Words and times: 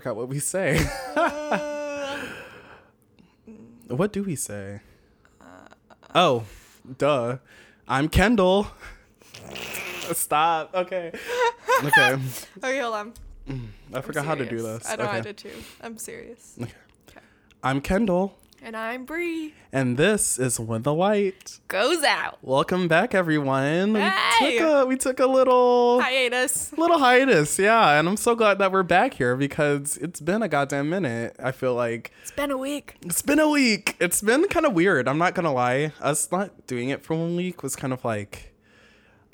forgot 0.00 0.16
what 0.16 0.28
we 0.28 0.38
say. 0.38 0.78
what 3.88 4.14
do 4.14 4.22
we 4.22 4.34
say? 4.34 4.80
Oh, 6.14 6.44
duh. 6.96 7.36
I'm 7.86 8.08
Kendall. 8.08 8.68
Stop. 10.12 10.74
Okay. 10.74 11.12
Okay. 11.84 12.18
Okay, 12.64 12.78
hold 12.80 12.94
on. 12.94 13.12
Mm, 13.46 13.66
I 13.92 14.00
forgot 14.00 14.24
how 14.24 14.34
to 14.34 14.44
do 14.44 14.58
serious. 14.60 14.84
this. 14.84 14.90
I 14.90 14.96
know 14.96 15.04
I 15.04 15.18
okay. 15.18 15.20
did 15.20 15.36
too. 15.36 15.52
I'm 15.82 15.98
serious. 15.98 16.56
Okay. 16.60 16.72
I'm 17.62 17.82
Kendall, 17.82 18.38
And 18.62 18.76
I'm 18.76 19.06
Bree. 19.06 19.54
and 19.72 19.96
this 19.96 20.38
is 20.38 20.60
When 20.60 20.82
the 20.82 20.92
Light. 20.92 21.60
Goes 21.68 22.02
out. 22.04 22.38
Welcome 22.42 22.88
back, 22.88 23.14
everyone. 23.14 23.94
We 23.94 24.00
Hey! 24.00 24.58
took 24.58 24.68
a 24.68 24.86
we 24.86 24.96
took 24.96 25.18
a 25.18 25.26
little 25.26 26.00
Hiatus. 26.02 26.72
little 26.76 26.98
hiatus, 26.98 27.58
yeah, 27.58 27.98
and 27.98 28.06
I'm 28.06 28.18
so 28.18 28.34
glad 28.34 28.58
that 28.58 28.70
we're 28.70 28.82
back 28.82 29.14
here 29.14 29.34
because 29.34 29.96
it's 29.96 30.20
been 30.20 30.42
a 30.42 30.48
goddamn 30.48 30.90
minute. 30.90 31.36
I 31.42 31.52
feel 31.52 31.74
like 31.74 32.10
It's 32.22 32.32
been 32.32 32.50
a 32.50 32.58
week. 32.58 32.96
it's 33.02 33.22
been 33.22 33.38
a 33.38 33.48
week. 33.48 33.96
It's 33.98 34.20
been 34.20 34.46
kind 34.48 34.66
of 34.66 34.74
weird. 34.74 35.08
I'm 35.08 35.18
not 35.18 35.34
gonna 35.34 35.52
lie. 35.54 35.92
Us 36.00 36.30
not 36.30 36.66
doing 36.66 36.90
it 36.90 37.02
for 37.02 37.14
one 37.14 37.36
week 37.36 37.62
was 37.62 37.74
kind 37.76 37.94
of 37.94 38.04
like 38.04 38.52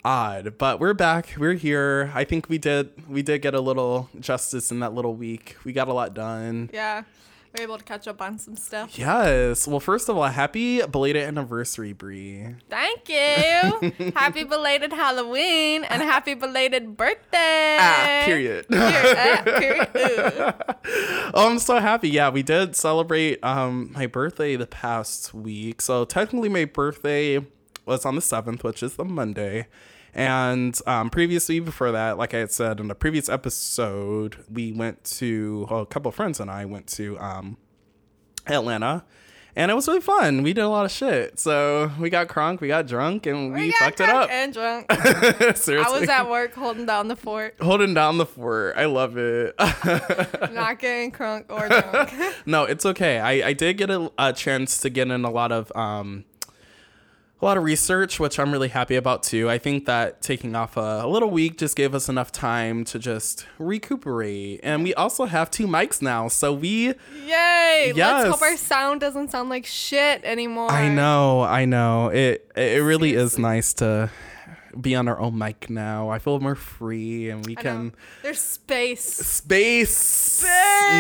odd, 0.04 0.56
but 0.56 0.78
we're 0.78 0.94
back. 0.94 1.34
We're 1.36 1.54
here. 1.54 2.12
I 2.14 2.22
think 2.22 2.48
we 2.48 2.58
did 2.58 3.08
we 3.08 3.22
did 3.22 3.42
get 3.42 3.54
a 3.54 3.60
little 3.60 4.08
justice 4.20 4.70
in 4.70 4.78
that 4.80 4.94
little 4.94 5.14
week. 5.16 5.56
We 5.64 5.72
got 5.72 5.88
a 5.88 5.92
lot 5.92 6.14
done. 6.14 6.70
Yeah. 6.72 7.02
We're 7.56 7.64
able 7.64 7.78
to 7.78 7.84
catch 7.84 8.06
up 8.08 8.20
on 8.20 8.38
some 8.38 8.56
stuff. 8.56 8.98
Yes. 8.98 9.66
Well, 9.66 9.80
first 9.80 10.08
of 10.08 10.16
all, 10.16 10.24
happy 10.24 10.82
belated 10.86 11.22
anniversary, 11.24 11.92
Bree. 11.92 12.54
Thank 12.68 13.08
you. 13.08 14.12
happy 14.14 14.44
belated 14.44 14.92
Halloween 14.92 15.84
and 15.84 16.02
happy 16.02 16.34
belated 16.34 16.96
birthday. 16.96 17.76
Ah, 17.80 18.22
period. 18.24 18.68
Period. 18.68 19.16
Ah, 19.18 19.42
period. 19.44 20.54
Oh, 21.34 21.50
I'm 21.50 21.58
so 21.58 21.78
happy. 21.80 22.08
Yeah, 22.08 22.30
we 22.30 22.42
did 22.42 22.76
celebrate 22.76 23.42
um 23.44 23.90
my 23.92 24.06
birthday 24.06 24.56
the 24.56 24.66
past 24.66 25.34
week. 25.34 25.80
So 25.82 26.04
technically 26.04 26.48
my 26.48 26.64
birthday 26.64 27.44
was 27.84 28.04
on 28.06 28.14
the 28.14 28.20
7th, 28.20 28.62
which 28.62 28.82
is 28.82 28.96
the 28.96 29.04
Monday. 29.04 29.66
And 30.16 30.80
um, 30.86 31.10
previously, 31.10 31.60
before 31.60 31.92
that, 31.92 32.16
like 32.16 32.32
I 32.32 32.38
had 32.38 32.50
said 32.50 32.80
in 32.80 32.88
the 32.88 32.94
previous 32.94 33.28
episode, 33.28 34.42
we 34.50 34.72
went 34.72 35.04
to 35.04 35.66
well, 35.70 35.82
a 35.82 35.86
couple 35.86 36.08
of 36.08 36.14
friends 36.14 36.40
and 36.40 36.50
I 36.50 36.64
went 36.64 36.86
to 36.94 37.18
um, 37.18 37.58
Atlanta, 38.46 39.04
and 39.54 39.70
it 39.70 39.74
was 39.74 39.86
really 39.86 40.00
fun. 40.00 40.42
We 40.42 40.54
did 40.54 40.62
a 40.62 40.68
lot 40.70 40.86
of 40.86 40.90
shit. 40.90 41.38
So 41.38 41.92
we 42.00 42.08
got 42.08 42.28
crunk, 42.28 42.62
we 42.62 42.68
got 42.68 42.86
drunk, 42.86 43.26
and 43.26 43.52
we, 43.52 43.64
We 43.66 43.72
fucked 43.72 44.00
it 44.00 44.08
up. 44.08 44.30
And 44.30 44.54
drunk. 44.54 44.90
Seriously, 44.90 45.76
I 45.86 46.00
was 46.00 46.08
at 46.08 46.30
work 46.30 46.54
holding 46.54 46.86
down 46.86 47.08
the 47.08 47.16
fort, 47.16 47.56
holding 47.60 47.92
down 47.92 48.16
the 48.16 48.24
fort. 48.24 48.74
I 48.78 48.86
love 48.86 49.18
it. 49.18 49.54
not 50.50 50.78
getting 50.78 51.12
crunk 51.12 51.44
or 51.50 51.68
drunk. 51.68 52.34
No, 52.46 52.64
it's 52.64 52.86
okay. 52.86 53.18
I, 53.18 53.48
I 53.48 53.52
did 53.52 53.76
get 53.76 53.90
a, 53.90 54.10
a 54.16 54.32
chance 54.32 54.80
to 54.80 54.88
get 54.88 55.10
in 55.10 55.26
a 55.26 55.30
lot 55.30 55.52
of 55.52 55.70
um 55.76 56.24
a 57.40 57.44
lot 57.44 57.58
of 57.58 57.64
research, 57.64 58.18
which 58.18 58.38
I'm 58.38 58.50
really 58.50 58.68
happy 58.68 58.96
about 58.96 59.22
too. 59.22 59.50
I 59.50 59.58
think 59.58 59.84
that 59.84 60.22
taking 60.22 60.54
off 60.54 60.76
a, 60.78 61.00
a 61.04 61.06
little 61.06 61.30
week 61.30 61.58
just 61.58 61.76
gave 61.76 61.94
us 61.94 62.08
enough 62.08 62.32
time 62.32 62.84
to 62.86 62.98
just 62.98 63.46
recuperate. 63.58 64.60
And 64.62 64.82
we 64.82 64.94
also 64.94 65.26
have 65.26 65.50
two 65.50 65.66
mics 65.66 66.00
now, 66.00 66.28
so 66.28 66.52
we 66.52 66.94
Yay! 67.26 67.92
Let's 67.94 67.96
Yes. 67.96 68.26
hope 68.28 68.42
our 68.42 68.56
sound 68.56 69.00
doesn't 69.00 69.30
sound 69.30 69.50
like 69.50 69.66
shit 69.66 70.24
anymore. 70.24 70.70
I 70.70 70.88
know, 70.88 71.42
I 71.42 71.66
know. 71.66 72.08
It 72.08 72.50
it 72.56 72.82
really 72.82 73.14
is 73.14 73.38
nice 73.38 73.74
to 73.74 74.10
be 74.80 74.94
on 74.94 75.08
our 75.08 75.18
own 75.18 75.36
mic 75.38 75.68
now. 75.70 76.08
I 76.10 76.18
feel 76.18 76.38
more 76.40 76.54
free 76.54 77.30
and 77.30 77.44
we 77.46 77.56
I 77.56 77.62
can 77.62 77.84
know. 77.86 77.92
There's 78.22 78.40
space. 78.40 79.02
space. 79.04 79.96
Space. 79.96 80.46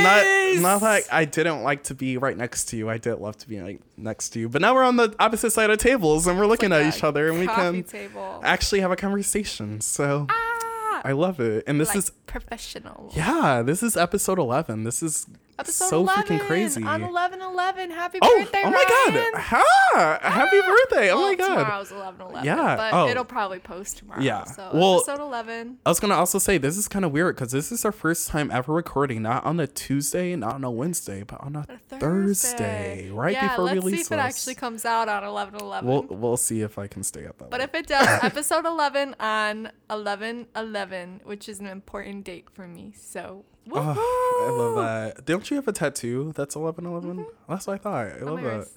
Not 0.02 0.62
not 0.62 0.82
like 0.82 1.04
I 1.12 1.24
didn't 1.24 1.62
like 1.62 1.84
to 1.84 1.94
be 1.94 2.16
right 2.16 2.36
next 2.36 2.66
to 2.70 2.76
you. 2.76 2.88
I 2.90 2.98
did 2.98 3.16
love 3.16 3.36
to 3.38 3.48
be 3.48 3.60
like 3.60 3.80
next 3.96 4.30
to 4.30 4.40
you. 4.40 4.48
But 4.48 4.62
now 4.62 4.74
we're 4.74 4.84
on 4.84 4.96
the 4.96 5.14
opposite 5.18 5.50
side 5.50 5.70
of 5.70 5.78
tables 5.78 6.26
and 6.26 6.38
we're 6.38 6.46
looking 6.46 6.70
Like 6.70 6.84
at 6.86 6.94
each 6.96 7.04
other 7.04 7.28
and 7.28 7.38
we 7.38 7.46
can 7.46 7.82
table. 7.84 8.40
actually 8.42 8.80
have 8.80 8.90
a 8.90 8.96
conversation. 8.96 9.80
So 9.80 10.26
ah, 10.28 11.00
I 11.04 11.12
love 11.12 11.40
it. 11.40 11.64
And 11.66 11.80
this 11.80 11.88
like 11.88 11.98
is 11.98 12.10
professional. 12.26 13.12
yeah, 13.14 13.62
this 13.62 13.82
is 13.82 13.96
episode 13.96 14.38
11. 14.38 14.84
This 14.84 15.02
is 15.02 15.26
Episode 15.58 15.88
so 15.88 16.00
11 16.00 16.24
freaking 16.38 16.46
crazy. 16.46 16.82
on 16.82 17.02
11 17.02 17.40
11. 17.40 17.90
Happy 17.90 18.18
Oh, 18.20 18.38
birthday, 18.38 18.60
oh 18.62 18.70
my 18.70 18.84
Ryan. 19.08 19.32
god. 19.32 19.40
Ha! 19.40 20.18
Happy 20.22 20.58
ah, 20.62 20.66
birthday. 20.90 21.10
Oh 21.10 21.16
well, 21.18 21.28
my 21.28 21.34
god. 21.34 21.48
Tomorrow's 21.56 21.92
11 21.92 22.20
11. 22.20 22.44
Yeah, 22.44 22.76
But 22.76 22.92
oh. 22.92 23.08
it'll 23.08 23.24
probably 23.24 23.58
post 23.58 23.96
tomorrow. 23.98 24.20
Yeah, 24.20 24.44
So 24.44 24.70
well- 24.74 24.96
episode 24.96 25.20
11. 25.22 25.78
I 25.86 25.88
was 25.88 25.98
gonna 25.98 26.14
also 26.14 26.38
say 26.38 26.58
this 26.58 26.76
is 26.76 26.88
kind 26.88 27.06
of 27.06 27.12
weird 27.12 27.36
because 27.36 27.52
this 27.52 27.72
is 27.72 27.86
our 27.86 27.92
first 27.92 28.28
time 28.28 28.50
ever 28.50 28.72
recording, 28.74 29.22
not 29.22 29.46
on 29.46 29.58
a 29.58 29.66
Tuesday, 29.66 30.36
not 30.36 30.56
on 30.56 30.64
a 30.64 30.70
Wednesday, 30.70 31.22
but 31.22 31.40
on 31.40 31.56
a 31.56 31.64
Thursday. 31.88 31.98
Thursday, 31.98 33.10
right 33.10 33.32
yeah, 33.32 33.48
before 33.48 33.64
let's 33.64 33.76
release. 33.76 33.94
see 33.94 34.00
if 34.02 34.12
it 34.12 34.22
actually 34.22 34.54
comes 34.56 34.84
out 34.84 35.08
on 35.08 35.24
11 35.24 35.58
11. 35.60 35.88
We'll 35.88 36.02
we'll 36.10 36.36
see 36.36 36.60
if 36.60 36.78
I 36.78 36.86
can 36.86 37.02
stay 37.02 37.26
up 37.26 37.38
that. 37.38 37.50
but 37.50 37.62
if 37.62 37.74
it 37.74 37.86
does, 37.86 38.06
episode 38.22 38.66
11 38.66 39.16
on 39.20 39.70
11 39.88 40.48
11, 40.54 41.20
which 41.24 41.48
is 41.48 41.60
an 41.60 41.66
important 41.66 42.24
date 42.24 42.50
for 42.52 42.66
me. 42.68 42.92
So, 42.94 43.44
Oh, 43.72 44.46
I 44.46 44.50
love 44.50 44.76
that. 45.16 45.24
Don't 45.24 45.50
you 45.50 45.56
have 45.56 45.66
a 45.68 45.72
tattoo 45.72 46.32
that's 46.36 46.54
eleven 46.56 46.86
eleven? 46.86 47.16
Mm-hmm. 47.18 47.30
That's 47.52 47.66
what 47.66 47.74
I 47.74 47.78
thought. 47.78 48.06
I 48.06 48.24
love 48.24 48.42
my 48.42 48.58
that. 48.58 48.68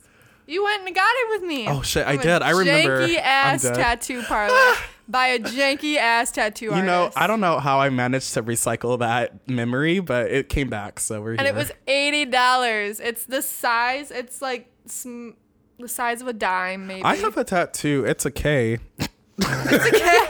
You 0.48 0.64
went 0.64 0.84
and 0.86 0.96
got 0.96 1.12
it 1.16 1.30
with 1.42 1.48
me. 1.48 1.68
Oh, 1.68 1.84
shit, 1.84 2.08
I 2.08 2.16
did. 2.18 2.42
I 2.42 2.50
remember. 2.52 3.08
Janky 3.08 3.18
ass 3.20 3.62
tattoo 3.62 4.24
parlor 4.28 4.76
by 5.08 5.28
a 5.28 5.40
janky 5.40 5.98
ass 5.98 6.32
tattoo 6.32 6.66
You 6.66 6.72
artist. 6.72 6.84
You 6.86 6.88
know, 6.88 7.12
I 7.16 7.28
don't 7.28 7.40
know 7.40 7.60
how 7.60 7.80
I 7.80 7.92
managed 7.92 8.34
to 8.34 8.42
recycle 8.42 8.98
that 8.98 9.48
memory, 9.48 10.00
but 10.00 10.32
it 10.32 10.50
came 10.50 10.68
back, 10.70 11.00
so 11.00 11.22
we're 11.22 11.34
And 11.34 11.42
here. 11.42 11.50
it 11.50 11.56
was 11.56 11.72
eighty 11.88 12.26
dollars. 12.26 13.00
It's 13.00 13.26
the 13.26 13.44
size. 13.44 14.10
It's 14.10 14.42
like 14.42 14.72
sm- 14.88 15.32
the 15.78 15.88
size 15.88 16.20
of 16.22 16.28
a 16.28 16.34
dime, 16.34 16.88
maybe. 16.88 17.04
I 17.04 17.16
have 17.18 17.38
a 17.38 17.44
tattoo. 17.44 18.04
It's 18.08 18.26
a 18.26 18.32
K. 18.32 18.80
It's 18.98 19.88
okay. 19.88 20.28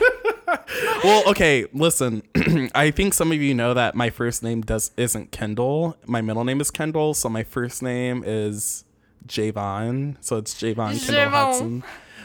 well, 1.04 1.30
okay, 1.30 1.66
listen. 1.74 2.24
I 2.76 2.92
think 2.92 3.14
some 3.14 3.32
of 3.32 3.42
you 3.42 3.54
know 3.54 3.74
that 3.74 3.96
my 3.96 4.10
first 4.10 4.44
name 4.44 4.62
does 4.62 4.92
isn't 4.98 5.32
Kendall. 5.32 5.98
My 6.06 6.22
middle 6.22 6.44
name 6.44 6.62
is 6.62 6.72
Kendall, 6.72 7.14
so 7.14 7.30
my 7.30 7.44
first 7.44 7.82
name 7.82 8.24
is 8.26 8.86
Javon. 9.28 10.18
So 10.22 10.38
it's 10.38 10.54
Javon 10.54 11.04
Kendall. 11.06 11.30
Hudson. 11.30 11.84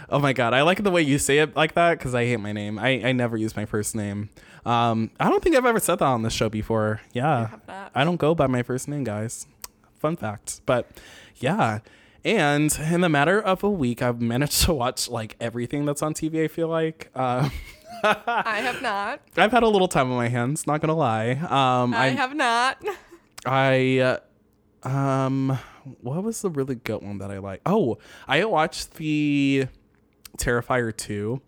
Oh 0.08 0.18
my 0.18 0.32
god, 0.32 0.54
I 0.54 0.62
like 0.62 0.82
the 0.82 0.90
way 0.90 1.02
you 1.02 1.18
say 1.18 1.38
it 1.38 1.56
like 1.56 1.74
that 1.74 1.98
because 1.98 2.14
I 2.14 2.24
hate 2.24 2.40
my 2.40 2.52
name. 2.52 2.78
I, 2.78 3.02
I 3.02 3.12
never 3.12 3.36
use 3.36 3.56
my 3.56 3.64
first 3.64 3.94
name. 3.94 4.30
Um, 4.66 5.10
I 5.18 5.28
don't 5.28 5.42
think 5.42 5.56
I've 5.56 5.66
ever 5.66 5.80
said 5.80 5.96
that 5.96 6.04
on 6.04 6.22
this 6.22 6.32
show 6.32 6.48
before. 6.48 7.00
Yeah. 7.12 7.56
I 7.94 8.04
don't 8.04 8.16
go 8.16 8.34
by 8.34 8.46
my 8.46 8.62
first 8.62 8.88
name, 8.88 9.04
guys. 9.04 9.46
Fun 9.98 10.16
fact, 10.16 10.60
but 10.66 10.90
yeah. 11.36 11.80
And 12.24 12.76
in 12.90 13.02
the 13.02 13.08
matter 13.08 13.40
of 13.40 13.62
a 13.62 13.68
week, 13.70 14.00
I've 14.00 14.20
managed 14.20 14.62
to 14.64 14.72
watch 14.74 15.08
like 15.08 15.36
everything 15.40 15.84
that's 15.84 16.02
on 16.02 16.14
TV. 16.14 16.44
I 16.44 16.48
feel 16.48 16.68
like. 16.68 17.10
Uh, 17.14 17.48
I 18.02 18.60
have 18.62 18.82
not. 18.82 19.20
I've 19.36 19.52
had 19.52 19.62
a 19.62 19.68
little 19.68 19.88
time 19.88 20.10
on 20.10 20.16
my 20.16 20.28
hands, 20.28 20.66
not 20.66 20.80
gonna 20.80 20.94
lie. 20.94 21.30
Um, 21.32 21.94
I, 21.94 22.06
I, 22.06 22.08
have 22.10 22.34
not. 22.34 22.82
I, 23.46 23.98
uh, 24.84 24.88
um, 24.88 25.58
what 26.00 26.22
was 26.22 26.42
the 26.42 26.50
really 26.50 26.74
good 26.74 27.02
one 27.02 27.18
that 27.18 27.30
I 27.30 27.38
like? 27.38 27.60
Oh, 27.66 27.98
I 28.28 28.44
watched 28.44 28.94
the 28.94 29.66
Terrifier 30.38 30.94
two, 30.96 31.40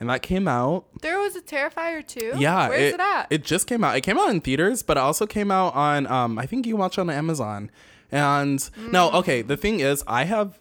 and 0.00 0.10
that 0.10 0.22
came 0.22 0.48
out. 0.48 0.86
There 1.02 1.18
was 1.18 1.36
a 1.36 1.40
Terrifier 1.42 2.06
too. 2.06 2.32
Yeah, 2.36 2.68
Where's 2.68 2.94
it, 2.94 3.00
at? 3.00 3.26
It 3.30 3.44
just 3.44 3.66
came 3.66 3.84
out. 3.84 3.96
It 3.96 4.00
came 4.02 4.18
out 4.18 4.30
in 4.30 4.40
theaters, 4.40 4.82
but 4.82 4.96
it 4.96 5.00
also 5.00 5.26
came 5.26 5.50
out 5.50 5.74
on. 5.74 6.06
Um, 6.06 6.38
I 6.38 6.46
think 6.46 6.66
you 6.66 6.76
watch 6.76 6.98
on 6.98 7.08
Amazon. 7.10 7.70
And 8.12 8.68
no, 8.92 9.10
Mm. 9.10 9.14
okay. 9.14 9.42
The 9.42 9.56
thing 9.56 9.80
is, 9.80 10.04
I 10.06 10.24
have, 10.24 10.58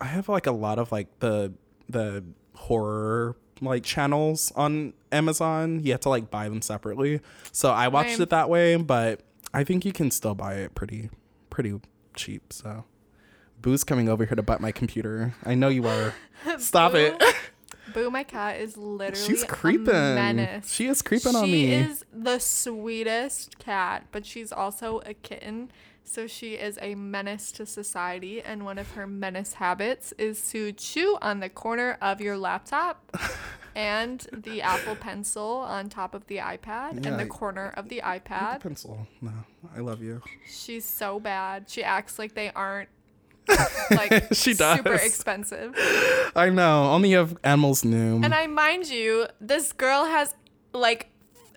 I 0.00 0.06
have 0.06 0.28
like 0.28 0.46
a 0.46 0.52
lot 0.52 0.78
of 0.78 0.90
like 0.92 1.18
the 1.18 1.52
the 1.88 2.24
horror 2.54 3.36
like 3.60 3.82
channels 3.84 4.52
on 4.56 4.92
Amazon. 5.12 5.80
You 5.82 5.92
have 5.92 6.00
to 6.02 6.08
like 6.08 6.30
buy 6.30 6.48
them 6.48 6.62
separately. 6.62 7.20
So 7.52 7.70
I 7.70 7.88
watched 7.88 8.20
it 8.20 8.30
that 8.30 8.48
way, 8.50 8.76
but 8.76 9.20
I 9.54 9.64
think 9.64 9.84
you 9.84 9.92
can 9.92 10.10
still 10.10 10.34
buy 10.34 10.54
it 10.54 10.74
pretty 10.74 11.10
pretty 11.50 11.80
cheap. 12.14 12.52
So. 12.52 12.84
Boo's 13.62 13.84
coming 13.84 14.08
over 14.08 14.24
here 14.24 14.36
to 14.36 14.42
butt 14.42 14.60
my 14.60 14.70
computer. 14.70 15.34
I 15.44 15.54
know 15.54 15.68
you 15.68 15.86
are. 15.88 16.14
Stop 16.58 16.94
it. 16.94 17.20
Boo, 17.94 18.10
my 18.10 18.22
cat 18.22 18.60
is 18.60 18.76
literally 18.76 19.26
She's 19.26 19.44
creeping. 19.44 19.86
menace. 19.86 20.70
She 20.72 20.86
is 20.86 21.00
creeping 21.02 21.34
on 21.34 21.50
me. 21.50 21.66
she 21.66 21.72
is 21.72 22.04
the 22.12 22.38
sweetest 22.38 23.58
cat, 23.58 24.06
but 24.12 24.26
she's 24.26 24.52
also 24.52 25.00
a 25.06 25.14
kitten. 25.14 25.70
So 26.08 26.28
she 26.28 26.54
is 26.54 26.78
a 26.80 26.94
menace 26.94 27.50
to 27.52 27.66
society, 27.66 28.40
and 28.40 28.64
one 28.64 28.78
of 28.78 28.92
her 28.92 29.06
menace 29.08 29.54
habits 29.54 30.12
is 30.18 30.48
to 30.50 30.70
chew 30.72 31.18
on 31.20 31.40
the 31.40 31.48
corner 31.48 31.98
of 32.00 32.20
your 32.20 32.38
laptop 32.38 33.10
and 33.74 34.24
the 34.32 34.62
Apple 34.62 34.94
Pencil 34.94 35.44
on 35.66 35.88
top 35.88 36.14
of 36.14 36.24
the 36.28 36.36
iPad 36.36 37.02
Yeah, 37.04 37.10
and 37.10 37.18
the 37.18 37.24
I- 37.24 37.28
corner 37.28 37.72
of 37.76 37.88
the 37.88 37.96
With 37.96 38.04
the 38.24 38.30
iPad. 38.30 38.60
pencil. 38.60 39.06
No, 39.20 39.32
I 39.76 39.80
love 39.80 40.00
you. 40.00 40.22
She's 40.48 40.84
so 40.84 41.18
bad. 41.18 41.68
She 41.68 41.82
acts 41.82 42.20
like 42.20 42.34
they 42.34 42.50
aren't 42.52 42.88
like 43.90 44.28
She 44.32 44.54
does. 44.54 44.76
super 44.78 44.94
expensive. 44.94 45.74
I 46.36 46.50
know. 46.50 46.84
Only 46.92 47.14
if 47.14 47.34
animals 47.42 47.84
knew. 47.84 48.22
And 48.22 48.32
I 48.32 48.46
mind 48.46 48.88
you, 48.88 49.26
this 49.40 49.72
girl 49.72 50.04
has 50.04 50.34
like 50.72 51.10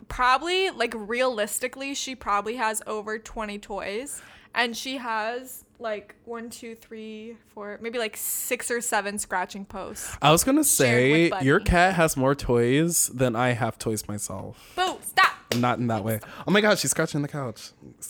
probably 0.07 0.71
like 0.71 0.93
realistically, 0.95 1.93
she 1.93 2.15
probably 2.15 2.55
has 2.55 2.81
over 2.87 3.19
20 3.19 3.59
toys. 3.59 4.21
And 4.53 4.75
she 4.75 4.97
has 4.97 5.63
like 5.79 6.15
one, 6.25 6.49
two, 6.49 6.75
three, 6.75 7.37
four, 7.47 7.79
maybe 7.81 7.97
like 7.99 8.17
six 8.17 8.69
or 8.69 8.81
seven 8.81 9.17
scratching 9.17 9.65
posts. 9.65 10.15
I 10.21 10.31
was 10.31 10.43
gonna 10.43 10.63
say 10.63 11.31
your 11.41 11.59
cat 11.59 11.95
has 11.95 12.17
more 12.17 12.35
toys 12.35 13.07
than 13.07 13.35
I 13.35 13.49
have 13.51 13.79
toys 13.79 14.07
myself. 14.07 14.73
Boo, 14.75 14.97
stop! 15.01 15.31
Not 15.55 15.79
in 15.79 15.87
that 15.87 16.03
way. 16.03 16.19
Oh 16.47 16.51
my 16.51 16.61
god, 16.61 16.77
she's 16.79 16.91
scratching 16.91 17.21
the 17.21 17.27
couch. 17.27 17.71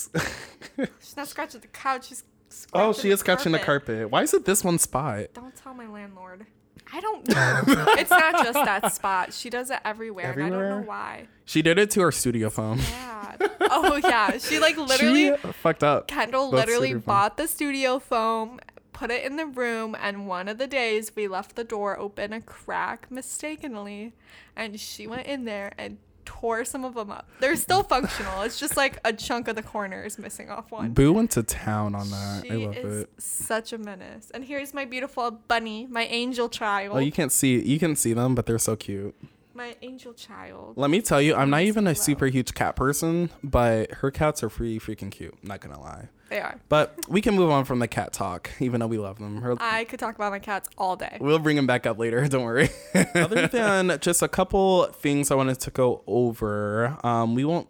She's 0.99 1.15
not 1.15 1.27
scratching 1.27 1.61
the 1.61 1.67
couch, 1.67 2.07
she's 2.07 2.23
scratching 2.49 2.89
oh, 2.89 2.93
she 2.93 3.09
is 3.09 3.19
scratching 3.19 3.51
the 3.51 3.59
carpet. 3.59 4.09
Why 4.09 4.23
is 4.23 4.33
it 4.33 4.45
this 4.45 4.63
one 4.63 4.77
spot? 4.77 5.27
Don't 5.33 5.55
tell 5.55 5.73
my 5.73 5.87
landlord. 5.87 6.45
I 6.91 7.01
don't 7.01 7.27
know. 7.27 7.63
it's 7.97 8.09
not 8.09 8.43
just 8.43 8.53
that 8.53 8.93
spot. 8.93 9.33
She 9.33 9.49
does 9.49 9.69
it 9.69 9.79
everywhere. 9.85 10.31
And 10.31 10.43
I 10.43 10.49
don't 10.49 10.69
know 10.69 10.87
why. 10.87 11.27
She 11.45 11.61
did 11.61 11.77
it 11.77 11.91
to 11.91 12.01
her 12.01 12.11
studio 12.11 12.49
phone. 12.49 12.79
Yeah. 12.79 13.35
Oh 13.61 13.95
yeah. 13.95 14.37
She 14.37 14.59
like 14.59 14.77
literally 14.77 15.35
she 15.35 15.51
fucked 15.53 15.83
up. 15.83 16.07
Kendall 16.07 16.49
literally 16.49 16.93
bought 16.93 17.37
the 17.37 17.47
studio 17.47 17.99
foam, 17.99 18.59
put 18.93 19.11
it 19.11 19.23
in 19.23 19.35
the 19.35 19.45
room, 19.45 19.95
and 19.99 20.27
one 20.27 20.47
of 20.47 20.57
the 20.57 20.67
days 20.67 21.15
we 21.15 21.27
left 21.27 21.55
the 21.55 21.63
door 21.63 21.97
open 21.97 22.33
a 22.33 22.41
crack 22.41 23.07
mistakenly, 23.09 24.13
and 24.55 24.79
she 24.79 25.07
went 25.07 25.27
in 25.27 25.45
there 25.45 25.73
and 25.77 25.97
tore 26.29 26.63
some 26.63 26.85
of 26.85 26.93
them 26.93 27.09
up. 27.09 27.27
They're 27.39 27.55
still 27.55 27.81
functional. 27.81 28.43
It's 28.43 28.59
just 28.59 28.77
like 28.77 28.99
a 29.03 29.11
chunk 29.11 29.47
of 29.47 29.55
the 29.55 29.63
corner 29.63 30.03
is 30.03 30.19
missing 30.19 30.51
off 30.51 30.71
one. 30.71 30.91
Boo 30.91 31.11
went 31.11 31.31
to 31.31 31.41
town 31.41 31.95
on 31.95 32.11
that. 32.11 32.43
She 32.45 32.51
I 32.51 32.55
love 32.67 32.77
is 32.77 33.03
it. 33.03 33.09
such 33.17 33.73
a 33.73 33.79
menace. 33.79 34.29
And 34.31 34.45
here's 34.45 34.71
my 34.71 34.85
beautiful 34.85 35.31
bunny, 35.31 35.87
my 35.89 36.05
angel 36.05 36.47
child. 36.47 36.95
Oh, 36.95 36.99
you 36.99 37.11
can't 37.11 37.31
see 37.31 37.59
you 37.59 37.79
can 37.79 37.95
see 37.95 38.13
them, 38.13 38.35
but 38.35 38.45
they're 38.45 38.59
so 38.59 38.75
cute. 38.75 39.15
My 39.59 39.75
angel 39.81 40.13
child. 40.13 40.77
Let 40.77 40.89
me 40.89 41.01
tell 41.01 41.21
you, 41.21 41.35
I'm 41.35 41.49
not 41.49 41.63
even 41.63 41.85
a 41.85 41.93
super 41.93 42.27
huge 42.27 42.53
cat 42.53 42.77
person, 42.77 43.29
but 43.43 43.91
her 43.91 44.09
cats 44.09 44.41
are 44.41 44.47
pretty 44.47 44.79
freaking 44.79 45.11
cute. 45.11 45.35
Not 45.43 45.59
gonna 45.59 45.81
lie. 45.81 46.07
They 46.29 46.39
are. 46.39 46.61
But 46.69 46.95
we 47.09 47.19
can 47.19 47.35
move 47.35 47.49
on 47.49 47.65
from 47.65 47.79
the 47.79 47.87
cat 47.87 48.13
talk, 48.13 48.49
even 48.61 48.79
though 48.79 48.87
we 48.87 48.97
love 48.97 49.19
them. 49.19 49.41
Her, 49.41 49.57
I 49.59 49.83
could 49.83 49.99
talk 49.99 50.15
about 50.15 50.31
my 50.31 50.39
cats 50.39 50.69
all 50.77 50.95
day. 50.95 51.17
We'll 51.19 51.39
bring 51.39 51.57
them 51.57 51.67
back 51.67 51.85
up 51.85 51.99
later. 51.99 52.25
Don't 52.29 52.43
worry. 52.43 52.69
Other 53.15 53.47
than 53.47 53.97
just 54.01 54.21
a 54.21 54.29
couple 54.29 54.85
things 54.85 55.29
I 55.29 55.35
wanted 55.35 55.59
to 55.59 55.71
go 55.71 56.03
over, 56.07 56.97
um, 57.03 57.35
we 57.35 57.43
won't 57.43 57.67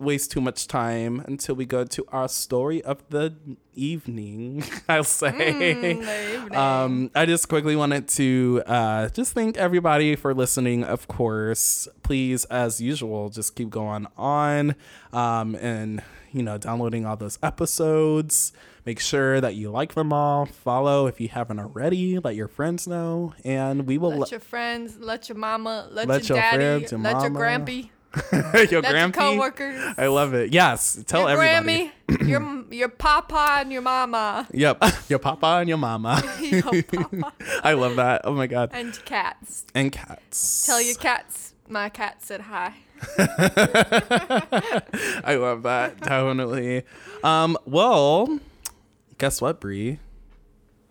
waste 0.00 0.32
too 0.32 0.40
much 0.40 0.66
time 0.66 1.22
until 1.26 1.54
we 1.54 1.66
go 1.66 1.84
to 1.84 2.04
our 2.08 2.28
story 2.28 2.82
of 2.82 3.02
the 3.10 3.34
evening. 3.74 4.64
I'll 4.88 5.04
say. 5.04 5.30
Mm, 5.30 6.34
evening. 6.34 6.56
Um, 6.56 7.10
I 7.14 7.26
just 7.26 7.48
quickly 7.48 7.76
wanted 7.76 8.08
to 8.08 8.62
uh, 8.66 9.08
just 9.10 9.32
thank 9.32 9.56
everybody 9.56 10.16
for 10.16 10.34
listening. 10.34 10.84
Of 10.84 11.06
course, 11.06 11.86
please, 12.02 12.44
as 12.46 12.80
usual, 12.80 13.28
just 13.30 13.54
keep 13.54 13.70
going 13.70 14.06
on 14.16 14.74
um, 15.12 15.54
and 15.56 16.02
you 16.32 16.42
know 16.42 16.58
downloading 16.58 17.06
all 17.06 17.16
those 17.16 17.38
episodes. 17.42 18.52
Make 18.86 18.98
sure 18.98 19.40
that 19.42 19.54
you 19.54 19.70
like 19.70 19.94
them 19.94 20.12
all. 20.12 20.46
Follow 20.46 21.06
if 21.06 21.20
you 21.20 21.28
haven't 21.28 21.58
already. 21.58 22.18
Let 22.18 22.34
your 22.34 22.48
friends 22.48 22.86
know, 22.86 23.34
and 23.44 23.86
we 23.86 23.98
will. 23.98 24.16
let 24.16 24.30
your 24.30 24.40
friends, 24.40 24.98
let 24.98 25.28
your 25.28 25.36
mama, 25.36 25.88
let, 25.90 26.08
Let 26.08 26.28
your 26.28 26.36
your 26.38 26.42
daddy, 26.42 26.56
friends, 26.56 26.92
your 26.92 27.00
let 27.00 27.20
your 27.20 27.30
mama, 27.30 27.40
grampy, 27.40 27.76
your 27.76 27.82
let 27.82 27.99
your 28.70 28.82
grampy. 28.82 29.12
coworkers, 29.12 29.94
I 29.96 30.08
love 30.08 30.34
it. 30.34 30.52
Yes, 30.52 31.02
tell 31.06 31.28
your 31.28 31.42
everybody. 31.42 31.92
Grammy, 32.08 32.26
your 32.28 32.64
your 32.70 32.88
papa 32.88 33.58
and 33.60 33.72
your 33.72 33.82
mama, 33.82 34.48
Yep, 34.52 34.84
your 35.08 35.20
papa 35.20 35.58
and 35.60 35.68
your 35.68 35.78
mama. 35.78 36.20
your 36.40 36.62
papa, 36.82 37.32
I 37.62 37.74
love 37.74 37.96
that. 37.96 38.22
Oh 38.24 38.34
my 38.34 38.48
god. 38.48 38.70
and 38.72 38.98
cats. 39.04 39.64
And 39.74 39.92
cats. 39.92 40.66
Tell 40.66 40.82
your 40.82 40.96
cats 40.96 41.50
my 41.70 41.88
cat 41.88 42.22
said 42.22 42.40
hi. 42.42 42.74
I 45.24 45.36
love 45.36 45.62
that. 45.62 46.00
Definitely. 46.00 46.82
Um, 47.22 47.56
well, 47.64 48.40
guess 49.18 49.40
what, 49.40 49.60
Bree? 49.60 50.00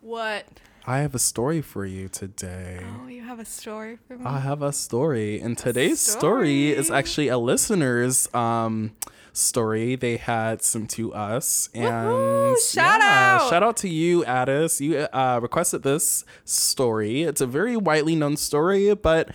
What? 0.00 0.46
I 0.90 0.98
have 1.02 1.14
a 1.14 1.20
story 1.20 1.62
for 1.62 1.86
you 1.86 2.08
today. 2.08 2.80
Oh, 3.00 3.06
you 3.06 3.22
have 3.22 3.38
a 3.38 3.44
story 3.44 3.96
for 4.08 4.18
me? 4.18 4.24
I 4.24 4.40
have 4.40 4.60
a 4.60 4.72
story, 4.72 5.40
and 5.40 5.56
today's 5.56 6.00
story. 6.00 6.72
is 6.72 6.90
actually 6.90 7.28
a 7.28 7.38
listener's 7.38 8.28
um 8.34 8.96
story. 9.32 9.94
They 9.94 10.16
had 10.16 10.62
sent 10.62 10.90
to 10.98 11.14
us, 11.14 11.68
and 11.74 11.84
Woohoo! 11.84 12.72
Shout 12.72 13.00
out! 13.00 13.48
shout 13.48 13.62
out 13.62 13.76
to 13.76 13.88
you, 13.88 14.24
Addis. 14.24 14.80
You 14.80 15.06
uh, 15.12 15.38
requested 15.40 15.84
this 15.84 16.24
story. 16.44 17.22
It's 17.22 17.40
a 17.40 17.46
very 17.46 17.76
widely 17.76 18.16
known 18.16 18.36
story, 18.36 18.92
but 18.96 19.28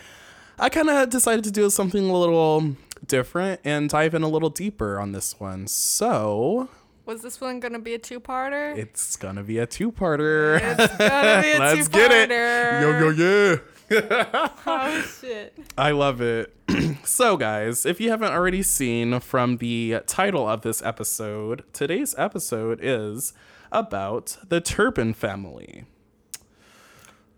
I 0.60 0.68
kind 0.68 0.90
of 0.90 1.10
decided 1.10 1.46
to 1.46 1.52
do 1.52 1.70
something 1.70 2.10
a 2.10 2.20
little 2.20 2.76
different 3.08 3.62
and 3.64 3.90
dive 3.90 4.14
in 4.14 4.24
a 4.24 4.28
little 4.28 4.50
deeper 4.50 5.00
on 5.00 5.14
this 5.14 5.40
one. 5.40 5.68
So 5.68 6.68
Was 7.06 7.22
this 7.22 7.40
one 7.40 7.60
gonna 7.60 7.80
be 7.80 7.94
a 7.94 8.00
two-parter? 8.00 8.76
it's 8.78 9.16
gonna 9.16 9.44
be 9.44 9.60
a 9.60 9.68
two-parter. 9.68 10.60
It's 10.62 10.98
gonna 10.98 11.42
be 11.42 11.52
a 11.52 11.60
Let's 11.60 11.88
get 11.88 12.12
it. 12.12 12.30
two-parter. 12.30 12.82
Yo 12.82 13.10
yo 13.10 13.60
yeah. 13.92 14.50
Oh 14.66 15.02
shit. 15.22 15.54
I 15.78 15.92
love 15.92 16.20
it. 16.22 16.52
so, 17.04 17.38
guys, 17.38 17.86
if 17.86 18.02
you 18.02 18.10
haven't 18.10 18.32
already 18.34 18.64
seen 18.64 19.20
from 19.20 19.58
the 19.58 20.02
title 20.08 20.50
of 20.50 20.62
this 20.62 20.82
episode, 20.82 21.64
today's 21.72 22.16
episode 22.18 22.80
is 22.82 23.34
about 23.72 24.38
the 24.48 24.60
Turpin 24.60 25.14
family. 25.14 25.86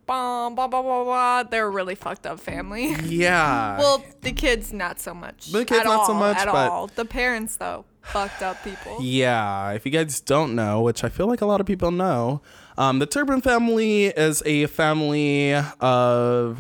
Bum, 0.08 0.56
blah, 0.56 0.68
blah, 0.68 0.82
blah, 0.82 1.04
blah. 1.04 1.44
They're 1.44 1.68
a 1.68 1.70
really 1.70 1.96
fucked 1.96 2.26
up 2.26 2.40
family. 2.40 2.96
Yeah. 3.04 3.78
Well, 3.78 4.04
the 4.22 4.32
kids 4.32 4.74
not 4.74 5.00
so 5.00 5.14
much. 5.14 5.52
The 5.52 5.66
kids 5.66 5.82
at 5.82 5.86
not 5.86 6.08
so 6.08 6.14
much, 6.14 6.38
at 6.38 6.46
but- 6.48 6.72
all. 6.72 6.88
The 6.88 7.06
parents 7.06 7.58
though, 7.58 7.86
fucked 8.02 8.42
up 8.42 8.64
people. 8.64 8.98
Yeah, 9.02 9.72
if 9.72 9.86
you 9.86 9.92
guys 9.92 10.20
don't 10.22 10.56
know, 10.56 10.82
which 10.82 11.04
I 11.04 11.10
feel 11.10 11.28
like 11.28 11.42
a 11.42 11.46
lot 11.46 11.60
of 11.62 11.68
people 11.68 11.92
know, 11.92 12.42
um, 12.78 13.00
the 13.00 13.06
Turpin 13.06 13.42
family 13.42 14.06
is 14.06 14.42
a 14.46 14.68
family 14.68 15.54
of 15.82 16.60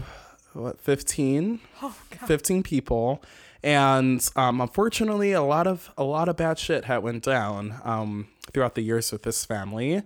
what 0.53 0.79
15, 0.81 1.59
Oh 1.83 1.95
god. 2.09 2.27
15 2.27 2.63
people, 2.63 3.23
and 3.63 4.27
um, 4.35 4.59
unfortunately, 4.61 5.31
a 5.33 5.41
lot 5.43 5.67
of 5.67 5.91
a 5.97 6.03
lot 6.03 6.27
of 6.27 6.35
bad 6.37 6.57
shit 6.59 6.85
had 6.85 6.99
went 7.03 7.23
down 7.23 7.75
um, 7.83 8.27
throughout 8.51 8.73
the 8.75 8.81
years 8.81 9.11
with 9.11 9.23
this 9.23 9.45
family, 9.45 10.01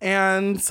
and 0.00 0.62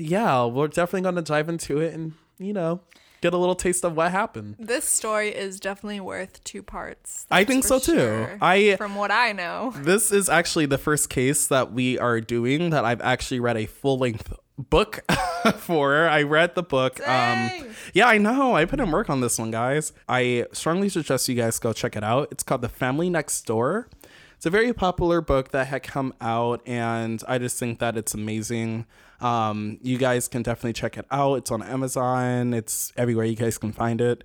yeah, 0.00 0.44
we're 0.46 0.68
definitely 0.68 1.02
going 1.02 1.16
to 1.16 1.22
dive 1.22 1.48
into 1.48 1.78
it 1.80 1.94
and 1.94 2.14
you 2.38 2.52
know 2.52 2.80
get 3.20 3.34
a 3.34 3.36
little 3.36 3.56
taste 3.56 3.84
of 3.84 3.96
what 3.96 4.12
happened. 4.12 4.54
This 4.60 4.84
story 4.84 5.30
is 5.30 5.58
definitely 5.58 5.98
worth 6.00 6.42
two 6.44 6.62
parts. 6.62 7.26
I 7.30 7.42
think 7.44 7.64
so, 7.64 7.78
too. 7.80 7.94
sure, 7.96 8.38
I- 8.40 8.76
from 8.76 8.94
what 8.94 9.10
I 9.10 9.32
know. 9.32 9.72
This 9.82 10.12
is 10.12 10.28
actually 10.28 10.66
the 10.66 10.78
first 10.78 11.10
case 11.10 11.48
that 11.48 11.72
we 11.72 11.98
are 11.98 12.20
doing 12.20 12.70
that 12.70 12.84
I've 12.84 13.00
actually 13.00 13.40
read 13.40 13.56
a 13.56 13.66
full 13.66 13.98
length 13.98 14.32
book 14.56 15.00
for. 15.56 16.06
I 16.08 16.22
read 16.22 16.54
the 16.54 16.62
book. 16.62 17.00
Um, 17.08 17.50
yeah, 17.92 18.06
I 18.06 18.18
know. 18.18 18.54
I 18.54 18.64
put 18.66 18.78
in 18.78 18.90
work 18.92 19.10
on 19.10 19.20
this 19.20 19.36
one, 19.38 19.50
guys. 19.50 19.92
I 20.08 20.46
strongly 20.52 20.88
suggest 20.88 21.28
you 21.28 21.34
guys 21.34 21.58
go 21.58 21.72
check 21.72 21.96
it 21.96 22.04
out. 22.04 22.28
It's 22.30 22.42
called 22.44 22.62
The 22.62 22.68
Family 22.68 23.10
Next 23.10 23.42
Door. 23.46 23.88
It's 24.36 24.46
a 24.46 24.50
very 24.50 24.72
popular 24.72 25.20
book 25.20 25.50
that 25.50 25.66
had 25.66 25.82
come 25.82 26.14
out, 26.20 26.60
and 26.66 27.20
I 27.26 27.38
just 27.38 27.58
think 27.58 27.80
that 27.80 27.96
it's 27.96 28.14
amazing. 28.14 28.86
Um, 29.20 29.78
you 29.82 29.98
guys 29.98 30.28
can 30.28 30.42
definitely 30.42 30.74
check 30.74 30.96
it 30.96 31.06
out. 31.10 31.34
It's 31.34 31.50
on 31.50 31.62
Amazon. 31.62 32.54
It's 32.54 32.92
everywhere 32.96 33.24
you 33.26 33.36
guys 33.36 33.58
can 33.58 33.72
find 33.72 34.00
it. 34.00 34.22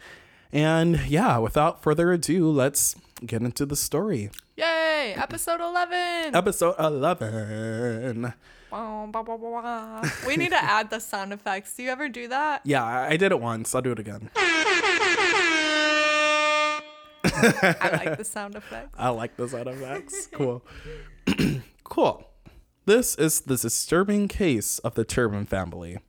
And 0.52 1.00
yeah, 1.08 1.38
without 1.40 1.82
further 1.82 2.12
ado, 2.12 2.50
let's 2.50 2.96
get 3.26 3.42
into 3.42 3.66
the 3.66 3.76
story. 3.76 4.30
Yay! 4.56 5.16
Episode 5.18 5.62
eleven. 5.62 6.36
Episode 6.36 6.76
11. 6.78 8.34
Bum, 8.70 9.12
bum, 9.12 9.26
bum, 9.26 9.42
bum, 9.42 9.64
bum. 9.64 10.12
we 10.28 10.36
need 10.38 10.50
to 10.50 10.64
add 10.64 10.90
the 10.90 11.00
sound 11.00 11.34
effects. 11.34 11.76
Do 11.76 11.84
you 11.84 11.90
ever 11.90 12.10
do 12.10 12.28
that? 12.28 12.62
Yeah, 12.64 12.84
I 12.84 13.18
did 13.18 13.32
it 13.32 13.40
once. 13.40 13.74
I'll 13.74 13.82
do 13.82 13.92
it 13.92 14.00
again. 14.00 14.30
I 17.26 18.00
like 18.06 18.18
the 18.18 18.26
sound 18.26 18.56
effects. 18.56 18.96
I 18.98 19.10
like 19.10 19.36
those 19.38 19.52
sound 19.52 19.68
effects. 19.68 20.28
Cool. 20.32 20.64
cool. 21.84 22.28
This 22.86 23.16
is 23.16 23.40
the 23.40 23.56
disturbing 23.56 24.28
case 24.28 24.80
of 24.80 24.96
the 24.96 25.06
Turpin 25.06 25.46
family. 25.46 26.00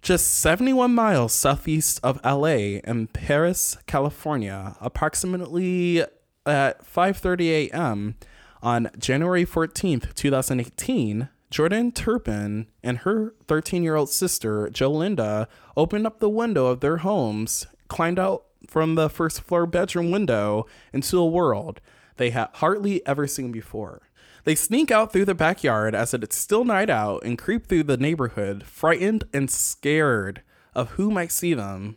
Just 0.00 0.26
71 0.38 0.92
miles 0.92 1.32
southeast 1.32 2.00
of 2.02 2.18
LA 2.24 2.80
in 2.82 3.06
Perris, 3.06 3.78
California, 3.86 4.76
approximately 4.80 6.00
at 6.44 6.84
5:30 6.84 7.70
a.m. 7.70 8.16
on 8.60 8.90
January 8.98 9.46
14th, 9.46 10.12
2018, 10.14 11.28
Jordan 11.48 11.92
Turpin 11.92 12.66
and 12.82 12.98
her 12.98 13.32
13-year-old 13.46 14.10
sister, 14.10 14.66
Jolinda, 14.66 15.46
opened 15.76 16.08
up 16.08 16.18
the 16.18 16.28
window 16.28 16.66
of 16.66 16.80
their 16.80 16.96
homes, 16.96 17.68
climbed 17.86 18.18
out 18.18 18.46
from 18.66 18.96
the 18.96 19.08
first 19.08 19.42
floor 19.42 19.66
bedroom 19.66 20.10
window 20.10 20.66
into 20.92 21.18
a 21.18 21.26
world 21.26 21.80
they 22.16 22.30
had 22.30 22.48
hardly 22.54 23.06
ever 23.06 23.28
seen 23.28 23.52
before. 23.52 24.02
They 24.44 24.54
sneak 24.54 24.90
out 24.90 25.12
through 25.12 25.26
the 25.26 25.34
backyard 25.34 25.94
as 25.94 26.12
it's 26.14 26.36
still 26.36 26.64
night 26.64 26.90
out 26.90 27.24
and 27.24 27.38
creep 27.38 27.66
through 27.66 27.84
the 27.84 27.96
neighborhood, 27.96 28.64
frightened 28.64 29.24
and 29.32 29.50
scared 29.50 30.42
of 30.74 30.90
who 30.92 31.10
might 31.10 31.30
see 31.30 31.54
them. 31.54 31.96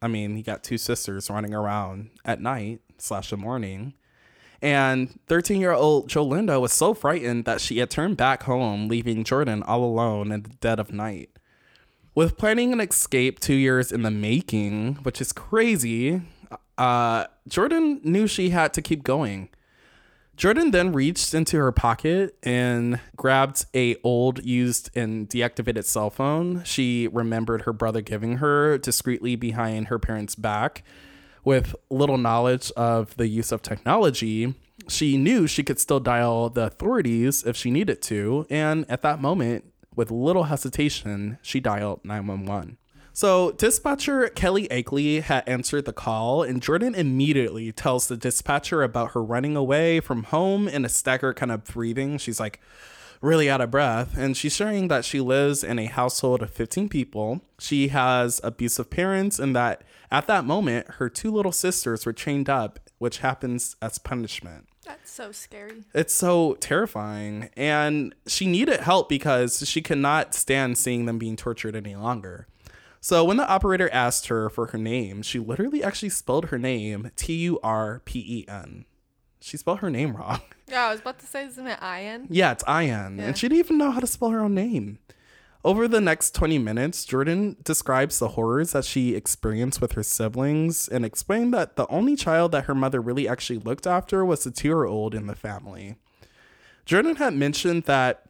I 0.00 0.08
mean, 0.08 0.36
you 0.36 0.42
got 0.42 0.62
two 0.62 0.78
sisters 0.78 1.30
running 1.30 1.54
around 1.54 2.10
at 2.24 2.40
night. 2.40 2.80
slash 2.98 3.30
the 3.30 3.36
morning. 3.36 3.94
And 4.62 5.18
13 5.26 5.60
year 5.60 5.72
old 5.72 6.08
Jolinda 6.08 6.60
was 6.60 6.72
so 6.72 6.94
frightened 6.94 7.44
that 7.44 7.60
she 7.60 7.78
had 7.78 7.90
turned 7.90 8.16
back 8.16 8.44
home, 8.44 8.88
leaving 8.88 9.24
Jordan 9.24 9.62
all 9.62 9.84
alone 9.84 10.32
in 10.32 10.42
the 10.42 10.48
dead 10.60 10.80
of 10.80 10.92
night. 10.92 11.30
With 12.14 12.38
planning 12.38 12.72
an 12.72 12.80
escape 12.80 13.38
two 13.38 13.54
years 13.54 13.92
in 13.92 14.02
the 14.02 14.10
making, 14.10 14.94
which 15.02 15.20
is 15.20 15.32
crazy, 15.32 16.22
uh, 16.78 17.26
Jordan 17.46 18.00
knew 18.02 18.26
she 18.26 18.50
had 18.50 18.72
to 18.74 18.82
keep 18.82 19.02
going. 19.02 19.50
Jordan 20.36 20.70
then 20.70 20.92
reached 20.92 21.32
into 21.32 21.56
her 21.56 21.72
pocket 21.72 22.36
and 22.42 23.00
grabbed 23.16 23.64
a 23.74 23.96
old 24.04 24.44
used 24.44 24.90
and 24.94 25.28
deactivated 25.30 25.84
cell 25.84 26.10
phone 26.10 26.62
she 26.64 27.08
remembered 27.08 27.62
her 27.62 27.72
brother 27.72 28.02
giving 28.02 28.36
her 28.36 28.76
discreetly 28.76 29.34
behind 29.34 29.88
her 29.88 29.98
parents' 29.98 30.34
back. 30.34 30.84
With 31.42 31.74
little 31.90 32.18
knowledge 32.18 32.70
of 32.76 33.16
the 33.16 33.28
use 33.28 33.50
of 33.50 33.62
technology, 33.62 34.54
she 34.88 35.16
knew 35.16 35.46
she 35.46 35.62
could 35.62 35.80
still 35.80 36.00
dial 36.00 36.50
the 36.50 36.64
authorities 36.64 37.44
if 37.44 37.56
she 37.56 37.70
needed 37.70 38.02
to, 38.02 38.46
and 38.50 38.84
at 38.90 39.02
that 39.02 39.20
moment, 39.20 39.72
with 39.94 40.10
little 40.10 40.44
hesitation, 40.44 41.38
she 41.40 41.60
dialed 41.60 42.04
911. 42.04 42.76
So, 43.16 43.52
dispatcher 43.52 44.28
Kelly 44.28 44.68
Akeley 44.68 45.22
had 45.22 45.48
answered 45.48 45.86
the 45.86 45.94
call, 45.94 46.42
and 46.42 46.60
Jordan 46.60 46.94
immediately 46.94 47.72
tells 47.72 48.08
the 48.08 48.16
dispatcher 48.18 48.82
about 48.82 49.12
her 49.12 49.22
running 49.22 49.56
away 49.56 50.00
from 50.00 50.24
home 50.24 50.68
in 50.68 50.84
a 50.84 50.90
staggered 50.90 51.36
kind 51.36 51.50
of 51.50 51.64
breathing. 51.64 52.18
She's 52.18 52.38
like 52.38 52.60
really 53.22 53.48
out 53.48 53.62
of 53.62 53.70
breath, 53.70 54.18
and 54.18 54.36
she's 54.36 54.54
sharing 54.54 54.88
that 54.88 55.06
she 55.06 55.20
lives 55.20 55.64
in 55.64 55.78
a 55.78 55.86
household 55.86 56.42
of 56.42 56.50
15 56.50 56.90
people. 56.90 57.40
She 57.58 57.88
has 57.88 58.38
abusive 58.44 58.90
parents, 58.90 59.38
and 59.38 59.56
that 59.56 59.82
at 60.10 60.26
that 60.26 60.44
moment, 60.44 60.86
her 60.98 61.08
two 61.08 61.32
little 61.32 61.52
sisters 61.52 62.04
were 62.04 62.12
chained 62.12 62.50
up, 62.50 62.78
which 62.98 63.20
happens 63.20 63.76
as 63.80 63.96
punishment. 63.96 64.66
That's 64.84 65.10
so 65.10 65.32
scary. 65.32 65.84
It's 65.94 66.12
so 66.12 66.58
terrifying. 66.60 67.48
And 67.56 68.14
she 68.26 68.46
needed 68.46 68.80
help 68.80 69.08
because 69.08 69.66
she 69.66 69.80
could 69.80 69.96
not 69.96 70.34
stand 70.34 70.76
seeing 70.76 71.06
them 71.06 71.18
being 71.18 71.36
tortured 71.36 71.74
any 71.74 71.96
longer. 71.96 72.46
So 73.06 73.22
when 73.22 73.36
the 73.36 73.46
operator 73.46 73.88
asked 73.92 74.26
her 74.26 74.50
for 74.50 74.66
her 74.66 74.78
name, 74.78 75.22
she 75.22 75.38
literally 75.38 75.80
actually 75.80 76.08
spelled 76.08 76.46
her 76.46 76.58
name 76.58 77.12
T 77.14 77.34
U 77.34 77.60
R 77.62 78.02
P 78.04 78.18
E 78.18 78.44
N. 78.48 78.84
She 79.38 79.56
spelled 79.56 79.78
her 79.78 79.90
name 79.90 80.16
wrong. 80.16 80.40
Yeah, 80.68 80.86
I 80.86 80.90
was 80.90 80.98
about 80.98 81.20
to 81.20 81.26
say, 81.26 81.44
isn't 81.44 81.64
it 81.64 81.78
Ian? 81.80 82.26
Yeah, 82.28 82.50
it's 82.50 82.64
Ian. 82.68 83.18
Yeah. 83.18 83.26
And 83.26 83.38
she 83.38 83.48
didn't 83.48 83.60
even 83.60 83.78
know 83.78 83.92
how 83.92 84.00
to 84.00 84.06
spell 84.08 84.30
her 84.30 84.40
own 84.40 84.56
name. 84.56 84.98
Over 85.64 85.86
the 85.86 86.00
next 86.00 86.34
20 86.34 86.58
minutes, 86.58 87.04
Jordan 87.04 87.54
describes 87.62 88.18
the 88.18 88.30
horrors 88.30 88.72
that 88.72 88.84
she 88.84 89.14
experienced 89.14 89.80
with 89.80 89.92
her 89.92 90.02
siblings 90.02 90.88
and 90.88 91.04
explained 91.04 91.54
that 91.54 91.76
the 91.76 91.86
only 91.86 92.16
child 92.16 92.50
that 92.50 92.64
her 92.64 92.74
mother 92.74 93.00
really 93.00 93.28
actually 93.28 93.60
looked 93.60 93.86
after 93.86 94.24
was 94.24 94.42
the 94.42 94.50
two 94.50 94.66
year 94.66 94.84
old 94.86 95.14
in 95.14 95.28
the 95.28 95.36
family. 95.36 95.94
Jordan 96.84 97.14
had 97.14 97.34
mentioned 97.34 97.84
that 97.84 98.25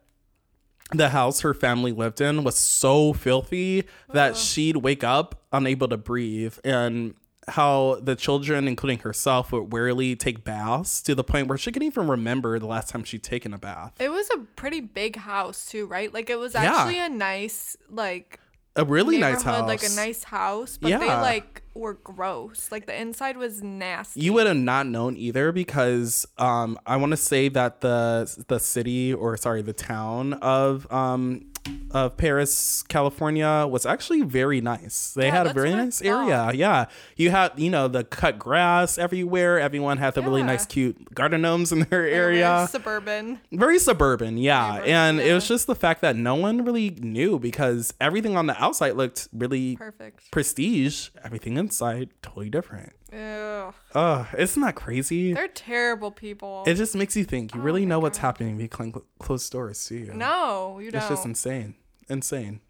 the 0.92 1.08
house 1.10 1.40
her 1.40 1.52
family 1.54 1.92
lived 1.92 2.20
in 2.20 2.44
was 2.44 2.56
so 2.56 3.12
filthy 3.12 3.84
that 4.12 4.36
she'd 4.36 4.76
wake 4.76 5.02
up 5.02 5.42
unable 5.52 5.88
to 5.88 5.96
breathe 5.96 6.56
and 6.64 7.14
how 7.48 7.98
the 8.02 8.16
children 8.16 8.66
including 8.66 8.98
herself 9.00 9.52
would 9.52 9.72
rarely 9.72 10.16
take 10.16 10.42
baths 10.44 11.00
to 11.02 11.14
the 11.14 11.22
point 11.22 11.46
where 11.48 11.56
she 11.56 11.70
couldn't 11.70 11.86
even 11.86 12.08
remember 12.08 12.58
the 12.58 12.66
last 12.66 12.88
time 12.88 13.04
she'd 13.04 13.22
taken 13.22 13.52
a 13.54 13.58
bath 13.58 13.92
It 14.00 14.08
was 14.10 14.28
a 14.34 14.38
pretty 14.56 14.80
big 14.80 15.16
house 15.16 15.66
too, 15.66 15.86
right? 15.86 16.12
Like 16.12 16.28
it 16.30 16.38
was 16.38 16.54
Yeah. 16.54 16.64
actually 16.64 16.98
a 16.98 17.08
nice 17.08 17.76
like 17.88 18.40
a 18.76 18.84
really 18.84 19.18
nice 19.18 19.42
house 19.42 19.66
like 19.66 19.82
a 19.82 19.94
nice 19.94 20.24
house, 20.24 20.78
but 20.80 20.88
they 20.88 21.06
like 21.06 21.62
were 21.74 21.94
gross. 21.94 22.70
Like 22.70 22.86
the 22.86 22.98
inside 22.98 23.36
was 23.36 23.62
nasty. 23.62 24.20
you 24.20 24.32
would 24.34 24.46
have 24.46 24.56
not 24.56 24.86
known 24.86 25.16
either 25.16 25.52
because 25.52 26.26
um, 26.38 26.78
I 26.86 26.96
want 26.96 27.12
to 27.12 27.16
say 27.16 27.48
that 27.50 27.80
the 27.80 28.44
the 28.48 28.58
city 28.58 29.12
or 29.12 29.36
sorry 29.36 29.62
the 29.62 29.72
town 29.72 30.34
of 30.34 30.90
um, 30.92 31.46
of 31.90 32.16
Perris, 32.16 32.86
California 32.88 33.66
was 33.68 33.86
actually 33.86 34.22
very 34.22 34.60
nice. 34.60 35.12
They 35.14 35.26
Yeah, 35.26 35.36
had 35.36 35.46
a 35.46 35.52
very 35.52 35.70
nice 35.72 36.02
area. 36.02 36.50
Yeah, 36.52 36.86
you 37.16 37.30
had 37.30 37.52
you 37.56 37.70
know 37.70 37.88
the 37.88 38.04
cut 38.04 38.38
grass 38.38 38.98
everywhere. 38.98 39.58
Everyone 39.58 39.98
had 39.98 40.14
the 40.14 40.22
really 40.22 40.42
nice 40.42 40.66
cute 40.66 41.14
garden 41.14 41.42
gnomes 41.42 41.72
in 41.72 41.80
their 41.80 41.88
They 41.88 41.96
were 41.96 42.02
very 42.10 42.42
area. 42.42 42.68
suburban. 42.70 43.40
Very 43.52 43.78
suburban, 43.78 44.36
yeah. 44.38 44.82
And 44.84 45.20
it 45.20 45.32
was 45.32 45.48
just 45.48 45.66
the 45.66 45.74
fact 45.74 46.00
that 46.02 46.16
no 46.16 46.34
one 46.34 46.64
really 46.64 46.90
knew 46.90 47.38
because 47.38 47.94
everything 48.00 48.36
on 48.36 48.46
the 48.46 48.62
outside 48.62 48.92
looked 48.96 49.28
really 49.32 49.76
Perfect. 49.76 50.30
prestige. 50.30 51.08
Everything 51.24 51.56
inside 51.56 52.10
totally 52.22 52.50
different. 52.50 52.92
Ew. 53.12 53.72
Oh, 53.94 54.28
isn't 54.36 54.60
that 54.62 54.74
crazy? 54.74 55.32
They're 55.32 55.48
terrible 55.48 56.10
people. 56.10 56.64
It 56.66 56.74
just 56.74 56.94
makes 56.96 57.16
you 57.16 57.24
think. 57.24 57.54
You 57.54 57.60
oh 57.60 57.64
really 57.64 57.82
Oh 57.82 57.84
my 57.84 57.88
know 57.90 57.98
what's 58.00 58.18
God. 58.18 58.26
happening 58.26 58.58
behind 58.58 58.94
cl- 58.94 59.04
closed 59.18 59.52
doors, 59.52 59.86
do 59.86 59.96
you? 59.96 60.12
no, 60.12 60.78
you 60.80 60.90
don't. 60.90 61.00
It's 61.00 61.08
just 61.08 61.24
insane. 61.24 61.74
Insane. 62.08 62.60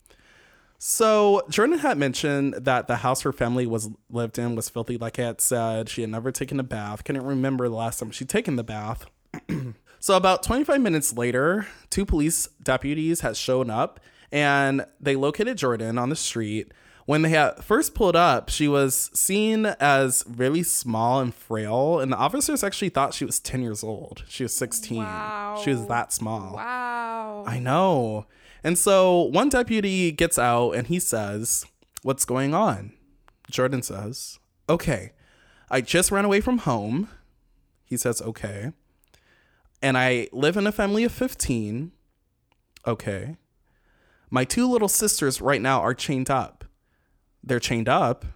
So 0.79 1.43
Jordan 1.49 1.79
had 1.79 1.97
mentioned 1.97 2.55
that 2.55 2.87
the 2.87 2.97
house 2.97 3.23
her 3.23 3.33
family 3.33 3.67
was 3.67 3.89
lived 4.11 4.39
in 4.39 4.55
was 4.55 4.69
filthy, 4.69 4.99
like 4.99 5.19
I 5.19 5.23
had 5.23 5.41
said. 5.41 5.89
She 5.89 6.03
had 6.03 6.11
never 6.11 6.31
taken 6.31 6.61
a 6.61 6.63
bath. 6.63 7.03
Couldn't 7.05 7.25
remember 7.25 7.69
the 7.69 7.75
last 7.75 7.99
time 7.99 8.11
she'd 8.11 8.29
taken 8.29 8.57
the 8.57 8.65
bath. 8.65 9.07
so 10.01 10.17
about 10.17 10.43
25 10.43 10.81
minutes 10.81 11.15
later, 11.15 11.67
two 11.89 12.05
police 12.05 12.47
deputies 12.63 13.21
had 13.21 13.37
shown 13.39 13.71
up 13.71 14.01
and 14.31 14.85
they 15.01 15.17
located 15.17 15.57
Jordan 15.57 15.97
on 15.97 16.11
the 16.11 16.17
street. 16.17 16.73
When 17.07 17.23
they 17.23 17.29
had 17.31 17.65
first 17.65 17.95
pulled 17.95 18.17
up, 18.17 18.49
she 18.49 18.67
was 18.67 19.11
seen 19.15 19.65
as 19.65 20.25
really 20.27 20.65
small 20.65 21.21
and 21.21 21.33
frail, 21.33 22.01
and 22.01 22.13
the 22.13 22.17
officers 22.17 22.65
actually 22.65 22.89
thought 22.89 23.15
she 23.15 23.25
was 23.25 23.39
10 23.39 23.63
years 23.63 23.85
old. 23.85 24.25
She 24.29 24.43
was 24.43 24.55
16. 24.55 24.99
Wow. 24.99 25.61
She 25.63 25.71
was 25.71 25.87
that 25.87 26.13
small. 26.13 26.55
wow. 26.57 27.45
I 27.47 27.61
know. 27.61 28.27
And 28.65 28.77
so 28.77 29.23
one 29.23 29.49
deputy 29.49 30.11
gets 30.11 30.37
out 30.37 30.73
and 30.73 30.89
he 30.89 30.99
says, 30.99 31.65
What's 32.03 32.25
going 32.25 32.55
on? 32.55 32.93
Jordan 33.51 33.83
says, 33.83 34.41
Okay, 34.69 35.13
I 35.71 35.81
just 35.81 36.11
ran 36.11 36.25
away 36.25 36.41
from 36.41 36.59
home. 36.59 37.09
He 37.85 37.97
says, 37.97 38.21
Okay. 38.21 38.73
And 39.81 39.97
I 39.97 40.27
live 40.33 40.57
in 40.57 40.67
a 40.67 40.73
family 40.73 41.05
of 41.05 41.13
15. 41.13 41.93
Okay. 42.85 43.37
My 44.29 44.45
two 44.45 44.69
little 44.69 44.89
sisters 44.89 45.41
right 45.41 45.63
now 45.63 45.81
are 45.81 45.95
chained 45.95 46.31
up. 46.31 46.65
They're 47.47 47.61
chained 47.61 47.89
up? 47.89 48.27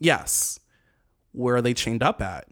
Yes. 0.00 0.58
Where 1.32 1.56
are 1.56 1.62
they 1.62 1.74
chained 1.74 2.02
up 2.02 2.20
at? 2.20 2.48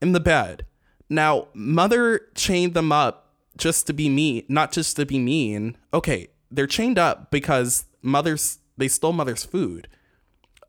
In 0.00 0.12
the 0.12 0.20
bed. 0.20 0.64
Now, 1.10 1.48
mother 1.52 2.28
chained 2.34 2.74
them 2.74 2.92
up 2.92 3.34
just 3.56 3.86
to 3.88 3.92
be 3.92 4.08
mean, 4.08 4.44
not 4.48 4.72
just 4.72 4.96
to 4.96 5.04
be 5.04 5.18
mean. 5.18 5.76
Okay, 5.92 6.28
they're 6.50 6.66
chained 6.66 6.98
up 6.98 7.30
because 7.30 7.86
mother's 8.02 8.58
they 8.76 8.88
stole 8.88 9.12
mother's 9.12 9.44
food. 9.44 9.88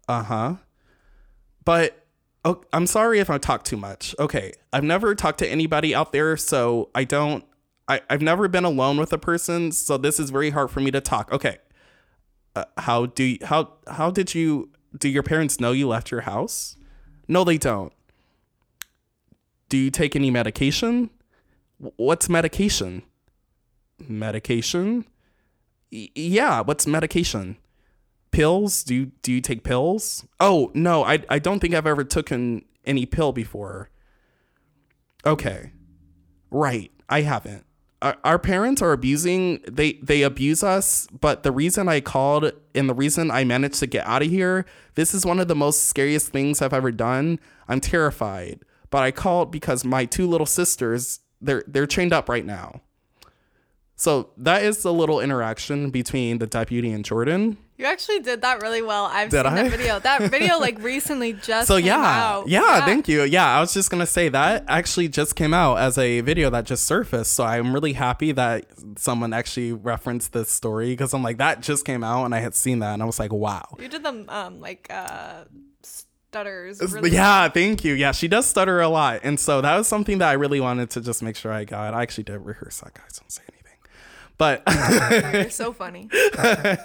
Uh-huh. 0.07 0.55
But 1.63 2.07
oh, 2.43 2.63
I'm 2.73 2.87
sorry 2.87 3.19
if 3.19 3.29
I 3.29 3.37
talk 3.37 3.63
too 3.63 3.77
much. 3.77 4.15
Okay, 4.17 4.53
I've 4.73 4.83
never 4.83 5.13
talked 5.13 5.39
to 5.39 5.47
anybody 5.47 5.93
out 5.93 6.11
there, 6.11 6.35
so 6.35 6.89
I 6.95 7.03
don't 7.03 7.45
I, 7.87 8.01
I've 8.09 8.21
never 8.21 8.47
been 8.47 8.65
alone 8.65 8.97
with 8.97 9.11
a 9.13 9.17
person, 9.17 9.71
so 9.71 9.97
this 9.97 10.19
is 10.19 10.29
very 10.29 10.51
hard 10.51 10.71
for 10.71 10.79
me 10.79 10.91
to 10.91 11.01
talk. 11.01 11.31
Okay. 11.31 11.57
Uh, 12.55 12.65
how 12.77 13.05
do 13.07 13.23
you, 13.23 13.37
how 13.43 13.73
how 13.87 14.09
did 14.09 14.33
you 14.33 14.69
do 14.97 15.09
your 15.09 15.23
parents 15.23 15.59
know 15.59 15.71
you 15.71 15.87
left 15.87 16.11
your 16.11 16.21
house? 16.21 16.75
No, 17.27 17.43
they 17.43 17.57
don't. 17.57 17.93
Do 19.69 19.77
you 19.77 19.91
take 19.91 20.15
any 20.15 20.31
medication? 20.31 21.09
What's 21.77 22.27
medication? 22.27 23.03
Medication? 24.07 25.05
Y- 25.91 26.09
yeah, 26.15 26.61
what's 26.61 26.87
medication? 26.87 27.57
Pills? 28.31 28.83
Do 28.83 28.95
you 28.95 29.05
do 29.21 29.31
you 29.31 29.41
take 29.41 29.63
pills? 29.63 30.25
Oh, 30.39 30.71
no, 30.73 31.03
I 31.03 31.23
I 31.29 31.39
don't 31.39 31.59
think 31.59 31.73
I've 31.73 31.87
ever 31.87 32.03
taken 32.03 32.65
any 32.85 33.05
pill 33.05 33.31
before. 33.31 33.89
Okay. 35.25 35.71
Right, 36.51 36.91
I 37.07 37.21
haven't. 37.21 37.65
Our, 38.01 38.39
parents 38.39 38.81
are 38.81 38.93
abusing 38.93 39.59
they 39.67 39.93
they 40.01 40.21
abuse 40.21 40.63
us, 40.63 41.07
but 41.07 41.43
the 41.43 41.51
reason 41.51 41.89
I 41.89 41.99
called 41.99 42.51
and 42.73 42.87
the 42.89 42.93
reason 42.93 43.29
I 43.29 43.43
managed 43.43 43.79
to 43.79 43.87
get 43.87 44.05
out 44.05 44.21
of 44.21 44.29
here, 44.29 44.65
this 44.95 45.13
is 45.13 45.25
one 45.25 45.39
of 45.39 45.49
the 45.49 45.55
most 45.55 45.83
scariest 45.87 46.29
things 46.29 46.61
I've 46.61 46.73
ever 46.73 46.91
done. 46.91 47.39
I'm 47.67 47.81
terrified. 47.81 48.61
But 48.89 49.03
I 49.03 49.11
called 49.11 49.51
because 49.51 49.83
my 49.83 50.05
two 50.05 50.27
little 50.27 50.47
sisters, 50.47 51.19
they're 51.41 51.63
they're 51.67 51.85
chained 51.85 52.13
up 52.13 52.29
right 52.29 52.45
now. 52.45 52.81
So 53.95 54.29
that 54.37 54.63
is 54.63 54.81
the 54.81 54.93
little 54.93 55.19
interaction 55.19 55.89
between 55.89 56.39
the 56.39 56.47
deputy 56.47 56.91
and 56.91 57.03
Jordan. 57.03 57.57
You 57.79 57.85
actually 57.85 58.19
did 58.19 58.41
that 58.41 58.61
really 58.61 58.81
well. 58.81 59.05
I've 59.05 59.29
Did 59.29 59.45
seen 59.45 59.53
I? 59.53 59.63
that 59.63 59.71
video. 59.71 59.99
That 59.99 60.21
video 60.29 60.59
like 60.59 60.83
recently 60.83 61.31
just 61.31 61.69
So 61.69 61.77
came 61.77 61.85
yeah, 61.85 61.95
out. 62.25 62.49
yeah, 62.49 62.83
thank 62.85 63.07
you. 63.07 63.23
Yeah, 63.23 63.47
I 63.55 63.61
was 63.61 63.73
just 63.73 63.89
gonna 63.89 64.05
say 64.05 64.27
that 64.27 64.65
actually 64.67 65.07
just 65.07 65.37
came 65.37 65.53
out 65.53 65.77
as 65.77 65.97
a 65.97 66.19
video 66.19 66.49
that 66.49 66.65
just 66.65 66.83
surfaced. 66.85 67.31
So 67.31 67.45
I'm 67.45 67.73
really 67.73 67.93
happy 67.93 68.33
that 68.33 68.65
someone 68.97 69.31
actually 69.31 69.71
referenced 69.71 70.33
this 70.33 70.49
story 70.51 70.89
because 70.89 71.13
I'm 71.13 71.23
like 71.23 71.37
that 71.37 71.61
just 71.61 71.85
came 71.85 72.03
out 72.03 72.25
and 72.25 72.35
I 72.35 72.39
had 72.39 72.53
seen 72.53 72.79
that 72.79 72.95
and 72.95 73.01
I 73.01 73.05
was 73.05 73.17
like, 73.17 73.31
wow. 73.31 73.63
You 73.79 73.87
did 73.87 74.03
the 74.03 74.25
um 74.27 74.59
like 74.59 74.87
uh 74.89 75.45
stutters. 75.81 76.81
Really 76.81 77.11
yeah, 77.11 77.47
thank 77.47 77.85
you. 77.85 77.93
Yeah, 77.93 78.11
she 78.11 78.27
does 78.27 78.45
stutter 78.45 78.81
a 78.81 78.89
lot. 78.89 79.21
And 79.23 79.39
so 79.39 79.61
that 79.61 79.77
was 79.77 79.87
something 79.87 80.17
that 80.17 80.27
I 80.27 80.33
really 80.33 80.59
wanted 80.59 80.89
to 80.91 81.01
just 81.01 81.23
make 81.23 81.37
sure 81.37 81.53
I 81.53 81.63
got. 81.63 81.93
I 81.93 82.01
actually 82.01 82.25
did 82.25 82.39
rehearse 82.39 82.81
that, 82.81 82.93
guys. 82.93 83.17
Don't 83.17 83.31
say. 83.31 83.43
But 84.39 84.63
You're 85.33 85.49
so 85.49 85.73
funny. 85.73 86.09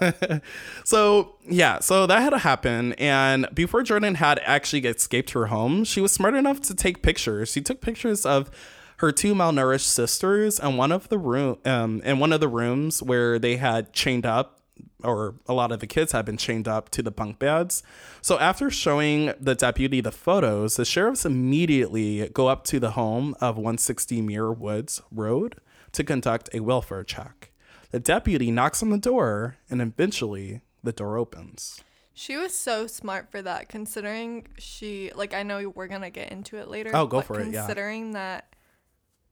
so 0.85 1.37
yeah, 1.49 1.79
so 1.79 2.07
that 2.07 2.21
had 2.21 2.31
to 2.31 2.39
happen. 2.39 2.95
And 2.95 3.47
before 3.55 3.85
Jordan 3.85 4.17
had 4.17 4.41
actually 4.45 4.85
escaped 4.87 5.31
her 5.31 5.47
home, 5.47 5.85
she 5.85 6.01
was 6.01 6.11
smart 6.11 6.35
enough 6.35 6.61
to 6.63 6.75
take 6.75 7.01
pictures. 7.01 7.53
She 7.53 7.63
took 7.63 7.81
pictures 7.81 8.27
of 8.27 8.51
her 8.97 9.13
two 9.13 9.35
malnourished 9.35 9.87
sisters 9.87 10.59
and 10.59 10.77
one 10.77 10.93
of 10.93 11.09
the 11.09 11.19
room 11.19 11.59
um 11.65 12.01
in 12.05 12.19
one 12.19 12.33
of 12.33 12.41
the 12.41 12.49
rooms 12.49 13.03
where 13.03 13.39
they 13.39 13.57
had 13.57 13.93
chained 13.93 14.25
up 14.27 14.61
or 15.03 15.35
a 15.47 15.53
lot 15.53 15.71
of 15.71 15.79
the 15.79 15.87
kids 15.87 16.11
had 16.11 16.25
been 16.25 16.37
chained 16.37 16.67
up 16.67 16.89
to 16.91 17.03
the 17.03 17.11
bunk 17.11 17.39
beds. 17.39 17.85
So 18.21 18.39
after 18.41 18.69
showing 18.71 19.33
the 19.39 19.55
deputy 19.55 20.01
the 20.01 20.11
photos, 20.11 20.75
the 20.77 20.85
sheriffs 20.85 21.25
immediately 21.25 22.29
go 22.31 22.49
up 22.49 22.65
to 22.65 22.81
the 22.81 22.93
home 22.93 23.37
of 23.41 23.57
160 23.57 24.23
Muir 24.23 24.51
Woods 24.53 25.03
Road 25.13 25.57
to 25.95 26.05
conduct 26.05 26.51
a 26.53 26.61
welfare 26.61 27.05
check. 27.05 27.51
The 27.91 28.01
deputy 28.01 28.51
knocks 28.51 28.83
on 28.83 28.91
the 28.91 28.99
door 28.99 29.57
and 29.71 29.81
eventually 29.81 30.63
the 30.83 30.93
door 30.93 31.17
opens. 31.17 31.83
She 32.13 32.37
was 32.37 32.57
so 32.57 32.87
smart 32.87 33.31
for 33.31 33.43
that, 33.43 33.69
considering 33.69 34.47
she 34.59 35.11
like 35.15 35.35
I 35.35 35.43
know 35.43 35.69
we're 35.75 35.89
gonna 35.89 36.11
get 36.11 36.31
into 36.31 36.59
it 36.59 36.69
later. 36.69 36.91
Oh, 36.95 37.07
go 37.07 37.21
for 37.21 37.41
it, 37.41 37.53
yeah. 37.53 37.61
Considering 37.63 38.13
that 38.13 38.55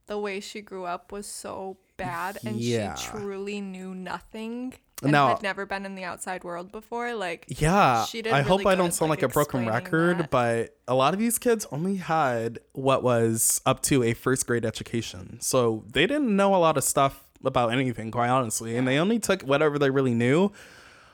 the 0.07 0.19
way 0.19 0.41
she 0.41 0.61
grew 0.61 0.85
up 0.85 1.13
was 1.13 1.27
so 1.27 1.77
bad, 2.05 2.39
and 2.45 2.57
Yeah. 2.61 2.95
she 2.95 3.09
truly 3.09 3.61
knew 3.61 3.95
nothing 3.95 4.75
and 5.03 5.11
Now- 5.13 5.29
had 5.29 5.43
never 5.43 5.67
been 5.67 5.85
in 5.85 5.95
the 5.97 6.05
outside 6.05 6.45
world 6.45 6.71
before. 6.71 7.15
Like, 7.15 7.47
Yeah, 7.49 8.05
She 8.05 8.23
did 8.23 8.33
I 8.33 8.43
hope 8.43 8.61
really 8.61 8.73
I 8.73 8.77
don't 8.77 8.93
sound 8.95 9.11
like, 9.11 9.23
like 9.23 9.31
a 9.31 9.33
broken 9.35 9.67
record, 9.67 10.19
that. 10.19 10.31
but 10.31 10.77
a 10.87 10.95
lot 10.95 11.13
of 11.13 11.19
these 11.19 11.39
kids 11.39 11.67
only 11.73 11.97
had 11.97 12.61
what 12.73 13.03
was 13.03 13.61
up 13.67 13.83
to 13.85 14.03
a 14.05 14.15
first 14.15 14.47
grade 14.47 14.65
education. 14.65 15.39
So 15.41 15.85
they 15.93 16.07
didn't 16.07 16.35
know 16.35 16.55
a 16.55 16.59
lot 16.59 16.77
of 16.77 16.85
stuff 16.85 17.25
about 17.45 17.73
anything, 17.73 18.13
quite 18.13 18.29
honestly. 18.29 18.77
And 18.77 18.87
they 18.87 18.99
only 18.99 19.19
took 19.19 19.43
whatever 19.43 19.77
they 19.77 19.91
really 19.91 20.15
knew 20.15 20.53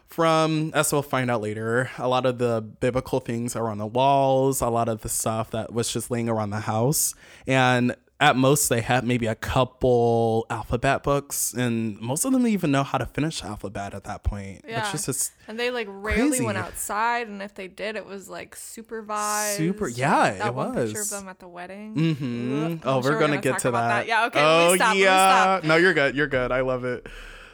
from, 0.06 0.70
as 0.74 0.92
we'll 0.92 1.02
find 1.02 1.30
out 1.30 1.40
later, 1.40 1.90
a 1.98 2.08
lot 2.08 2.26
of 2.26 2.38
the 2.38 2.60
biblical 2.80 3.20
things 3.20 3.56
are 3.56 3.68
on 3.68 3.78
the 3.78 3.86
walls, 3.86 4.60
a 4.60 4.68
lot 4.68 4.88
of 4.88 5.00
the 5.02 5.08
stuff 5.08 5.50
that 5.52 5.72
was 5.72 5.90
just 5.92 6.10
laying 6.10 6.28
around 6.28 6.50
the 6.50 6.60
house. 6.60 7.14
And 7.46 7.94
at 8.20 8.34
most, 8.34 8.68
they 8.68 8.80
had 8.80 9.04
maybe 9.04 9.26
a 9.26 9.36
couple 9.36 10.44
alphabet 10.50 11.04
books, 11.04 11.54
and 11.54 12.00
most 12.00 12.24
of 12.24 12.32
them 12.32 12.42
didn't 12.42 12.52
even 12.52 12.72
know 12.72 12.82
how 12.82 12.98
to 12.98 13.06
finish 13.06 13.44
alphabet 13.44 13.94
at 13.94 14.04
that 14.04 14.24
point. 14.24 14.64
Yeah. 14.66 14.92
Is 14.92 15.06
just 15.06 15.32
and 15.46 15.58
they 15.58 15.70
like 15.70 15.86
rarely 15.88 16.40
went 16.40 16.58
outside, 16.58 17.28
and 17.28 17.40
if 17.40 17.54
they 17.54 17.68
did, 17.68 17.94
it 17.94 18.04
was 18.04 18.28
like 18.28 18.56
supervised. 18.56 19.56
Super- 19.56 19.88
yeah, 19.88 20.32
that 20.32 20.46
it 20.48 20.54
one 20.54 20.74
picture 20.74 21.00
of 21.00 21.10
them 21.10 21.28
at 21.28 21.38
the 21.38 21.46
wedding. 21.46 21.94
Mm-hmm. 21.94 22.88
Oh, 22.88 22.98
I'm 22.98 23.04
we're 23.04 23.12
gonna, 23.12 23.28
gonna 23.28 23.40
get 23.40 23.60
to 23.60 23.68
about 23.68 23.88
that. 23.88 24.08
Yeah, 24.08 24.26
okay. 24.26 24.40
Oh 24.42 24.74
stop, 24.74 24.96
yeah. 24.96 25.60
No, 25.62 25.76
you're 25.76 25.94
good. 25.94 26.16
You're 26.16 26.26
good. 26.26 26.50
I 26.50 26.62
love 26.62 26.84
it. 26.84 27.06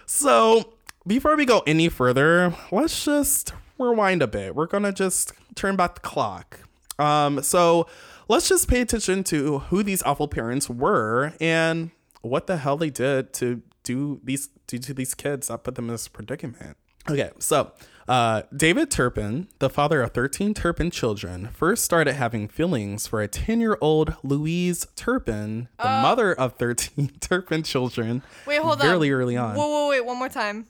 So 0.07 0.73
before 1.07 1.37
we 1.37 1.45
go 1.45 1.63
any 1.67 1.91
further, 1.91 2.55
let's 2.73 3.05
just 3.05 3.53
rewind 3.79 4.23
a 4.23 4.27
bit. 4.27 4.55
We're 4.55 4.67
gonna 4.67 4.93
just 4.93 5.35
turn 5.55 5.77
back 5.77 5.97
the 5.97 6.01
clock. 6.01 6.61
Um, 6.99 7.43
so 7.43 7.87
let's 8.29 8.49
just 8.49 8.69
pay 8.69 8.81
attention 8.81 9.25
to 9.25 9.61
who 9.61 9.83
these 9.83 10.03
awful 10.03 10.29
parents 10.29 10.69
were 10.69 11.33
and 11.41 11.91
what 12.23 12.47
the 12.47 12.57
hell 12.59 12.77
they 12.77 12.91
did 12.91 13.33
to 13.35 13.63
do 13.83 14.21
these 14.25 14.49
do 14.67 14.79
to 14.79 14.95
these 14.95 15.15
kids 15.15 15.49
that 15.49 15.63
put 15.63 15.75
them 15.75 15.87
in 15.87 15.95
this 15.95 16.09
predicament. 16.09 16.77
Okay, 17.09 17.31
so 17.39 17.73
uh, 18.09 18.43
David 18.57 18.91
Turpin, 18.91 19.49
the 19.59 19.69
father 19.69 20.01
of 20.01 20.13
13 20.13 20.55
Turpin 20.55 20.91
children, 20.91 21.49
first 21.49 21.85
started 21.85 22.15
having 22.15 22.49
feelings 22.49 23.07
for 23.07 23.21
a 23.21 23.29
10 23.29 23.61
year 23.61 23.77
old 23.81 24.17
Louise 24.23 24.87
Turpin, 24.97 25.69
the 25.79 25.85
mother 25.85 26.33
of 26.33 26.55
13 26.55 27.09
Turpin 27.21 27.63
children. 27.63 28.23
Wait, 28.47 28.61
hold 28.61 28.81
on. 28.81 28.87
Fairly 28.87 29.11
early 29.11 29.37
on. 29.37 29.55
Whoa, 29.55 29.69
whoa, 29.69 29.89
wait, 29.91 30.05
one 30.05 30.19
more 30.19 30.31
time. 30.31 30.67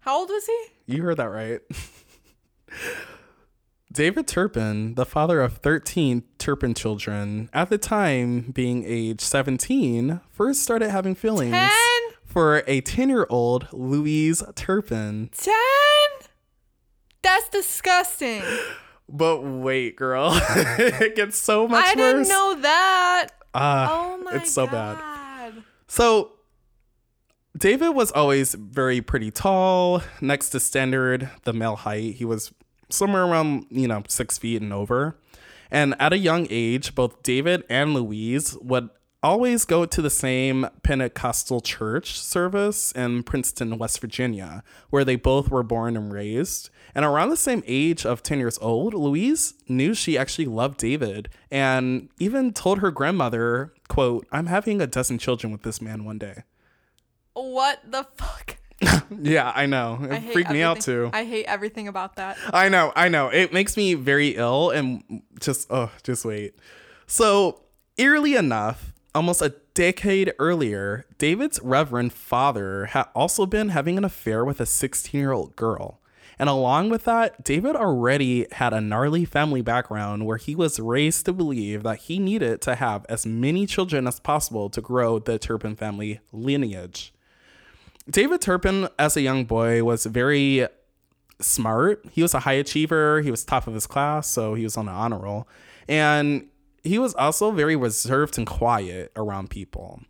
How 0.00 0.18
old 0.18 0.28
was 0.28 0.46
he? 0.46 0.66
You 0.86 1.02
heard 1.02 1.18
that 1.18 1.30
right. 1.30 1.60
David 3.92 4.28
Turpin, 4.28 4.94
the 4.94 5.04
father 5.04 5.40
of 5.40 5.58
13 5.58 6.22
Turpin 6.38 6.74
children, 6.74 7.50
at 7.52 7.70
the 7.70 7.78
time 7.78 8.52
being 8.52 8.84
age 8.86 9.20
17, 9.20 10.20
first 10.30 10.62
started 10.62 10.90
having 10.90 11.14
feelings 11.16 11.52
Ten? 11.52 12.00
for 12.24 12.62
a 12.68 12.80
10 12.80 13.08
year 13.08 13.26
old 13.28 13.66
Louise 13.72 14.42
Turpin. 14.54 15.30
Ten? 15.36 15.54
That's 17.22 17.48
disgusting. 17.48 18.42
But 19.08 19.40
wait, 19.42 19.96
girl, 19.96 20.30
it 20.50 21.16
gets 21.16 21.36
so 21.36 21.66
much 21.66 21.84
I 21.84 21.94
worse. 21.94 21.98
I 21.98 22.12
didn't 22.12 22.28
know 22.28 22.54
that. 22.62 23.26
Ah, 23.52 23.88
Oh 23.90 24.18
my 24.18 24.36
it's 24.36 24.52
so 24.52 24.66
god. 24.68 24.98
bad. 24.98 25.54
So 25.88 26.30
David 27.58 27.88
was 27.90 28.12
always 28.12 28.54
very 28.54 29.00
pretty 29.00 29.32
tall, 29.32 30.00
next 30.20 30.50
to 30.50 30.60
standard 30.60 31.28
the 31.42 31.52
male 31.52 31.74
height. 31.74 32.14
He 32.14 32.24
was 32.24 32.52
somewhere 32.92 33.24
around, 33.24 33.66
you 33.70 33.88
know, 33.88 34.02
six 34.08 34.38
feet 34.38 34.62
and 34.62 34.72
over. 34.72 35.16
And 35.70 35.94
at 36.00 36.12
a 36.12 36.18
young 36.18 36.46
age, 36.50 36.94
both 36.94 37.22
David 37.22 37.64
and 37.68 37.94
Louise 37.94 38.56
would 38.60 38.90
always 39.22 39.64
go 39.64 39.84
to 39.84 40.02
the 40.02 40.10
same 40.10 40.66
Pentecostal 40.82 41.60
church 41.60 42.18
service 42.18 42.92
in 42.92 43.22
Princeton, 43.22 43.78
West 43.78 44.00
Virginia, 44.00 44.62
where 44.88 45.04
they 45.04 45.16
both 45.16 45.50
were 45.50 45.62
born 45.62 45.96
and 45.96 46.12
raised. 46.12 46.70
And 46.94 47.04
around 47.04 47.28
the 47.28 47.36
same 47.36 47.62
age 47.66 48.04
of 48.06 48.22
10 48.22 48.38
years 48.38 48.58
old, 48.60 48.94
Louise 48.94 49.54
knew 49.68 49.94
she 49.94 50.18
actually 50.18 50.46
loved 50.46 50.78
David 50.78 51.28
and 51.50 52.08
even 52.18 52.52
told 52.52 52.78
her 52.78 52.90
grandmother, 52.90 53.72
quote, 53.88 54.26
I'm 54.32 54.46
having 54.46 54.80
a 54.80 54.86
dozen 54.86 55.18
children 55.18 55.52
with 55.52 55.62
this 55.62 55.80
man 55.80 56.04
one 56.04 56.18
day. 56.18 56.44
What 57.34 57.80
the 57.88 58.06
fuck? 58.16 58.56
Yeah, 59.22 59.52
I 59.54 59.66
know. 59.66 59.98
It 60.02 60.12
I 60.12 60.20
freaked 60.20 60.50
me 60.50 60.62
out 60.62 60.80
too. 60.80 61.10
I 61.12 61.24
hate 61.24 61.44
everything 61.46 61.88
about 61.88 62.16
that. 62.16 62.38
I 62.52 62.68
know, 62.68 62.92
I 62.94 63.08
know. 63.08 63.28
It 63.28 63.52
makes 63.52 63.76
me 63.76 63.94
very 63.94 64.36
ill 64.36 64.70
and 64.70 65.22
just 65.40 65.66
oh, 65.70 65.90
just 66.02 66.24
wait. 66.24 66.54
So, 67.06 67.62
eerily 67.98 68.36
enough, 68.36 68.92
almost 69.14 69.42
a 69.42 69.54
decade 69.74 70.32
earlier, 70.38 71.06
David's 71.18 71.60
reverend 71.62 72.12
father 72.12 72.86
had 72.86 73.06
also 73.14 73.46
been 73.46 73.70
having 73.70 73.98
an 73.98 74.04
affair 74.04 74.44
with 74.44 74.60
a 74.60 74.64
16-year-old 74.64 75.56
girl. 75.56 76.00
And 76.38 76.48
along 76.48 76.88
with 76.88 77.04
that, 77.04 77.44
David 77.44 77.76
already 77.76 78.46
had 78.52 78.72
a 78.72 78.80
gnarly 78.80 79.26
family 79.26 79.60
background 79.60 80.24
where 80.24 80.38
he 80.38 80.54
was 80.54 80.80
raised 80.80 81.26
to 81.26 81.34
believe 81.34 81.82
that 81.82 81.98
he 81.98 82.18
needed 82.18 82.62
to 82.62 82.76
have 82.76 83.04
as 83.10 83.26
many 83.26 83.66
children 83.66 84.06
as 84.06 84.20
possible 84.20 84.70
to 84.70 84.80
grow 84.80 85.18
the 85.18 85.38
Turpin 85.38 85.76
family 85.76 86.20
lineage. 86.32 87.12
David 88.10 88.40
Turpin, 88.40 88.88
as 88.98 89.16
a 89.16 89.20
young 89.20 89.44
boy, 89.44 89.84
was 89.84 90.04
very 90.06 90.66
smart. 91.40 92.04
He 92.10 92.22
was 92.22 92.34
a 92.34 92.40
high 92.40 92.54
achiever. 92.54 93.20
He 93.20 93.30
was 93.30 93.44
top 93.44 93.66
of 93.66 93.74
his 93.74 93.86
class, 93.86 94.26
so 94.28 94.54
he 94.54 94.64
was 94.64 94.76
on 94.76 94.88
an 94.88 94.94
honor 94.94 95.18
roll. 95.18 95.48
And 95.88 96.48
he 96.82 96.98
was 96.98 97.14
also 97.14 97.50
very 97.50 97.76
reserved 97.76 98.38
and 98.38 98.46
quiet 98.46 99.12
around 99.16 99.50
people. 99.50 100.00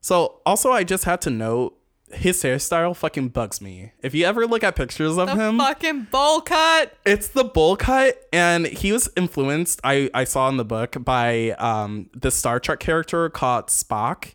So, 0.00 0.40
also, 0.44 0.70
I 0.70 0.84
just 0.84 1.04
had 1.04 1.20
to 1.22 1.30
note 1.30 1.78
his 2.12 2.42
hairstyle 2.42 2.94
fucking 2.94 3.28
bugs 3.28 3.60
me. 3.60 3.92
If 4.02 4.14
you 4.14 4.26
ever 4.26 4.46
look 4.46 4.62
at 4.62 4.76
pictures 4.76 5.16
of 5.16 5.28
The 5.28 5.34
him, 5.36 5.58
fucking 5.58 6.08
bowl 6.10 6.42
cut. 6.42 6.96
it's 7.06 7.28
the 7.28 7.44
bowl 7.44 7.76
cut, 7.76 8.22
and 8.32 8.66
he 8.66 8.92
was 8.92 9.08
influenced. 9.16 9.80
I 9.82 10.10
I 10.12 10.24
saw 10.24 10.48
in 10.50 10.56
the 10.58 10.64
book 10.64 10.96
by 11.02 11.52
um 11.52 12.10
the 12.14 12.30
Star 12.30 12.60
Trek 12.60 12.78
character 12.80 13.28
called 13.30 13.68
Spock, 13.68 14.34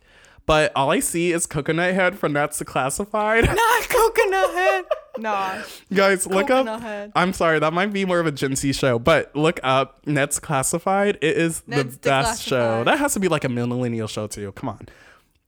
but 0.49 0.71
all 0.75 0.89
I 0.89 0.99
see 0.99 1.31
is 1.31 1.45
Coconut 1.45 1.93
Head 1.93 2.17
from 2.17 2.33
Ned's 2.33 2.59
Classified. 2.63 3.43
Not 3.55 3.87
coconut 3.87 4.51
head. 4.55 4.85
Nah. 5.19 5.61
Guys, 5.93 6.25
look 6.25 6.47
Coconut 6.47 6.67
up. 6.67 6.81
Head. 6.81 7.11
I'm 7.13 7.33
sorry, 7.33 7.59
that 7.59 7.71
might 7.71 7.93
be 7.93 8.03
more 8.03 8.19
of 8.19 8.25
a 8.25 8.31
Gen 8.31 8.55
Z 8.55 8.73
show, 8.73 8.97
but 8.97 9.35
look 9.35 9.59
up 9.61 10.01
Ned's 10.07 10.39
Classified. 10.39 11.19
It 11.21 11.37
is 11.37 11.61
Ned's 11.67 11.99
the 11.99 12.09
best 12.09 12.41
show. 12.41 12.83
That 12.83 12.97
has 12.97 13.13
to 13.13 13.19
be 13.19 13.27
like 13.27 13.43
a 13.43 13.49
millennial 13.49 14.07
show 14.07 14.25
too. 14.25 14.51
Come 14.53 14.69
on, 14.69 14.87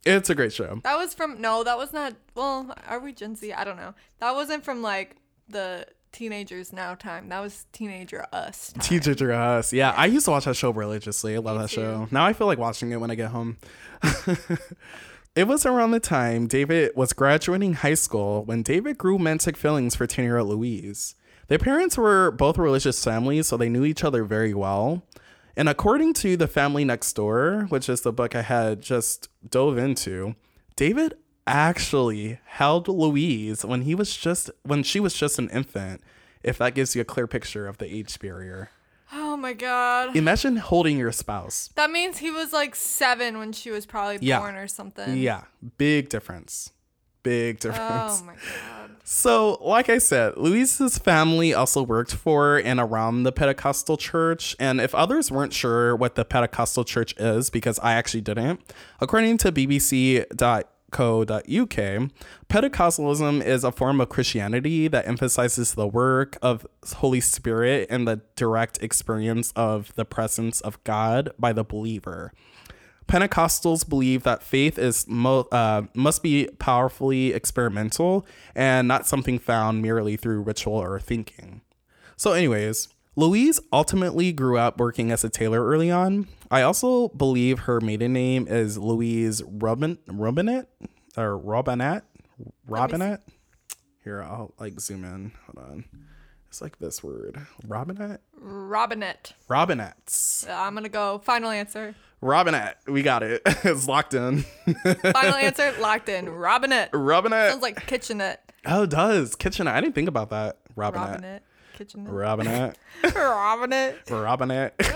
it's 0.06 0.30
a 0.30 0.36
great 0.36 0.54
show. 0.54 0.80
That 0.84 1.00
was 1.00 1.16
from 1.16 1.42
no, 1.42 1.64
that 1.64 1.80
was 1.80 1.92
not 1.92 2.14
well, 2.36 2.72
are 2.88 3.00
we 3.00 3.12
Gen 3.12 3.36
Z? 3.36 3.52
I 3.54 3.64
don't 3.64 3.78
know. 3.78 3.96
That 4.20 4.36
wasn't 4.36 4.64
from 4.64 4.84
like 4.84 5.16
the 5.50 5.88
teenagers 6.12 6.74
now 6.74 6.96
time. 6.96 7.30
That 7.30 7.40
was 7.40 7.66
teenager 7.72 8.26
us. 8.32 8.74
time. 8.74 8.82
Teacher 8.82 9.32
Us. 9.34 9.74
Yeah, 9.74 9.92
I 9.92 10.06
used 10.08 10.26
to 10.26 10.32
watch 10.32 10.46
that 10.46 10.56
show 10.56 10.72
religiously. 10.72 11.36
I 11.36 11.40
love 11.40 11.60
that 11.60 11.70
too. 11.70 11.82
show. 11.82 12.08
Now 12.12 12.26
I 12.26 12.34
feel 12.34 12.48
like 12.48 12.58
watching 12.58 12.92
it 12.92 12.98
when 12.98 13.12
I 13.12 13.16
get 13.16 13.32
home. 13.32 13.58
it 15.36 15.48
was 15.48 15.66
around 15.66 15.92
the 15.92 16.00
time 16.00 16.48
David 16.48 16.92
was 16.96 17.14
graduating 17.14 17.76
high 17.76 17.94
school 17.94 18.44
when 18.46 18.64
David 18.64 18.98
grew 18.98 19.14
romantic 19.14 19.58
feelings 19.58 19.96
for 19.96 20.08
10 20.08 20.26
year 20.26 20.38
old 20.38 20.50
Louise. 20.50 21.16
Their 21.48 21.60
parents 21.60 21.98
were 21.98 22.32
both 22.32 22.58
religious 22.58 23.04
families, 23.04 23.48
so 23.48 23.58
they 23.58 23.70
knew 23.70 23.84
each 23.84 24.04
other 24.04 24.24
very 24.24 24.54
well. 24.54 25.04
And 25.58 25.68
according 25.68 26.14
to 26.16 26.38
The 26.38 26.48
Family 26.48 26.86
Next 26.86 27.12
Door, 27.14 27.66
which 27.70 27.90
is 27.90 28.02
the 28.02 28.14
book 28.14 28.36
I 28.36 28.42
had 28.42 28.82
just 28.82 29.28
dove 29.50 29.78
into, 29.78 30.36
David 30.78 31.16
actually 31.48 32.40
held 32.46 32.88
Louise 32.88 33.66
when 33.66 33.82
he 33.84 33.96
was 33.96 34.16
just 34.16 34.50
when 34.64 34.84
she 34.84 35.00
was 35.00 35.14
just 35.14 35.40
an 35.40 35.50
infant, 35.50 36.02
if 36.44 36.58
that 36.58 36.76
gives 36.76 36.96
you 36.96 37.02
a 37.02 37.06
clear 37.06 37.28
picture 37.28 37.68
of 37.68 37.78
the 37.78 37.86
age 37.94 38.18
barrier. 38.20 38.70
Oh 39.14 39.36
my 39.36 39.54
god. 39.54 40.16
Imagine 40.16 40.56
holding 40.58 40.98
your 40.98 41.12
spouse. 41.12 41.70
That 41.76 41.92
means 41.92 42.20
he 42.20 42.32
was 42.32 42.54
like 42.54 42.76
seven 42.76 43.38
when 43.40 43.52
she 43.52 43.70
was 43.70 43.86
probably 43.86 44.20
Yeah. 44.22 44.40
born 44.40 44.56
or 44.56 44.68
something. 44.68 45.18
Yeah, 45.18 45.44
big 45.78 46.08
difference. 46.10 46.72
Big 47.24 47.60
difference. 47.60 48.22
Oh 48.22 48.26
my 48.26 48.34
god. 48.34 48.92
So, 49.04 49.60
like 49.62 49.90
I 49.90 49.98
said, 50.00 50.38
Louise's 50.38 50.98
family 50.98 51.54
also 51.54 51.84
worked 51.84 52.16
for 52.16 52.58
and 52.58 52.80
around 52.80 53.24
the 53.24 53.32
Pentecostal 53.32 53.96
church. 53.98 54.56
And 54.60 54.80
if 54.82 54.96
others 54.96 55.30
weren't 55.30 55.54
sure 55.54 55.96
what 55.96 56.16
the 56.16 56.26
Pentecostal 56.26 56.84
church 56.84 57.14
is, 57.20 57.50
because 57.52 57.78
I 57.80 57.94
actually 57.94 58.22
didn't, 58.22 58.62
according 59.00 59.38
to 59.40 59.52
BBC.co.uk, 60.92 62.12
Pentecostalism 62.50 63.44
is 63.44 63.64
a 63.64 63.72
form 63.72 64.02
of 64.02 64.10
Christianity 64.10 64.88
that 64.88 65.08
emphasizes 65.08 65.74
the 65.74 65.88
work 65.88 66.38
of 66.42 66.68
Holy 66.96 67.22
Spirit 67.22 67.88
and 67.90 68.08
the 68.08 68.22
direct 68.36 68.82
experience 68.84 69.52
of 69.56 69.94
the 69.96 70.06
presence 70.06 70.62
of 70.62 70.84
God 70.84 71.32
by 71.40 71.54
the 71.54 71.64
believer. 71.64 72.34
Pentecostals 73.08 73.88
believe 73.88 74.24
that 74.24 74.44
faith 74.44 74.78
is 74.78 75.06
mo- 75.08 75.48
uh, 75.52 75.84
must 75.94 76.24
be 76.24 76.48
powerfully 76.60 77.34
experimental 77.34 78.26
and 78.56 78.88
not 78.88 79.08
something 79.08 79.38
found 79.40 79.82
merely 79.82 80.16
through 80.16 80.42
ritual 80.42 80.76
or 80.76 81.00
thinking. 81.00 81.62
So, 82.16 82.32
anyways, 82.32 82.88
Louise 83.16 83.60
ultimately 83.74 84.32
grew 84.32 84.58
up 84.58 84.80
working 84.80 85.12
as 85.12 85.24
a 85.24 85.30
tailor 85.30 85.66
early 85.66 85.92
on. 85.92 86.28
I 86.52 86.64
also 86.64 87.08
believe 87.08 87.60
her 87.60 87.80
maiden 87.80 88.14
name 88.14 88.48
is 88.48 88.78
Louise 88.78 89.42
Robin 89.48 89.98
Robinet 90.08 90.68
or 91.18 91.38
Robinette 91.38 92.04
Robinette. 92.68 93.22
Here, 94.04 94.22
I'll 94.22 94.54
like 94.60 94.80
zoom 94.80 95.04
in. 95.04 95.32
Hold 95.46 95.70
on. 95.70 95.86
It's 96.50 96.62
like 96.62 96.80
this 96.80 97.02
word, 97.02 97.40
Robinette. 97.66 98.20
Robinette. 98.38 99.34
Robinettes. 99.50 100.50
Uh, 100.50 100.54
I'm 100.54 100.74
gonna 100.74 100.90
go. 100.90 101.20
Final 101.20 101.50
answer. 101.50 101.96
Robinette. 102.20 102.80
We 102.88 103.02
got 103.02 103.24
it. 103.24 103.42
it's 103.46 103.88
locked 103.88 104.14
in. 104.14 104.42
Final 104.84 105.36
answer. 105.36 105.74
Locked 105.80 106.10
in. 106.10 106.28
Robinette. 106.28 106.90
Robinette. 106.94 107.52
Sounds 107.52 107.64
like 107.64 107.88
kitchenette. 107.88 108.52
Oh, 108.66 108.84
it 108.84 108.90
does. 108.90 109.36
Kitchenette. 109.36 109.74
I 109.74 109.82
didn't 109.82 109.96
think 109.96 110.10
about 110.10 110.30
that. 110.32 110.58
Robinette. 110.76 111.10
Robinette. 111.10 111.44
Kitchenette. 111.74 112.14
Robinette. 112.14 112.78
Robinette. 113.16 114.10
Robinette. 114.10 114.94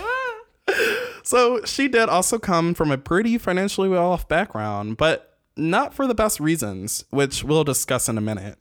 So 1.25 1.63
she 1.65 1.87
did 1.87 2.07
also 2.07 2.39
come 2.39 2.73
from 2.73 2.91
a 2.91 2.97
pretty 2.97 3.37
financially 3.37 3.89
well 3.89 4.11
off 4.11 4.27
background, 4.27 4.97
but 4.97 5.37
not 5.57 5.93
for 5.93 6.07
the 6.07 6.15
best 6.15 6.39
reasons, 6.39 7.03
which 7.09 7.43
we'll 7.43 7.63
discuss 7.63 8.07
in 8.07 8.17
a 8.17 8.21
minute. 8.21 8.57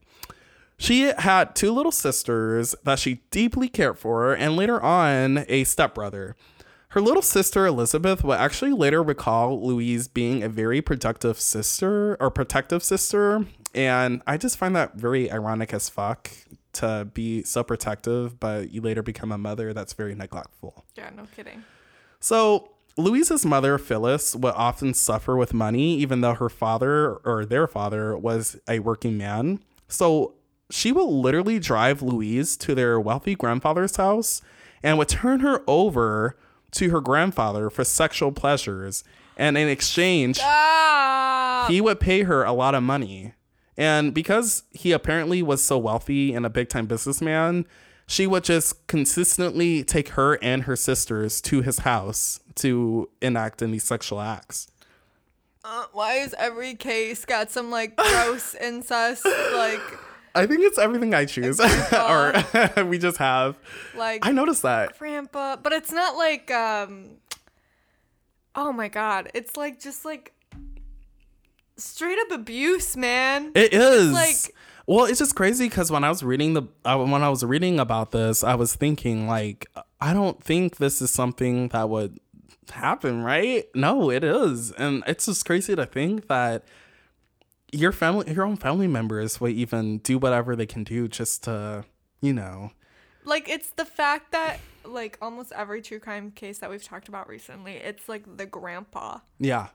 She 0.76 1.12
had 1.18 1.54
two 1.54 1.72
little 1.72 1.92
sisters 1.92 2.74
that 2.84 2.98
she 2.98 3.20
deeply 3.30 3.68
cared 3.68 3.98
for, 3.98 4.32
and 4.34 4.56
later 4.56 4.80
on, 4.82 5.44
a 5.48 5.64
stepbrother. 5.64 6.36
Her 6.88 7.00
little 7.00 7.22
sister 7.22 7.66
Elizabeth 7.66 8.22
would 8.24 8.38
actually 8.38 8.72
later 8.72 9.02
recall 9.02 9.64
Louise 9.66 10.08
being 10.08 10.42
a 10.42 10.48
very 10.48 10.80
productive 10.80 11.40
sister 11.40 12.16
or 12.20 12.30
protective 12.30 12.82
sister, 12.82 13.46
and 13.74 14.22
I 14.26 14.36
just 14.36 14.56
find 14.56 14.74
that 14.76 14.94
very 14.94 15.30
ironic 15.30 15.74
as 15.74 15.88
fuck 15.88 16.30
to 16.74 17.08
be 17.12 17.42
so 17.42 17.62
protective, 17.62 18.38
but 18.38 18.70
you 18.70 18.80
later 18.80 19.02
become 19.02 19.32
a 19.32 19.38
mother 19.38 19.72
that's 19.72 19.92
very 19.92 20.14
neglectful. 20.14 20.84
Yeah, 20.96 21.10
no 21.16 21.26
kidding. 21.34 21.64
So 22.24 22.70
Louise's 22.96 23.44
mother, 23.44 23.76
Phyllis, 23.76 24.34
would 24.34 24.54
often 24.54 24.94
suffer 24.94 25.36
with 25.36 25.52
money, 25.52 25.96
even 25.96 26.22
though 26.22 26.32
her 26.32 26.48
father 26.48 27.16
or 27.16 27.44
their 27.44 27.66
father 27.66 28.16
was 28.16 28.58
a 28.66 28.78
working 28.78 29.18
man. 29.18 29.60
So 29.88 30.32
she 30.70 30.90
would 30.90 31.04
literally 31.04 31.58
drive 31.58 32.00
Louise 32.00 32.56
to 32.56 32.74
their 32.74 32.98
wealthy 32.98 33.34
grandfather's 33.34 33.96
house 33.96 34.40
and 34.82 34.96
would 34.96 35.08
turn 35.10 35.40
her 35.40 35.62
over 35.66 36.38
to 36.70 36.88
her 36.88 37.02
grandfather 37.02 37.68
for 37.68 37.84
sexual 37.84 38.32
pleasures. 38.32 39.04
And 39.36 39.58
in 39.58 39.68
exchange, 39.68 40.38
Ah. 40.42 41.66
he 41.68 41.82
would 41.82 42.00
pay 42.00 42.22
her 42.22 42.42
a 42.42 42.54
lot 42.54 42.74
of 42.74 42.82
money. 42.82 43.34
And 43.76 44.14
because 44.14 44.62
he 44.70 44.92
apparently 44.92 45.42
was 45.42 45.62
so 45.62 45.76
wealthy 45.76 46.32
and 46.32 46.46
a 46.46 46.50
big 46.50 46.70
time 46.70 46.86
businessman, 46.86 47.66
she 48.06 48.26
would 48.26 48.44
just 48.44 48.86
consistently 48.86 49.82
take 49.84 50.10
her 50.10 50.34
and 50.42 50.64
her 50.64 50.76
sisters 50.76 51.40
to 51.42 51.62
his 51.62 51.80
house 51.80 52.40
to 52.56 53.08
enact 53.22 53.58
these 53.58 53.84
sexual 53.84 54.20
acts. 54.20 54.68
Uh, 55.64 55.86
why 55.92 56.14
is 56.16 56.34
every 56.38 56.74
case 56.74 57.24
got 57.24 57.50
some 57.50 57.70
like 57.70 57.96
gross 57.96 58.54
incest 58.60 59.24
like 59.54 59.80
I 60.34 60.46
think 60.46 60.60
it's 60.62 60.78
everything 60.78 61.14
I 61.14 61.24
choose, 61.26 61.60
or 61.92 62.34
we 62.84 62.98
just 62.98 63.18
have. 63.18 63.56
like 63.96 64.26
I 64.26 64.32
noticed 64.32 64.62
that. 64.62 64.98
grandpa? 64.98 65.56
But 65.56 65.72
it's 65.72 65.92
not 65.92 66.16
like 66.16 66.50
um. 66.50 67.10
Oh 68.56 68.72
my 68.72 68.88
god! 68.88 69.30
It's 69.32 69.56
like 69.56 69.80
just 69.80 70.04
like 70.04 70.32
straight 71.76 72.18
up 72.18 72.30
abuse, 72.32 72.96
man. 72.96 73.52
It 73.54 73.72
is 73.72 74.12
like- 74.12 74.54
well, 74.86 75.06
it's 75.06 75.18
just 75.18 75.34
crazy 75.34 75.68
because 75.68 75.90
when 75.90 76.04
I 76.04 76.08
was 76.08 76.22
reading 76.22 76.54
the 76.54 76.62
uh, 76.84 76.98
when 76.98 77.22
I 77.22 77.28
was 77.28 77.44
reading 77.44 77.80
about 77.80 78.10
this, 78.10 78.44
I 78.44 78.54
was 78.54 78.74
thinking 78.74 79.26
like, 79.26 79.66
I 80.00 80.12
don't 80.12 80.42
think 80.42 80.76
this 80.76 81.00
is 81.00 81.10
something 81.10 81.68
that 81.68 81.88
would 81.88 82.18
happen, 82.70 83.22
right? 83.22 83.64
No, 83.74 84.10
it 84.10 84.24
is, 84.24 84.72
and 84.72 85.02
it's 85.06 85.26
just 85.26 85.44
crazy 85.46 85.74
to 85.74 85.86
think 85.86 86.28
that 86.28 86.64
your 87.72 87.92
family, 87.92 88.30
your 88.32 88.44
own 88.44 88.56
family 88.56 88.86
members, 88.86 89.40
would 89.40 89.52
even 89.52 89.98
do 89.98 90.18
whatever 90.18 90.54
they 90.54 90.66
can 90.66 90.84
do 90.84 91.08
just 91.08 91.44
to, 91.44 91.84
you 92.20 92.32
know, 92.32 92.70
like 93.24 93.48
it's 93.48 93.70
the 93.70 93.86
fact 93.86 94.32
that 94.32 94.60
like 94.84 95.16
almost 95.22 95.50
every 95.52 95.80
true 95.80 95.98
crime 95.98 96.30
case 96.30 96.58
that 96.58 96.68
we've 96.68 96.84
talked 96.84 97.08
about 97.08 97.28
recently, 97.28 97.76
it's 97.76 98.08
like 98.08 98.36
the 98.36 98.46
grandpa. 98.46 99.18
yeah, 99.38 99.68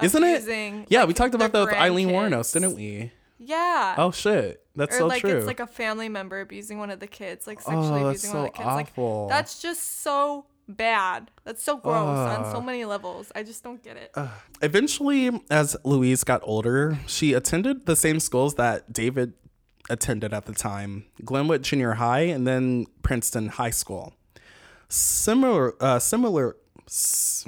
isn't 0.00 0.22
it? 0.22 0.86
Yeah, 0.88 1.00
like, 1.00 1.08
we 1.08 1.14
talked 1.14 1.34
about 1.34 1.52
that 1.52 1.66
with 1.66 1.74
Aileen. 1.74 2.10
Wuornos, 2.10 2.52
didn't 2.52 2.76
we? 2.76 3.10
Yeah. 3.44 3.94
Oh 3.98 4.10
shit, 4.12 4.64
that's 4.76 4.94
or 4.94 4.98
so 5.00 5.06
like 5.06 5.20
true. 5.22 5.36
it's 5.36 5.46
like 5.46 5.60
a 5.60 5.66
family 5.66 6.08
member 6.08 6.40
abusing 6.40 6.78
one 6.78 6.90
of 6.90 7.00
the 7.00 7.06
kids, 7.08 7.46
like 7.46 7.60
sexually 7.60 8.02
Oh, 8.02 8.06
abusing 8.08 8.30
one 8.32 8.46
of 8.46 8.52
the 8.52 8.56
kids. 8.58 8.66
awful. 8.68 9.22
Like 9.22 9.30
that's 9.30 9.60
just 9.60 10.02
so 10.02 10.46
bad. 10.68 11.30
That's 11.44 11.62
so 11.62 11.76
gross 11.76 12.18
on 12.18 12.52
so 12.52 12.60
many 12.60 12.84
levels. 12.84 13.32
I 13.34 13.42
just 13.42 13.64
don't 13.64 13.82
get 13.82 13.96
it. 13.96 14.14
Eventually, 14.62 15.30
as 15.50 15.76
Louise 15.84 16.22
got 16.24 16.40
older, 16.44 16.98
she 17.06 17.32
attended 17.32 17.86
the 17.86 17.96
same 17.96 18.20
schools 18.20 18.54
that 18.54 18.92
David 18.92 19.32
attended 19.90 20.32
at 20.32 20.46
the 20.46 20.52
time 20.54 21.04
Glenwood 21.24 21.62
Junior 21.64 21.94
High 21.94 22.20
and 22.20 22.46
then 22.46 22.86
Princeton 23.02 23.48
High 23.48 23.70
School. 23.70 24.14
Similar, 24.88 25.74
uh, 25.82 25.98
similar. 25.98 26.56
s- 26.86 27.44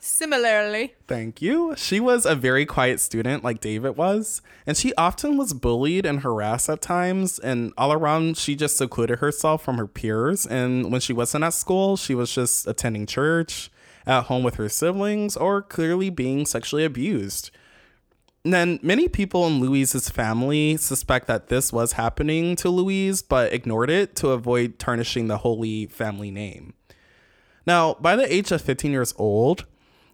Similarly, 0.00 0.94
Thank 1.06 1.42
you. 1.42 1.74
She 1.76 2.00
was 2.00 2.24
a 2.24 2.34
very 2.34 2.64
quiet 2.64 3.00
student, 3.00 3.44
like 3.44 3.60
David 3.60 3.96
was, 3.96 4.40
and 4.66 4.76
she 4.76 4.94
often 4.94 5.36
was 5.36 5.52
bullied 5.52 6.06
and 6.06 6.20
harassed 6.20 6.70
at 6.70 6.80
times. 6.80 7.38
And 7.38 7.72
all 7.76 7.92
around, 7.92 8.36
she 8.36 8.56
just 8.56 8.78
secluded 8.78 9.18
herself 9.18 9.62
from 9.62 9.76
her 9.76 9.86
peers. 9.86 10.46
And 10.46 10.90
when 10.90 11.00
she 11.00 11.12
wasn't 11.12 11.44
at 11.44 11.54
school, 11.54 11.96
she 11.96 12.14
was 12.14 12.32
just 12.32 12.66
attending 12.66 13.06
church, 13.06 13.70
at 14.06 14.24
home 14.24 14.42
with 14.42 14.54
her 14.54 14.68
siblings, 14.68 15.36
or 15.36 15.60
clearly 15.60 16.08
being 16.08 16.46
sexually 16.46 16.84
abused. 16.84 17.50
And 18.44 18.54
then 18.54 18.80
many 18.82 19.06
people 19.06 19.46
in 19.46 19.60
Louise's 19.60 20.08
family 20.08 20.78
suspect 20.78 21.26
that 21.26 21.48
this 21.48 21.74
was 21.74 21.92
happening 21.92 22.56
to 22.56 22.70
Louise, 22.70 23.20
but 23.20 23.52
ignored 23.52 23.90
it 23.90 24.16
to 24.16 24.30
avoid 24.30 24.78
tarnishing 24.78 25.28
the 25.28 25.38
Holy 25.38 25.86
family 25.86 26.30
name. 26.30 26.72
Now, 27.66 27.94
by 27.94 28.16
the 28.16 28.32
age 28.32 28.52
of 28.52 28.62
15 28.62 28.90
years 28.90 29.14
old, 29.16 29.66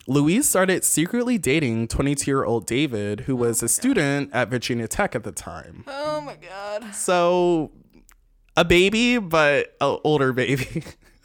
Louise 0.09 0.49
started 0.49 0.85
secretly 0.85 1.37
dating 1.37 1.89
22 1.89 2.31
year 2.31 2.45
old 2.45 2.67
David, 2.67 3.21
who 3.21 3.35
was 3.35 3.63
oh 3.63 3.67
a 3.67 3.69
student 3.69 4.31
at 4.33 4.49
Virginia 4.49 4.87
Tech 4.87 5.15
at 5.15 5.25
the 5.25 5.33
time. 5.33 5.85
oh 5.87 6.21
my 6.21 6.37
god. 6.37 6.95
So, 6.95 7.73
a 8.57 8.65
baby, 8.65 9.19
but 9.19 9.75
an 9.81 9.99
older 10.05 10.33
baby. 10.33 10.85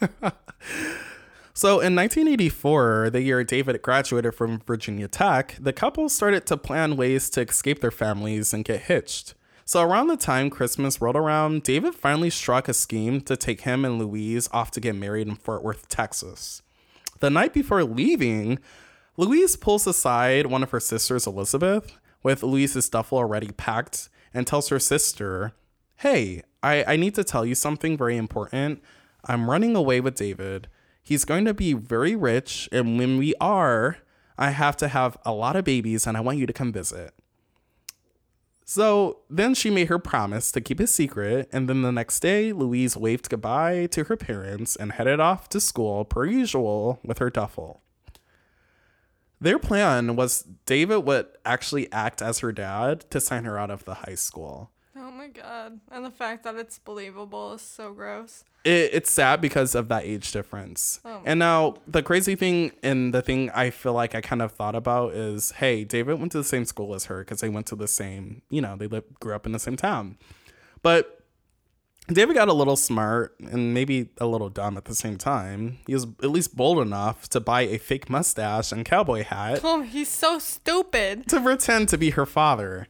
so, 1.54 1.80
in 1.80 1.94
1984, 1.94 3.10
the 3.10 3.22
year 3.22 3.44
David 3.44 3.80
graduated 3.82 4.34
from 4.34 4.60
Virginia 4.66 5.06
Tech, 5.06 5.56
the 5.60 5.72
couple 5.72 6.08
started 6.08 6.46
to 6.46 6.56
plan 6.56 6.96
ways 6.96 7.30
to 7.30 7.42
escape 7.42 7.80
their 7.80 7.92
families 7.92 8.52
and 8.52 8.64
get 8.64 8.82
hitched. 8.82 9.34
So, 9.64 9.82
around 9.82 10.08
the 10.08 10.16
time 10.16 10.50
Christmas 10.50 11.00
rolled 11.00 11.16
around, 11.16 11.62
David 11.62 11.94
finally 11.94 12.30
struck 12.30 12.68
a 12.68 12.74
scheme 12.74 13.20
to 13.22 13.36
take 13.36 13.60
him 13.60 13.84
and 13.84 13.98
Louise 13.98 14.48
off 14.52 14.70
to 14.72 14.80
get 14.80 14.96
married 14.96 15.28
in 15.28 15.36
Fort 15.36 15.62
Worth, 15.62 15.88
Texas. 15.88 16.62
The 17.20 17.30
night 17.30 17.54
before 17.54 17.84
leaving, 17.84 18.58
Louise 19.16 19.56
pulls 19.56 19.86
aside 19.86 20.46
one 20.46 20.62
of 20.62 20.70
her 20.70 20.80
sisters, 20.80 21.26
Elizabeth, 21.26 21.96
with 22.22 22.42
Louise's 22.42 22.88
duffel 22.88 23.18
already 23.18 23.52
packed, 23.52 24.08
and 24.34 24.46
tells 24.46 24.68
her 24.70 24.80
sister, 24.80 25.52
Hey, 25.96 26.42
I, 26.62 26.84
I 26.84 26.96
need 26.96 27.14
to 27.14 27.24
tell 27.24 27.46
you 27.46 27.54
something 27.54 27.96
very 27.96 28.16
important. 28.16 28.82
I'm 29.24 29.48
running 29.48 29.76
away 29.76 30.00
with 30.00 30.16
David. 30.16 30.66
He's 31.02 31.24
going 31.24 31.44
to 31.44 31.54
be 31.54 31.72
very 31.72 32.16
rich, 32.16 32.68
and 32.72 32.98
when 32.98 33.18
we 33.18 33.34
are, 33.40 33.98
I 34.36 34.50
have 34.50 34.76
to 34.78 34.88
have 34.88 35.16
a 35.24 35.32
lot 35.32 35.54
of 35.54 35.64
babies, 35.64 36.06
and 36.06 36.16
I 36.16 36.20
want 36.20 36.38
you 36.38 36.46
to 36.46 36.52
come 36.52 36.72
visit. 36.72 37.14
So 38.74 39.18
then 39.28 39.52
she 39.52 39.68
made 39.68 39.88
her 39.88 39.98
promise 39.98 40.50
to 40.52 40.62
keep 40.62 40.80
it 40.80 40.86
secret, 40.86 41.46
and 41.52 41.68
then 41.68 41.82
the 41.82 41.92
next 41.92 42.20
day, 42.20 42.54
Louise 42.54 42.96
waved 42.96 43.28
goodbye 43.28 43.84
to 43.90 44.04
her 44.04 44.16
parents 44.16 44.76
and 44.76 44.92
headed 44.92 45.20
off 45.20 45.50
to 45.50 45.60
school 45.60 46.06
per 46.06 46.24
usual 46.24 46.98
with 47.04 47.18
her 47.18 47.28
duffel. 47.28 47.82
Their 49.38 49.58
plan 49.58 50.16
was 50.16 50.46
David 50.64 51.00
would 51.00 51.26
actually 51.44 51.92
act 51.92 52.22
as 52.22 52.38
her 52.38 52.50
dad 52.50 53.04
to 53.10 53.20
sign 53.20 53.44
her 53.44 53.58
out 53.58 53.70
of 53.70 53.84
the 53.84 53.92
high 54.06 54.14
school. 54.14 54.70
Oh 55.04 55.10
my 55.10 55.26
god. 55.26 55.80
And 55.90 56.04
the 56.04 56.10
fact 56.10 56.44
that 56.44 56.54
it's 56.54 56.78
believable 56.78 57.54
is 57.54 57.62
so 57.62 57.92
gross. 57.92 58.44
It, 58.64 58.90
it's 58.92 59.10
sad 59.10 59.40
because 59.40 59.74
of 59.74 59.88
that 59.88 60.04
age 60.04 60.30
difference. 60.30 61.00
Oh 61.04 61.22
and 61.24 61.40
now 61.40 61.74
the 61.88 62.02
crazy 62.04 62.36
thing 62.36 62.70
and 62.84 63.12
the 63.12 63.20
thing 63.20 63.50
I 63.50 63.70
feel 63.70 63.94
like 63.94 64.14
I 64.14 64.20
kind 64.20 64.40
of 64.40 64.52
thought 64.52 64.76
about 64.76 65.14
is, 65.14 65.50
hey, 65.52 65.82
David 65.82 66.20
went 66.20 66.30
to 66.32 66.38
the 66.38 66.44
same 66.44 66.64
school 66.64 66.94
as 66.94 67.06
her 67.06 67.18
because 67.20 67.40
they 67.40 67.48
went 67.48 67.66
to 67.66 67.74
the 67.76 67.88
same, 67.88 68.42
you 68.48 68.60
know, 68.60 68.76
they 68.76 68.86
lived, 68.86 69.18
grew 69.18 69.34
up 69.34 69.44
in 69.44 69.50
the 69.50 69.58
same 69.58 69.76
town. 69.76 70.18
But 70.82 71.18
David 72.08 72.34
got 72.34 72.48
a 72.48 72.52
little 72.52 72.76
smart 72.76 73.34
and 73.40 73.74
maybe 73.74 74.10
a 74.18 74.26
little 74.26 74.48
dumb 74.50 74.76
at 74.76 74.84
the 74.84 74.94
same 74.94 75.16
time. 75.18 75.78
He 75.86 75.94
was 75.94 76.04
at 76.22 76.30
least 76.30 76.54
bold 76.56 76.78
enough 76.78 77.28
to 77.30 77.40
buy 77.40 77.62
a 77.62 77.78
fake 77.78 78.08
mustache 78.08 78.70
and 78.70 78.84
cowboy 78.84 79.24
hat 79.24 79.60
Oh, 79.64 79.82
he's 79.82 80.08
so 80.08 80.38
stupid. 80.38 81.28
to 81.28 81.40
pretend 81.40 81.88
to 81.88 81.98
be 81.98 82.10
her 82.10 82.26
father. 82.26 82.86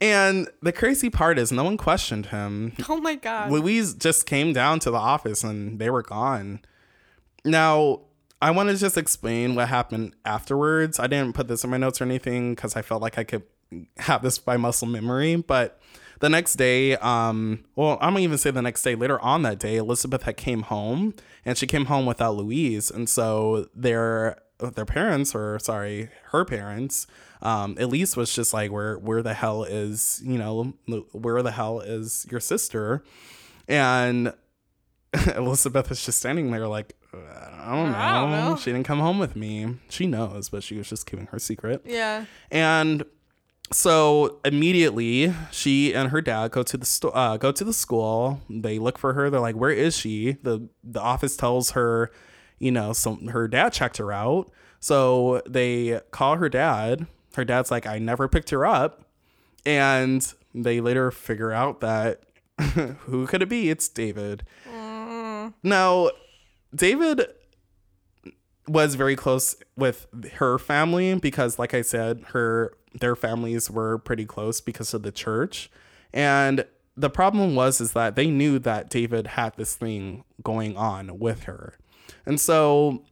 And 0.00 0.48
the 0.62 0.72
crazy 0.72 1.10
part 1.10 1.38
is, 1.38 1.50
no 1.50 1.64
one 1.64 1.76
questioned 1.76 2.26
him. 2.26 2.72
Oh 2.88 3.00
my 3.00 3.16
god. 3.16 3.50
Louise 3.50 3.94
just 3.94 4.26
came 4.26 4.52
down 4.52 4.78
to 4.80 4.90
the 4.90 4.98
office 4.98 5.42
and 5.42 5.78
they 5.78 5.90
were 5.90 6.02
gone. 6.02 6.60
Now, 7.44 8.02
I 8.40 8.52
want 8.52 8.68
to 8.68 8.76
just 8.76 8.96
explain 8.96 9.56
what 9.56 9.68
happened 9.68 10.14
afterwards. 10.24 11.00
I 11.00 11.08
didn't 11.08 11.34
put 11.34 11.48
this 11.48 11.64
in 11.64 11.70
my 11.70 11.76
notes 11.76 12.00
or 12.00 12.04
anything 12.04 12.54
because 12.54 12.76
I 12.76 12.82
felt 12.82 13.02
like 13.02 13.18
I 13.18 13.24
could 13.24 13.42
have 13.98 14.22
this 14.22 14.38
by 14.38 14.56
muscle 14.56 14.86
memory. 14.86 15.36
But 15.36 15.80
the 16.20 16.28
next 16.28 16.54
day, 16.54 16.96
um, 16.96 17.64
well, 17.74 17.98
I'm 18.00 18.12
gonna 18.12 18.20
even 18.20 18.38
say 18.38 18.50
the 18.50 18.62
next 18.62 18.82
day. 18.82 18.94
Later 18.94 19.20
on 19.20 19.42
that 19.42 19.58
day, 19.58 19.76
Elizabeth 19.76 20.22
had 20.22 20.36
came 20.36 20.62
home 20.62 21.14
and 21.44 21.58
she 21.58 21.66
came 21.66 21.86
home 21.86 22.06
without 22.06 22.36
Louise, 22.36 22.90
and 22.90 23.08
so 23.08 23.68
their 23.74 24.36
their 24.58 24.84
parents, 24.86 25.34
or 25.34 25.58
sorry, 25.58 26.10
her 26.32 26.44
parents, 26.44 27.06
um, 27.42 27.76
Elise 27.78 28.16
was 28.16 28.34
just 28.34 28.52
like, 28.52 28.70
where 28.72 28.98
where 28.98 29.22
the 29.22 29.34
hell 29.34 29.64
is 29.64 30.20
you 30.24 30.38
know 30.38 30.74
where 31.12 31.42
the 31.42 31.52
hell 31.52 31.80
is 31.80 32.26
your 32.30 32.40
sister? 32.40 33.02
And 33.68 34.32
Elizabeth 35.36 35.90
is 35.90 36.04
just 36.04 36.18
standing 36.18 36.50
there 36.50 36.66
like, 36.68 36.94
I 37.14 37.74
don't 37.74 37.92
know. 37.92 37.98
I 37.98 38.20
don't 38.20 38.30
know. 38.30 38.56
She 38.56 38.72
didn't 38.72 38.86
come 38.86 38.98
home 39.00 39.18
with 39.18 39.36
me. 39.36 39.76
She 39.88 40.06
knows, 40.06 40.48
but 40.48 40.62
she 40.62 40.76
was 40.76 40.88
just 40.88 41.06
keeping 41.06 41.26
her 41.26 41.38
secret. 41.38 41.82
yeah. 41.86 42.24
And 42.50 43.04
so 43.70 44.40
immediately, 44.44 45.34
she 45.50 45.94
and 45.94 46.10
her 46.10 46.20
dad 46.22 46.50
go 46.52 46.62
to 46.62 46.76
the 46.78 46.86
sto- 46.86 47.10
uh, 47.10 47.36
go 47.36 47.52
to 47.52 47.64
the 47.64 47.72
school. 47.74 48.40
They 48.48 48.78
look 48.78 48.96
for 48.98 49.12
her. 49.12 49.28
They're 49.28 49.40
like, 49.40 49.56
"Where 49.56 49.70
is 49.70 49.94
she?" 49.96 50.32
the 50.42 50.68
The 50.82 51.00
office 51.00 51.36
tells 51.36 51.72
her, 51.72 52.10
you 52.58 52.72
know, 52.72 52.92
some 52.92 53.28
her 53.28 53.48
dad 53.48 53.72
checked 53.72 53.98
her 53.98 54.12
out. 54.12 54.50
So 54.80 55.42
they 55.46 56.00
call 56.10 56.36
her 56.36 56.48
dad. 56.48 57.06
Her 57.34 57.44
dad's 57.44 57.70
like, 57.70 57.86
"I 57.86 57.98
never 57.98 58.28
picked 58.28 58.50
her 58.50 58.66
up," 58.66 59.04
and 59.64 60.32
they 60.54 60.80
later 60.80 61.10
figure 61.10 61.52
out 61.52 61.80
that 61.80 62.22
who 62.60 63.26
could 63.26 63.42
it 63.42 63.48
be? 63.48 63.70
It's 63.70 63.88
David. 63.88 64.44
Mm. 64.68 65.54
Now, 65.62 66.10
David 66.74 67.26
was 68.66 68.96
very 68.96 69.16
close 69.16 69.56
with 69.76 70.06
her 70.34 70.58
family 70.58 71.14
because 71.14 71.58
like 71.58 71.74
I 71.74 71.82
said, 71.82 72.24
her 72.28 72.74
their 73.00 73.16
families 73.16 73.70
were 73.70 73.98
pretty 73.98 74.24
close 74.24 74.60
because 74.60 74.94
of 74.94 75.02
the 75.02 75.12
church. 75.12 75.70
And 76.12 76.64
the 76.96 77.10
problem 77.10 77.54
was 77.54 77.80
is 77.80 77.92
that 77.92 78.16
they 78.16 78.28
knew 78.28 78.58
that 78.58 78.90
David 78.90 79.28
had 79.28 79.56
this 79.56 79.74
thing 79.74 80.24
going 80.42 80.76
on 80.76 81.18
with 81.18 81.44
her. 81.44 81.78
And 82.26 82.40
so 82.40 83.02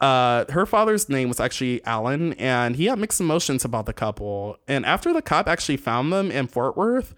uh, 0.00 0.44
her 0.50 0.66
father's 0.66 1.08
name 1.08 1.28
was 1.28 1.38
actually 1.38 1.84
Alan, 1.86 2.32
and 2.34 2.74
he 2.74 2.86
had 2.86 2.98
mixed 2.98 3.20
emotions 3.20 3.64
about 3.64 3.86
the 3.86 3.92
couple. 3.92 4.58
And 4.66 4.84
after 4.84 5.12
the 5.12 5.22
cop 5.22 5.46
actually 5.46 5.76
found 5.76 6.12
them 6.12 6.30
in 6.30 6.48
Fort 6.48 6.76
Worth, 6.76 7.14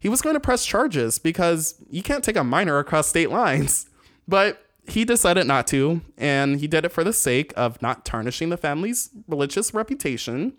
he 0.00 0.08
was 0.08 0.22
going 0.22 0.34
to 0.34 0.40
press 0.40 0.64
charges 0.64 1.18
because 1.18 1.76
you 1.90 2.02
can't 2.02 2.24
take 2.24 2.36
a 2.36 2.42
minor 2.42 2.78
across 2.78 3.08
state 3.08 3.30
lines. 3.30 3.86
But 4.28 4.64
he 4.86 5.04
decided 5.04 5.48
not 5.48 5.66
to, 5.66 6.00
and 6.16 6.60
he 6.60 6.68
did 6.68 6.84
it 6.84 6.92
for 6.92 7.02
the 7.02 7.12
sake 7.12 7.52
of 7.56 7.82
not 7.82 8.04
tarnishing 8.04 8.50
the 8.50 8.56
family's 8.56 9.10
religious 9.26 9.74
reputation. 9.74 10.52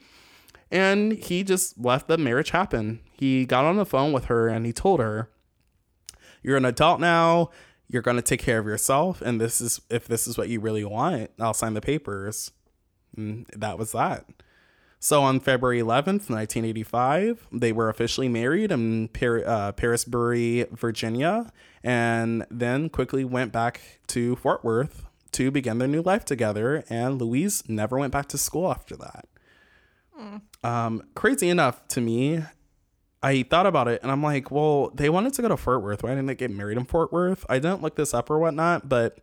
And 0.70 1.14
he 1.14 1.44
just 1.44 1.80
let 1.80 2.10
the 2.10 2.18
marriage 2.18 2.50
happen. 2.50 3.00
He 3.14 3.46
got 3.46 3.64
on 3.64 3.78
the 3.78 3.86
phone 3.86 4.12
with 4.12 4.26
her 4.26 4.50
and 4.50 4.66
he 4.66 4.74
told 4.74 5.00
her, 5.00 5.30
You're 6.44 6.58
an 6.58 6.66
adult 6.66 7.00
now. 7.00 7.52
You're 7.94 8.02
going 8.02 8.18
to 8.18 8.24
take 8.24 8.42
care 8.42 8.58
of 8.58 8.66
yourself. 8.66 9.22
And 9.22 9.40
this 9.40 9.62
is, 9.62 9.80
if 9.90 10.08
this 10.08 10.28
is 10.28 10.36
what 10.36 10.50
you 10.50 10.60
really 10.60 10.84
want, 10.84 11.30
I'll 11.40 11.54
sign 11.54 11.76
the 11.76 11.82
papers. 11.82 12.52
And 13.16 13.46
that 13.56 13.78
was 13.78 13.92
that. 13.92 14.26
So 15.00 15.22
on 15.22 15.40
February 15.40 15.80
11th, 15.80 16.30
1985, 16.30 17.48
they 17.52 17.72
were 17.72 17.90
officially 17.90 18.30
married 18.30 18.72
in 18.72 19.10
Par- 19.10 19.44
uh, 19.46 19.72
Parisbury, 19.74 20.66
Virginia, 20.72 21.52
and 21.84 22.48
then 22.50 22.90
quickly 22.90 23.24
went 23.24 23.52
back 23.52 23.82
to 24.08 24.38
Fort 24.38 24.64
Worth 24.64 25.06
to 25.34 25.52
begin 25.52 25.78
their 25.78 25.88
new 25.88 26.02
life 26.02 26.26
together. 26.26 26.84
And 26.90 27.22
Louise 27.22 27.64
never 27.68 27.98
went 27.98 28.12
back 28.12 28.28
to 28.30 28.38
school 28.38 28.72
after 28.72 28.96
that. 28.96 29.28
Um, 30.64 31.04
crazy 31.14 31.50
enough 31.50 31.88
to 31.90 32.02
me, 32.02 32.42
I 33.24 33.44
thought 33.44 33.66
about 33.66 33.88
it 33.88 34.04
and 34.04 34.12
I'm 34.12 34.22
like, 34.22 34.52
well, 34.52 34.92
they 34.94 35.10
wanted 35.10 35.34
to 35.36 35.42
go 35.42 35.48
to 35.48 35.58
Fort 35.58 35.82
Worth. 35.82 36.04
Why 36.04 36.10
didn't 36.10 36.26
they 36.26 36.36
get 36.36 36.52
married 36.52 36.78
in 36.78 36.86
Fort 36.86 37.12
Worth? 37.14 37.46
I 37.50 37.56
didn't 37.56 37.82
look 37.82 37.96
this 37.96 38.14
up 38.14 38.30
or 38.30 38.38
whatnot, 38.38 38.90
but 38.90 39.18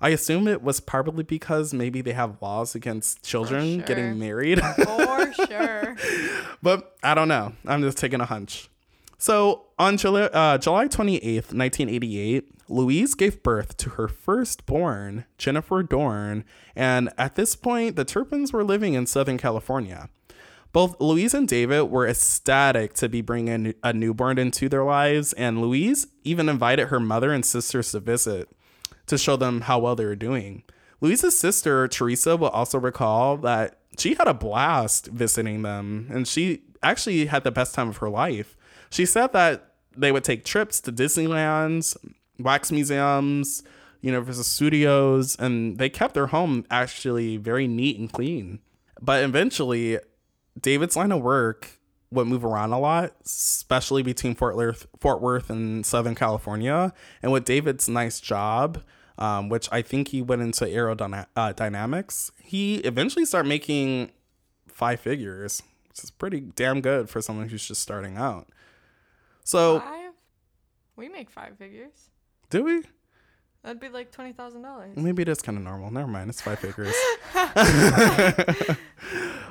I 0.00 0.10
assume 0.10 0.48
it 0.48 0.62
was 0.62 0.80
probably 0.80 1.22
because 1.22 1.72
maybe 1.72 2.02
they 2.02 2.12
have 2.12 2.42
laws 2.42 2.74
against 2.74 3.22
children 3.22 3.78
sure. 3.78 3.86
getting 3.86 4.18
married. 4.18 4.60
For 4.60 5.32
sure. 5.48 5.96
but 6.62 6.96
I 7.02 7.14
don't 7.14 7.28
know. 7.28 7.52
I'm 7.64 7.80
just 7.80 7.96
taking 7.96 8.20
a 8.20 8.26
hunch. 8.26 8.68
So 9.18 9.66
on 9.78 9.96
July, 9.96 10.24
uh, 10.24 10.58
July 10.58 10.88
28th, 10.88 11.54
1988, 11.54 12.50
Louise 12.68 13.14
gave 13.14 13.42
birth 13.42 13.76
to 13.78 13.90
her 13.90 14.08
firstborn, 14.08 15.24
Jennifer 15.38 15.82
Dorn, 15.82 16.44
and 16.74 17.10
at 17.16 17.34
this 17.34 17.56
point, 17.56 17.96
the 17.96 18.04
Turpins 18.04 18.52
were 18.52 18.64
living 18.64 18.94
in 18.94 19.06
Southern 19.06 19.38
California. 19.38 20.08
Both 20.74 21.00
Louise 21.00 21.34
and 21.34 21.46
David 21.46 21.84
were 21.84 22.08
ecstatic 22.08 22.94
to 22.94 23.08
be 23.08 23.20
bringing 23.20 23.74
a 23.84 23.92
newborn 23.92 24.38
into 24.38 24.68
their 24.68 24.82
lives, 24.82 25.32
and 25.34 25.62
Louise 25.62 26.08
even 26.24 26.48
invited 26.48 26.88
her 26.88 26.98
mother 26.98 27.32
and 27.32 27.46
sisters 27.46 27.92
to 27.92 28.00
visit 28.00 28.48
to 29.06 29.16
show 29.16 29.36
them 29.36 29.60
how 29.62 29.78
well 29.78 29.94
they 29.94 30.04
were 30.04 30.16
doing. 30.16 30.64
Louise's 31.00 31.38
sister, 31.38 31.86
Teresa, 31.86 32.36
will 32.36 32.48
also 32.48 32.76
recall 32.76 33.36
that 33.36 33.78
she 33.98 34.14
had 34.14 34.26
a 34.26 34.34
blast 34.34 35.06
visiting 35.06 35.62
them, 35.62 36.08
and 36.10 36.26
she 36.26 36.62
actually 36.82 37.26
had 37.26 37.44
the 37.44 37.52
best 37.52 37.72
time 37.76 37.88
of 37.88 37.98
her 37.98 38.10
life. 38.10 38.56
She 38.90 39.06
said 39.06 39.32
that 39.32 39.74
they 39.96 40.10
would 40.10 40.24
take 40.24 40.44
trips 40.44 40.80
to 40.80 40.90
Disneyland's, 40.90 41.96
wax 42.40 42.72
museums, 42.72 43.62
Universal 44.00 44.42
Studios, 44.42 45.36
and 45.38 45.78
they 45.78 45.88
kept 45.88 46.14
their 46.14 46.26
home 46.26 46.64
actually 46.68 47.36
very 47.36 47.68
neat 47.68 47.96
and 47.96 48.12
clean. 48.12 48.58
But 49.00 49.22
eventually, 49.22 50.00
David's 50.60 50.96
line 50.96 51.12
of 51.12 51.20
work 51.22 51.78
would 52.10 52.26
move 52.26 52.44
around 52.44 52.72
a 52.72 52.78
lot, 52.78 53.12
especially 53.24 54.02
between 54.02 54.34
Fort 54.34 54.56
Worth, 54.56 54.86
Fort 55.00 55.20
Worth 55.20 55.50
and 55.50 55.84
Southern 55.84 56.14
California. 56.14 56.92
And 57.22 57.32
with 57.32 57.44
David's 57.44 57.88
nice 57.88 58.20
job, 58.20 58.82
um, 59.18 59.48
which 59.48 59.68
I 59.72 59.82
think 59.82 60.08
he 60.08 60.22
went 60.22 60.42
into 60.42 60.64
aerodynamics, 60.64 62.30
uh, 62.30 62.32
he 62.40 62.76
eventually 62.76 63.24
started 63.24 63.48
making 63.48 64.10
five 64.68 65.00
figures, 65.00 65.62
which 65.88 66.04
is 66.04 66.10
pretty 66.10 66.40
damn 66.40 66.80
good 66.80 67.08
for 67.10 67.20
someone 67.20 67.48
who's 67.48 67.66
just 67.66 67.80
starting 67.82 68.16
out. 68.16 68.48
So, 69.44 69.80
Five? 69.80 70.12
We 70.96 71.08
make 71.08 71.30
five 71.30 71.58
figures. 71.58 72.10
do 72.50 72.62
we? 72.64 72.82
That'd 73.64 73.80
be 73.80 73.88
like 73.88 74.12
twenty 74.12 74.32
thousand 74.32 74.60
dollars. 74.60 74.94
Maybe 74.94 75.22
it 75.22 75.28
is 75.28 75.40
kind 75.40 75.56
of 75.56 75.64
normal. 75.64 75.90
Never 75.90 76.06
mind. 76.06 76.28
It's 76.28 76.42
five 76.42 76.58
figures. 76.58 76.94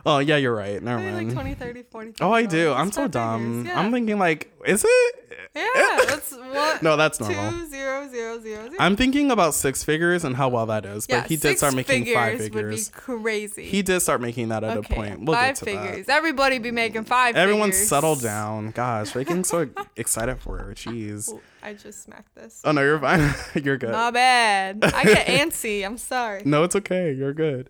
oh, 0.05 0.19
yeah, 0.19 0.37
you're 0.37 0.53
right. 0.53 0.81
Never 0.83 0.99
Maybe 1.01 1.15
mind. 1.15 1.27
like 1.35 1.35
20, 1.35 1.55
30, 1.55 1.83
40. 1.89 2.13
Oh, 2.21 2.31
I 2.31 2.45
do. 2.45 2.71
I'm 2.73 2.91
so 2.91 3.07
dumb. 3.07 3.65
Yeah. 3.65 3.79
I'm 3.79 3.91
thinking 3.91 4.19
like, 4.19 4.53
is 4.67 4.85
it? 4.87 5.15
yeah, 5.55 5.97
that's 6.07 6.31
one. 6.31 6.53
No, 6.83 6.95
that's 6.95 7.19
normal. 7.19 7.51
Two 7.51 7.69
zero 7.69 8.07
zero 8.07 8.39
zero 8.39 8.69
zero. 8.69 8.77
I'm 8.79 8.95
thinking 8.95 9.31
about 9.31 9.55
six 9.55 9.83
figures 9.83 10.23
and 10.23 10.35
how 10.35 10.49
well 10.49 10.67
that 10.67 10.85
is. 10.85 11.07
But 11.07 11.13
yeah, 11.15 11.27
he 11.27 11.35
did 11.35 11.57
start 11.57 11.73
making 11.73 12.05
five 12.13 12.37
figures 12.37 12.91
Would 12.91 12.95
be 12.95 13.21
crazy. 13.23 13.65
He 13.65 13.81
did 13.81 13.99
start 14.01 14.21
making 14.21 14.49
that 14.49 14.63
at 14.63 14.77
okay, 14.77 14.93
a 14.93 14.95
point. 14.95 15.25
We'll 15.25 15.35
five 15.35 15.47
get 15.47 15.55
to 15.55 15.65
figures. 15.65 16.05
Everybody 16.07 16.59
be 16.59 16.69
making 16.69 17.05
five. 17.05 17.33
that. 17.33 17.41
Everyone 17.41 17.71
figures. 17.71 17.89
settle 17.89 18.15
down. 18.15 18.71
Gosh, 18.71 19.15
we're 19.15 19.23
getting 19.23 19.43
so 19.43 19.69
excited 19.95 20.39
for 20.39 20.59
her. 20.59 20.73
Jeez. 20.73 21.33
I 21.63 21.73
just 21.73 22.03
smacked 22.03 22.35
this. 22.35 22.61
Oh 22.65 22.71
no, 22.73 22.81
you're 22.81 22.99
fine. 22.99 23.33
you're 23.63 23.77
good. 23.77 23.91
My 23.91 24.11
bad. 24.11 24.83
I 24.83 25.03
get 25.05 25.27
antsy. 25.39 25.85
I'm 25.85 25.97
sorry. 25.97 26.41
No, 26.45 26.63
it's 26.63 26.75
okay. 26.75 27.13
You're 27.13 27.33
good. 27.33 27.69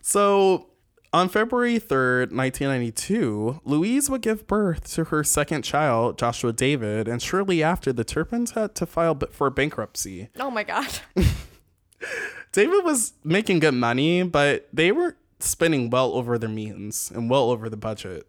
So 0.00 0.70
On 1.12 1.28
February 1.28 1.78
3rd, 1.78 2.32
1992, 2.32 3.60
Louise 3.64 4.10
would 4.10 4.22
give 4.22 4.46
birth 4.46 4.92
to 4.94 5.04
her 5.04 5.22
second 5.24 5.62
child, 5.62 6.18
Joshua 6.18 6.52
David, 6.52 7.08
and 7.08 7.22
shortly 7.22 7.62
after, 7.62 7.92
the 7.92 8.04
Turpins 8.04 8.50
had 8.52 8.74
to 8.74 8.86
file 8.86 9.18
for 9.30 9.48
bankruptcy. 9.50 10.28
Oh 10.38 10.50
my 10.50 10.62
god. 10.64 10.88
David 12.52 12.84
was 12.84 13.14
making 13.24 13.60
good 13.60 13.74
money, 13.74 14.22
but 14.22 14.68
they 14.72 14.92
were 14.92 15.16
spending 15.40 15.90
well 15.90 16.12
over 16.12 16.38
their 16.38 16.48
means 16.48 17.10
and 17.14 17.28
well 17.30 17.50
over 17.50 17.68
the 17.68 17.76
budget. 17.76 18.26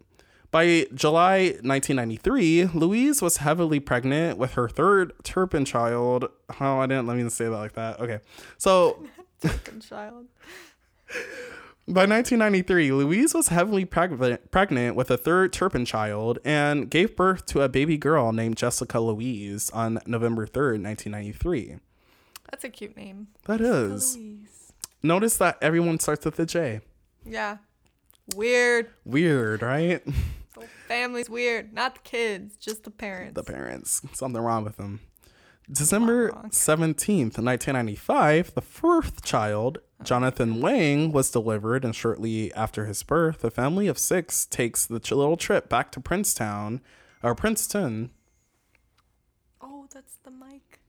By 0.58 0.88
July 0.92 1.50
1993, 1.62 2.66
Louise 2.74 3.22
was 3.22 3.38
heavily 3.38 3.80
pregnant 3.80 4.40
with 4.40 4.54
her 4.54 4.68
third 4.68 5.14
Turpin 5.24 5.66
child. 5.66 6.30
Oh, 6.60 6.80
I 6.80 6.88
didn't 6.88 7.06
let 7.06 7.16
me 7.16 7.30
say 7.30 7.46
that 7.46 7.52
like 7.52 7.74
that. 7.74 8.00
Okay. 8.00 8.22
So 8.58 9.06
Fucking 9.38 9.82
child. 9.82 10.26
by 11.88 12.08
1993, 12.08 12.92
Louise 12.92 13.36
was 13.36 13.50
heavily 13.50 13.86
pregnant, 13.86 14.50
pregnant 14.50 14.96
with 14.96 15.12
a 15.12 15.16
third 15.16 15.54
Turpin 15.54 15.86
child 15.86 16.40
and 16.44 16.90
gave 16.90 17.16
birth 17.16 17.46
to 17.46 17.62
a 17.62 17.70
baby 17.70 17.96
girl 17.96 18.32
named 18.32 18.58
Jessica 18.58 19.00
Louise 19.00 19.70
on 19.70 20.00
November 20.08 20.48
3rd, 20.48 20.82
1993. 20.82 21.76
That's 22.50 22.64
a 22.64 22.70
cute 22.70 22.98
name. 22.98 23.28
That 23.46 23.62
is. 23.62 24.16
Louise. 24.16 24.74
Notice 25.04 25.38
that 25.38 25.60
everyone 25.62 26.00
starts 26.00 26.26
with 26.26 26.40
a 26.40 26.48
J. 26.48 26.82
Yeah. 27.24 27.58
Weird. 28.36 28.90
Weird, 29.06 29.62
right? 29.62 30.02
The 30.60 30.68
family's 30.88 31.30
weird. 31.30 31.74
Not 31.74 31.96
the 31.96 32.02
kids, 32.02 32.56
just 32.58 32.84
the 32.84 32.92
parents. 32.92 33.34
the 33.36 33.44
parents. 33.44 34.02
Something 34.14 34.42
wrong 34.42 34.64
with 34.64 34.78
them. 34.78 35.02
December 35.70 36.32
wrong. 36.34 36.50
17th, 36.50 37.38
1995, 37.38 38.54
the 38.54 38.62
fourth 38.62 39.24
child, 39.26 39.80
Jonathan 40.02 40.62
Wang, 40.62 41.12
was 41.12 41.30
delivered, 41.30 41.84
and 41.84 41.94
shortly 41.94 42.54
after 42.54 42.86
his 42.86 43.04
birth, 43.04 43.44
a 43.44 43.52
family 43.52 43.88
of 43.88 43.98
six 43.98 44.46
takes 44.46 44.86
the 44.86 45.00
ch- 45.02 45.12
little 45.12 45.36
trip 45.36 45.68
back 45.68 45.92
to 45.92 46.00
Princetown, 46.00 46.80
or 47.22 47.36
Princeton. 47.36 48.12
oh, 49.62 49.88
that's 49.94 50.16
the 50.24 50.32
mic. 50.32 50.80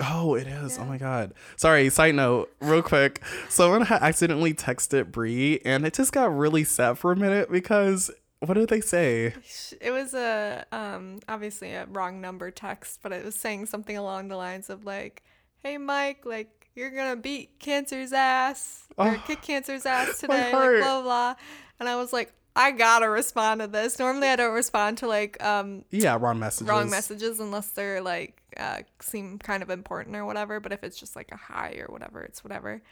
Oh, 0.00 0.34
it 0.34 0.46
is. 0.46 0.78
Oh 0.78 0.84
my 0.84 0.96
God. 0.96 1.34
Sorry, 1.56 1.90
side 1.90 2.14
note, 2.14 2.50
real 2.60 2.82
quick. 2.82 3.20
Someone 3.48 3.82
had 3.82 4.00
accidentally 4.00 4.54
texted 4.54 5.10
Brie, 5.10 5.60
and 5.64 5.84
it 5.84 5.92
just 5.94 6.12
got 6.12 6.34
really 6.34 6.62
sad 6.64 6.98
for 6.98 7.10
a 7.12 7.16
minute 7.16 7.50
because 7.50 8.10
what 8.40 8.54
did 8.54 8.68
they 8.68 8.80
say? 8.80 9.34
It 9.80 9.90
was 9.90 10.14
a 10.14 10.64
um 10.72 11.20
obviously 11.28 11.72
a 11.72 11.86
wrong 11.86 12.20
number 12.20 12.50
text, 12.50 13.00
but 13.02 13.12
it 13.12 13.24
was 13.24 13.34
saying 13.34 13.66
something 13.66 13.96
along 13.96 14.28
the 14.28 14.36
lines 14.36 14.70
of 14.70 14.84
like, 14.84 15.22
"Hey 15.62 15.78
Mike, 15.78 16.24
like 16.24 16.68
you're 16.74 16.90
gonna 16.90 17.16
beat 17.16 17.58
cancer's 17.58 18.12
ass 18.12 18.86
or 18.96 19.08
Oh, 19.08 19.22
kick 19.26 19.42
cancer's 19.42 19.84
ass 19.86 20.18
today, 20.20 20.52
like 20.54 20.80
blah 20.82 21.02
blah." 21.02 21.34
And 21.78 21.88
I 21.88 21.96
was 21.96 22.12
like, 22.12 22.32
I 22.56 22.72
gotta 22.72 23.08
respond 23.08 23.60
to 23.60 23.66
this. 23.66 23.98
Normally, 23.98 24.28
I 24.28 24.36
don't 24.36 24.54
respond 24.54 24.98
to 24.98 25.06
like 25.06 25.42
um 25.42 25.84
Yeah, 25.90 26.16
wrong 26.20 26.38
messages. 26.38 26.68
wrong 26.68 26.90
messages 26.90 27.40
unless 27.40 27.68
they're 27.68 28.00
like 28.00 28.42
uh, 28.56 28.78
seem 29.00 29.38
kind 29.38 29.62
of 29.62 29.70
important 29.70 30.16
or 30.16 30.24
whatever. 30.26 30.60
But 30.60 30.72
if 30.72 30.82
it's 30.82 30.98
just 30.98 31.14
like 31.14 31.30
a 31.32 31.36
hi 31.36 31.76
or 31.78 31.92
whatever, 31.92 32.20
it's 32.22 32.42
whatever. 32.42 32.82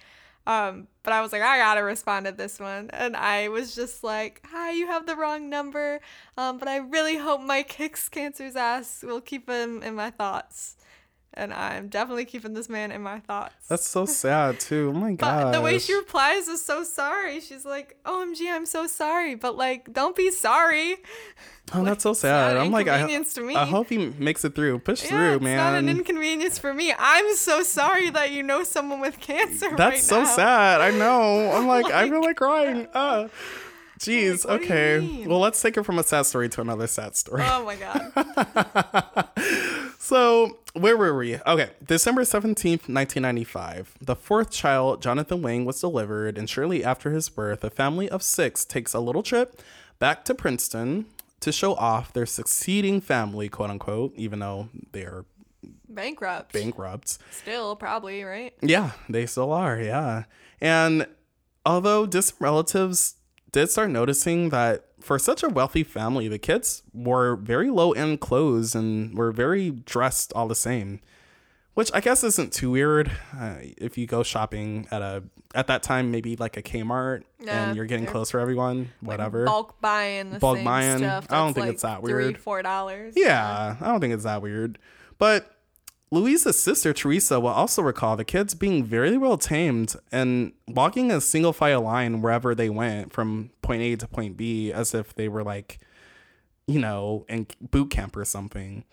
Um, 0.48 0.88
but 1.02 1.12
I 1.12 1.20
was 1.20 1.30
like, 1.30 1.42
I 1.42 1.58
gotta 1.58 1.84
respond 1.84 2.24
to 2.24 2.32
this 2.32 2.58
one, 2.58 2.88
and 2.94 3.14
I 3.14 3.48
was 3.48 3.74
just 3.74 4.02
like, 4.02 4.40
"Hi, 4.46 4.70
you 4.70 4.86
have 4.86 5.04
the 5.04 5.14
wrong 5.14 5.50
number, 5.50 6.00
um, 6.38 6.56
but 6.56 6.68
I 6.68 6.78
really 6.78 7.18
hope 7.18 7.42
Mike 7.42 7.68
kicks 7.78 8.08
cancer's 8.08 8.56
ass. 8.56 9.04
We'll 9.06 9.20
keep 9.20 9.48
him 9.48 9.82
in 9.82 9.94
my 9.94 10.10
thoughts, 10.10 10.76
and 11.38 11.54
I'm 11.54 11.88
definitely 11.88 12.24
keeping 12.26 12.52
this 12.52 12.68
man 12.68 12.92
in 12.92 13.00
my 13.02 13.20
thoughts." 13.20 13.54
That's 13.68 13.88
so 13.88 14.04
sad 14.04 14.60
too. 14.60 14.92
Oh 14.94 14.98
my 14.98 15.12
god. 15.24 15.54
the 15.54 15.60
way 15.62 15.78
she 15.78 15.94
replies 15.94 16.48
is 16.48 16.62
so 16.64 16.82
sorry. 16.84 17.40
She's 17.40 17.64
like, 17.64 17.96
"OMG, 18.04 18.50
I'm 18.50 18.66
so 18.66 18.86
sorry," 18.86 19.34
but 19.34 19.56
like, 19.56 19.92
don't 19.92 20.14
be 20.16 20.30
sorry. 20.30 20.96
Oh, 21.74 21.84
that's 21.84 22.02
so 22.02 22.12
It's 22.12 22.20
sad. 22.20 22.56
I'm 22.56 22.70
like, 22.70 22.88
I, 22.88 22.94
inconvenience 22.94 23.34
to 23.34 23.42
me. 23.42 23.54
I 23.54 23.66
hope 23.66 23.90
he 23.90 23.98
makes 24.18 24.42
it 24.44 24.54
through. 24.54 24.78
Push 24.78 25.02
Yeah, 25.04 25.08
through, 25.10 25.34
it's 25.46 25.56
not 25.56 25.74
an 25.74 25.88
inconvenience 25.90 26.58
for 26.58 26.72
me. 26.72 26.94
I'm 26.98 27.34
so 27.36 27.62
sorry 27.62 28.08
that 28.10 28.30
you 28.32 28.42
know 28.42 28.64
someone 28.64 29.00
with 29.00 29.20
cancer 29.20 29.68
That's 29.76 29.96
right 29.96 30.00
so 30.00 30.20
now. 30.22 30.24
sad. 30.36 30.80
I 30.80 30.90
know. 30.90 31.52
I'm 31.52 31.66
like, 31.66 31.84
I 31.86 32.02
Like- 32.02 32.10
feel 32.10 32.22
like 32.22 32.36
crying. 32.36 32.88
Uh. 32.94 33.28
Jeez. 33.98 34.44
Like, 34.44 34.60
what 34.60 34.62
do 34.62 34.66
you 34.66 34.72
okay. 34.72 35.26
Well, 35.26 35.40
let's 35.40 35.60
take 35.60 35.76
it 35.76 35.82
from 35.84 35.98
a 35.98 36.02
sad 36.02 36.26
story 36.26 36.48
to 36.50 36.60
another 36.60 36.86
sad 36.86 37.16
story. 37.16 37.42
Oh 37.44 37.64
my 37.64 37.76
god. 37.76 39.28
So, 40.00 40.58
where 40.72 40.96
were 40.96 41.14
we? 41.14 41.36
Okay, 41.46 41.70
December 41.84 42.22
17th, 42.22 42.88
1995. 42.88 43.94
The 44.00 44.16
fourth 44.16 44.50
child, 44.50 45.02
Jonathan 45.02 45.42
Wang, 45.42 45.66
was 45.66 45.80
delivered, 45.80 46.38
and 46.38 46.48
shortly 46.48 46.82
after 46.82 47.10
his 47.10 47.28
birth, 47.28 47.62
a 47.62 47.68
family 47.68 48.08
of 48.08 48.22
six 48.22 48.64
takes 48.64 48.94
a 48.94 49.00
little 49.00 49.22
trip 49.22 49.60
back 49.98 50.24
to 50.26 50.34
Princeton 50.34 51.06
to 51.40 51.52
show 51.52 51.74
off 51.74 52.12
their 52.14 52.24
succeeding 52.24 53.02
family, 53.02 53.50
quote 53.50 53.68
unquote, 53.68 54.14
even 54.16 54.38
though 54.38 54.70
they 54.92 55.02
are 55.02 55.26
Bankrupt. 55.90 56.52
bankrupt. 56.54 57.18
Still, 57.30 57.76
probably, 57.76 58.22
right? 58.22 58.54
Yeah, 58.62 58.92
they 59.10 59.26
still 59.26 59.52
are. 59.52 59.78
Yeah. 59.78 60.24
And 60.60 61.06
although 61.66 62.06
distant 62.06 62.40
relatives 62.40 63.16
did 63.52 63.70
start 63.70 63.90
noticing 63.90 64.50
that 64.50 64.84
for 65.00 65.18
such 65.18 65.42
a 65.42 65.48
wealthy 65.48 65.82
family, 65.84 66.28
the 66.28 66.38
kids 66.38 66.82
wore 66.92 67.36
very 67.36 67.70
low 67.70 67.92
end 67.92 68.20
clothes 68.20 68.74
and 68.74 69.16
were 69.16 69.32
very 69.32 69.70
dressed 69.70 70.32
all 70.34 70.48
the 70.48 70.54
same, 70.54 71.00
which 71.74 71.90
I 71.94 72.00
guess 72.00 72.22
isn't 72.24 72.52
too 72.52 72.70
weird. 72.72 73.10
Uh, 73.38 73.54
if 73.78 73.96
you 73.96 74.06
go 74.06 74.22
shopping 74.22 74.86
at 74.90 75.02
a 75.02 75.22
at 75.54 75.66
that 75.68 75.82
time 75.82 76.10
maybe 76.10 76.36
like 76.36 76.58
a 76.58 76.62
Kmart 76.62 77.22
and 77.46 77.74
you're 77.74 77.86
getting 77.86 78.04
they're- 78.04 78.24
for 78.26 78.38
everyone, 78.38 78.90
whatever. 79.00 79.46
Bulk 79.46 79.80
buying 79.80 80.30
the 80.30 80.38
Bulk 80.38 80.56
same 80.58 80.64
buying. 80.64 80.98
stuff. 80.98 81.26
I 81.30 81.36
don't 81.36 81.54
think 81.54 81.66
like 81.66 81.72
it's 81.74 81.82
that 81.82 82.00
Three, 82.02 82.12
weird. 82.12 82.38
four 82.38 82.60
dollars. 82.62 83.14
Yeah, 83.16 83.76
I 83.80 83.86
don't 83.86 84.00
think 84.00 84.12
it's 84.12 84.24
that 84.24 84.42
weird. 84.42 84.78
But 85.18 85.50
Louise's 86.10 86.60
sister 86.60 86.92
Teresa 86.92 87.38
will 87.38 87.48
also 87.48 87.82
recall 87.82 88.16
the 88.16 88.24
kids 88.24 88.54
being 88.54 88.84
very 88.84 89.18
well 89.18 89.36
tamed 89.36 89.94
and 90.10 90.52
walking 90.66 91.10
a 91.10 91.20
single 91.20 91.52
file 91.52 91.82
line 91.82 92.22
wherever 92.22 92.54
they 92.54 92.70
went 92.70 93.12
from 93.12 93.50
point 93.60 93.82
A 93.82 93.96
to 93.96 94.08
point 94.08 94.36
B 94.36 94.72
as 94.72 94.94
if 94.94 95.14
they 95.14 95.28
were 95.28 95.44
like, 95.44 95.78
you 96.66 96.78
know, 96.78 97.26
in 97.28 97.46
boot 97.60 97.90
camp 97.90 98.16
or 98.16 98.24
something. 98.24 98.84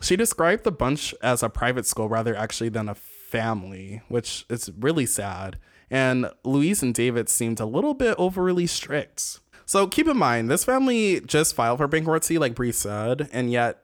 She 0.00 0.16
described 0.16 0.64
the 0.64 0.72
bunch 0.72 1.14
as 1.22 1.42
a 1.42 1.48
private 1.48 1.86
school 1.86 2.08
rather 2.08 2.34
actually 2.34 2.70
than 2.70 2.88
a 2.88 2.94
family, 2.94 4.02
which 4.08 4.46
is 4.48 4.70
really 4.78 5.06
sad. 5.06 5.58
And 5.90 6.30
Louise 6.42 6.82
and 6.82 6.94
David 6.94 7.28
seemed 7.28 7.60
a 7.60 7.66
little 7.66 7.94
bit 7.94 8.14
overly 8.18 8.66
strict. 8.66 9.40
So 9.66 9.86
keep 9.86 10.08
in 10.08 10.16
mind, 10.16 10.50
this 10.50 10.64
family 10.64 11.20
just 11.20 11.54
filed 11.54 11.78
for 11.78 11.86
bankruptcy, 11.86 12.38
like 12.38 12.54
Bree 12.54 12.72
said, 12.72 13.28
and 13.32 13.50
yet 13.50 13.81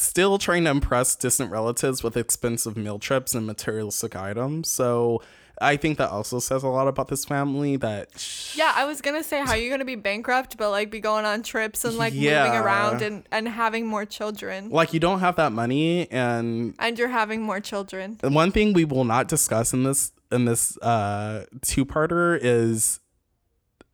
still 0.00 0.38
trying 0.38 0.64
to 0.64 0.70
impress 0.70 1.14
distant 1.14 1.50
relatives 1.50 2.02
with 2.02 2.16
expensive 2.16 2.76
meal 2.76 2.98
trips 2.98 3.34
and 3.34 3.46
materialistic 3.46 4.16
items. 4.16 4.68
So 4.68 5.22
I 5.60 5.76
think 5.76 5.98
that 5.98 6.08
also 6.10 6.38
says 6.38 6.62
a 6.62 6.68
lot 6.68 6.88
about 6.88 7.08
this 7.08 7.26
family 7.26 7.76
that 7.76 8.08
Yeah, 8.56 8.72
I 8.74 8.86
was 8.86 9.02
gonna 9.02 9.22
say 9.22 9.40
how 9.44 9.54
you're 9.54 9.70
gonna 9.70 9.84
be 9.84 9.96
bankrupt, 9.96 10.56
but 10.56 10.70
like 10.70 10.90
be 10.90 11.00
going 11.00 11.26
on 11.26 11.42
trips 11.42 11.84
and 11.84 11.98
like 11.98 12.14
moving 12.14 12.26
around 12.30 13.02
and 13.02 13.24
and 13.30 13.46
having 13.46 13.86
more 13.86 14.06
children, 14.06 14.70
like 14.70 14.94
you 14.94 15.00
don't 15.00 15.20
have 15.20 15.36
that 15.36 15.52
money 15.52 16.10
and 16.10 16.74
and 16.78 16.98
you're 16.98 17.08
having 17.08 17.42
more 17.42 17.60
children. 17.60 18.18
One 18.22 18.52
thing 18.52 18.72
we 18.72 18.86
will 18.86 19.04
not 19.04 19.28
discuss 19.28 19.74
in 19.74 19.82
this 19.84 20.12
in 20.32 20.46
this 20.46 20.78
uh 20.78 21.44
two-parter 21.60 22.38
is 22.40 23.00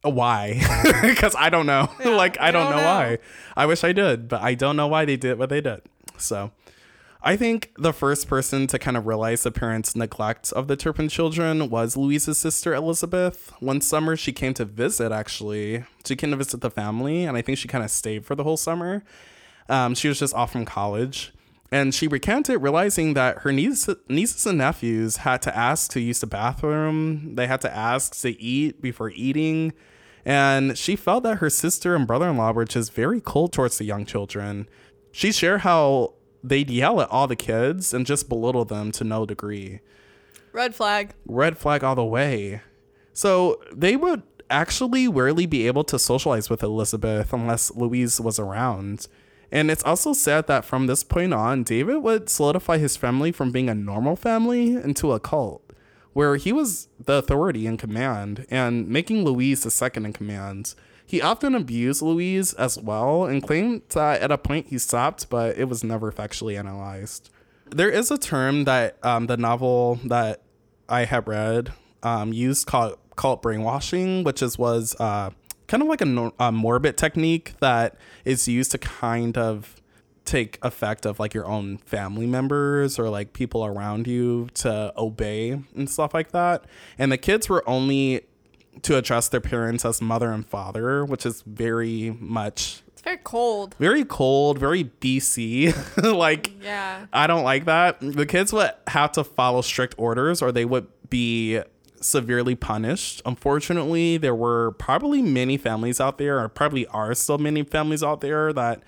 why 0.02 0.60
because 1.02 1.34
i 1.36 1.50
don't 1.50 1.66
know 1.66 1.90
Yeah, 1.98 2.10
like 2.14 2.38
i 2.38 2.52
don't, 2.52 2.66
don't 2.66 2.76
know, 2.76 2.82
know. 2.82 2.84
why 2.86 3.18
i 3.56 3.66
wish 3.66 3.82
i 3.82 3.92
did 3.92 4.28
but 4.28 4.40
i 4.40 4.54
don't 4.54 4.76
know 4.76 4.86
why 4.86 5.04
they 5.04 5.16
did 5.16 5.36
what 5.38 5.48
they 5.48 5.60
did 5.60 5.80
so 6.18 6.50
i 7.22 7.36
think 7.36 7.72
the 7.78 7.92
first 7.92 8.28
person 8.28 8.66
to 8.66 8.78
kind 8.78 8.96
of 8.96 9.06
realize 9.06 9.42
the 9.42 9.50
parents 9.50 9.96
neglect 9.96 10.52
of 10.52 10.68
the 10.68 10.76
turpin 10.76 11.08
children 11.08 11.70
was 11.70 11.96
Louise's 11.96 12.38
sister 12.38 12.74
elizabeth 12.74 13.52
one 13.60 13.80
summer 13.80 14.16
she 14.16 14.32
came 14.32 14.54
to 14.54 14.64
visit 14.64 15.12
actually 15.12 15.84
she 16.04 16.16
came 16.16 16.30
to 16.30 16.36
visit 16.36 16.60
the 16.60 16.70
family 16.70 17.24
and 17.24 17.36
i 17.36 17.42
think 17.42 17.58
she 17.58 17.68
kind 17.68 17.84
of 17.84 17.90
stayed 17.90 18.24
for 18.24 18.34
the 18.34 18.44
whole 18.44 18.56
summer 18.56 19.02
um, 19.68 19.94
she 19.94 20.08
was 20.08 20.18
just 20.18 20.34
off 20.34 20.52
from 20.52 20.64
college. 20.64 21.32
And 21.72 21.92
she 21.92 22.06
recanted, 22.06 22.62
realizing 22.62 23.14
that 23.14 23.38
her 23.38 23.52
niece, 23.52 23.88
nieces 24.08 24.46
and 24.46 24.58
nephews 24.58 25.18
had 25.18 25.42
to 25.42 25.56
ask 25.56 25.90
to 25.92 26.00
use 26.00 26.20
the 26.20 26.26
bathroom. 26.26 27.34
They 27.34 27.48
had 27.48 27.60
to 27.62 27.74
ask 27.74 28.14
to 28.20 28.40
eat 28.40 28.80
before 28.80 29.10
eating. 29.10 29.72
And 30.24 30.78
she 30.78 30.94
felt 30.96 31.24
that 31.24 31.36
her 31.36 31.50
sister 31.50 31.96
and 31.96 32.06
brother 32.06 32.28
in 32.28 32.36
law 32.36 32.52
were 32.52 32.64
just 32.64 32.92
very 32.92 33.20
cold 33.20 33.52
towards 33.52 33.78
the 33.78 33.84
young 33.84 34.06
children. 34.06 34.68
She 35.16 35.32
shared 35.32 35.62
how 35.62 36.12
they'd 36.44 36.68
yell 36.68 37.00
at 37.00 37.08
all 37.08 37.26
the 37.26 37.36
kids 37.36 37.94
and 37.94 38.04
just 38.04 38.28
belittle 38.28 38.66
them 38.66 38.92
to 38.92 39.02
no 39.02 39.24
degree 39.24 39.80
Red 40.52 40.74
flag. 40.74 41.14
red 41.24 41.56
flag 41.56 41.82
all 41.82 41.94
the 41.94 42.04
way. 42.04 42.60
So 43.14 43.58
they 43.74 43.96
would 43.96 44.24
actually 44.50 45.08
rarely 45.08 45.46
be 45.46 45.66
able 45.66 45.84
to 45.84 45.98
socialize 45.98 46.50
with 46.50 46.62
Elizabeth 46.62 47.32
unless 47.32 47.74
Louise 47.74 48.20
was 48.20 48.38
around. 48.38 49.08
And 49.50 49.70
it's 49.70 49.82
also 49.84 50.12
said 50.12 50.48
that 50.48 50.66
from 50.66 50.86
this 50.86 51.02
point 51.02 51.32
on, 51.32 51.62
David 51.62 52.02
would 52.02 52.28
solidify 52.28 52.76
his 52.76 52.98
family 52.98 53.32
from 53.32 53.50
being 53.50 53.70
a 53.70 53.74
normal 53.74 54.16
family 54.16 54.74
into 54.74 55.12
a 55.12 55.20
cult, 55.20 55.62
where 56.12 56.36
he 56.36 56.52
was 56.52 56.88
the 57.02 57.14
authority 57.14 57.66
in 57.66 57.78
command 57.78 58.44
and 58.50 58.86
making 58.86 59.24
Louise 59.24 59.62
the 59.62 59.70
second 59.70 60.04
in 60.04 60.12
command. 60.12 60.74
He 61.06 61.22
often 61.22 61.54
abused 61.54 62.02
Louise 62.02 62.52
as 62.54 62.78
well 62.78 63.24
and 63.24 63.42
claimed 63.42 63.82
that 63.90 64.20
at 64.20 64.32
a 64.32 64.38
point 64.38 64.66
he 64.66 64.78
stopped, 64.78 65.30
but 65.30 65.56
it 65.56 65.68
was 65.68 65.84
never 65.84 66.10
factually 66.10 66.58
analyzed. 66.58 67.30
There 67.70 67.90
is 67.90 68.10
a 68.10 68.18
term 68.18 68.64
that 68.64 68.98
um, 69.04 69.26
the 69.26 69.36
novel 69.36 70.00
that 70.04 70.42
I 70.88 71.04
have 71.04 71.28
read 71.28 71.72
um, 72.02 72.32
used 72.32 72.66
called, 72.66 72.98
brainwashing, 73.42 74.24
which 74.24 74.42
is 74.42 74.58
was 74.58 74.94
uh, 75.00 75.30
kind 75.68 75.82
of 75.82 75.88
like 75.88 76.00
a, 76.00 76.32
a 76.38 76.52
morbid 76.52 76.96
technique 76.96 77.54
that 77.60 77.96
is 78.24 78.46
used 78.46 78.72
to 78.72 78.78
kind 78.78 79.38
of 79.38 79.76
take 80.24 80.58
effect 80.62 81.06
of 81.06 81.18
like 81.20 81.32
your 81.32 81.46
own 81.46 81.78
family 81.78 82.26
members 82.26 82.98
or 82.98 83.08
like 83.08 83.32
people 83.32 83.64
around 83.64 84.06
you 84.06 84.48
to 84.54 84.92
obey 84.98 85.52
and 85.74 85.88
stuff 85.88 86.12
like 86.12 86.32
that. 86.32 86.64
And 86.98 87.10
the 87.10 87.16
kids 87.16 87.48
were 87.48 87.66
only 87.68 88.25
to 88.82 88.96
address 88.96 89.28
their 89.28 89.40
parents 89.40 89.84
as 89.84 90.00
mother 90.02 90.30
and 90.32 90.46
father, 90.46 91.04
which 91.04 91.24
is 91.26 91.42
very 91.42 92.16
much 92.20 92.82
It's 92.88 93.02
very 93.02 93.18
cold. 93.18 93.74
very 93.78 94.04
cold, 94.04 94.58
very 94.58 94.84
BC. 94.84 95.74
like 96.16 96.52
Yeah. 96.62 97.06
I 97.12 97.26
don't 97.26 97.44
like 97.44 97.64
that. 97.66 97.98
The 98.00 98.26
kids 98.26 98.52
would 98.52 98.70
have 98.88 99.12
to 99.12 99.24
follow 99.24 99.62
strict 99.62 99.94
orders 99.98 100.42
or 100.42 100.52
they 100.52 100.64
would 100.64 100.86
be 101.08 101.60
severely 102.00 102.54
punished. 102.54 103.22
Unfortunately, 103.24 104.16
there 104.18 104.34
were 104.34 104.72
probably 104.72 105.22
many 105.22 105.56
families 105.56 106.00
out 106.00 106.18
there, 106.18 106.38
or 106.38 106.48
probably 106.48 106.86
are 106.88 107.14
still 107.14 107.38
many 107.38 107.62
families 107.62 108.02
out 108.02 108.20
there 108.20 108.52
that 108.52 108.82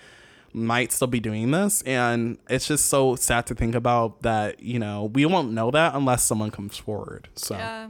might 0.52 0.92
still 0.92 1.08
be 1.08 1.18
doing 1.18 1.50
this. 1.50 1.82
And 1.82 2.38
it's 2.48 2.68
just 2.68 2.86
so 2.86 3.16
sad 3.16 3.46
to 3.46 3.54
think 3.54 3.74
about 3.74 4.22
that, 4.22 4.60
you 4.62 4.78
know, 4.78 5.04
we 5.04 5.24
won't 5.26 5.52
know 5.52 5.70
that 5.70 5.94
unless 5.94 6.22
someone 6.22 6.50
comes 6.50 6.76
forward. 6.76 7.28
So. 7.34 7.56
Yeah. 7.56 7.88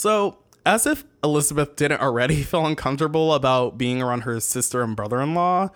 So, 0.00 0.38
as 0.64 0.86
if 0.86 1.04
Elizabeth 1.22 1.76
didn't 1.76 2.00
already 2.00 2.42
feel 2.42 2.64
uncomfortable 2.64 3.34
about 3.34 3.76
being 3.76 4.00
around 4.00 4.22
her 4.22 4.40
sister 4.40 4.80
and 4.80 4.96
brother 4.96 5.20
in 5.20 5.34
law, 5.34 5.68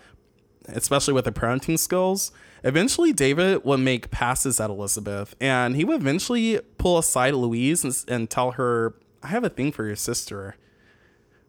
especially 0.67 1.13
with 1.13 1.27
her 1.27 1.31
parenting 1.31 1.79
skills, 1.79 2.33
eventually 2.63 3.13
David 3.13 3.67
would 3.67 3.81
make 3.81 4.11
passes 4.11 4.61
at 4.61 4.71
Elizabeth 4.71 5.35
and 5.43 5.77
he 5.77 5.85
would 5.85 6.01
eventually 6.01 6.59
pull 6.79 6.97
aside 6.97 7.35
Louise 7.35 7.85
and, 7.85 7.95
and 8.09 8.31
tell 8.31 8.53
her, 8.53 8.95
I 9.23 9.27
have 9.27 9.45
a 9.45 9.51
thing 9.51 9.73
for 9.73 9.85
your 9.85 9.95
sister. 9.95 10.57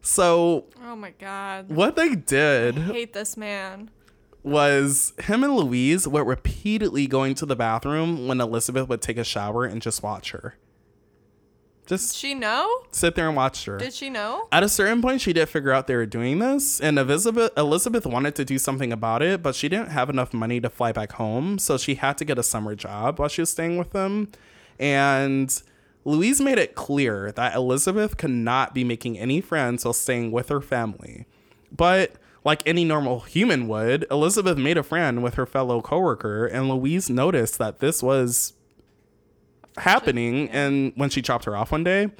So, 0.02 0.66
Oh 0.84 0.96
my 0.96 1.12
god. 1.12 1.70
what 1.70 1.96
they 1.96 2.14
did 2.14 2.76
I 2.76 2.82
hate 2.92 3.14
this 3.14 3.38
man. 3.38 3.88
was 4.42 5.14
him 5.22 5.42
and 5.42 5.56
Louise 5.56 6.06
were 6.06 6.22
repeatedly 6.24 7.06
going 7.06 7.34
to 7.36 7.46
the 7.46 7.56
bathroom 7.56 8.28
when 8.28 8.38
Elizabeth 8.38 8.86
would 8.90 9.00
take 9.00 9.16
a 9.16 9.24
shower 9.24 9.64
and 9.64 9.80
just 9.80 10.02
watch 10.02 10.32
her. 10.32 10.56
Did 11.86 11.98
Just 11.98 12.16
she 12.16 12.34
know? 12.34 12.68
sit 12.90 13.14
there 13.14 13.28
and 13.28 13.36
watch 13.36 13.64
her. 13.66 13.78
Did 13.78 13.94
she 13.94 14.10
know? 14.10 14.48
At 14.50 14.64
a 14.64 14.68
certain 14.68 15.00
point, 15.00 15.20
she 15.20 15.32
did 15.32 15.48
figure 15.48 15.70
out 15.70 15.86
they 15.86 15.94
were 15.94 16.04
doing 16.04 16.40
this, 16.40 16.80
and 16.80 16.98
Elizabeth 16.98 17.52
Elizabeth 17.56 18.04
wanted 18.04 18.34
to 18.36 18.44
do 18.44 18.58
something 18.58 18.92
about 18.92 19.22
it, 19.22 19.40
but 19.42 19.54
she 19.54 19.68
didn't 19.68 19.90
have 19.90 20.10
enough 20.10 20.34
money 20.34 20.60
to 20.60 20.68
fly 20.68 20.90
back 20.90 21.12
home, 21.12 21.58
so 21.58 21.78
she 21.78 21.94
had 21.94 22.18
to 22.18 22.24
get 22.24 22.38
a 22.38 22.42
summer 22.42 22.74
job 22.74 23.20
while 23.20 23.28
she 23.28 23.40
was 23.42 23.50
staying 23.50 23.78
with 23.78 23.92
them. 23.92 24.32
And 24.80 25.62
Louise 26.04 26.40
made 26.40 26.58
it 26.58 26.74
clear 26.74 27.30
that 27.32 27.54
Elizabeth 27.54 28.16
could 28.16 28.30
not 28.30 28.74
be 28.74 28.82
making 28.84 29.16
any 29.18 29.40
friends 29.40 29.84
while 29.84 29.94
staying 29.94 30.32
with 30.32 30.48
her 30.48 30.60
family. 30.60 31.26
But 31.70 32.12
like 32.44 32.62
any 32.66 32.84
normal 32.84 33.20
human 33.20 33.66
would, 33.68 34.06
Elizabeth 34.10 34.56
made 34.58 34.76
a 34.78 34.82
friend 34.82 35.22
with 35.22 35.34
her 35.34 35.46
fellow 35.46 35.80
coworker, 35.80 36.46
and 36.46 36.68
Louise 36.68 37.08
noticed 37.10 37.58
that 37.58 37.78
this 37.80 38.02
was 38.02 38.52
happening 39.78 40.48
and 40.50 40.92
when 40.96 41.10
she 41.10 41.22
chopped 41.22 41.44
her 41.44 41.56
off 41.56 41.72
one 41.72 41.84
day. 41.84 42.10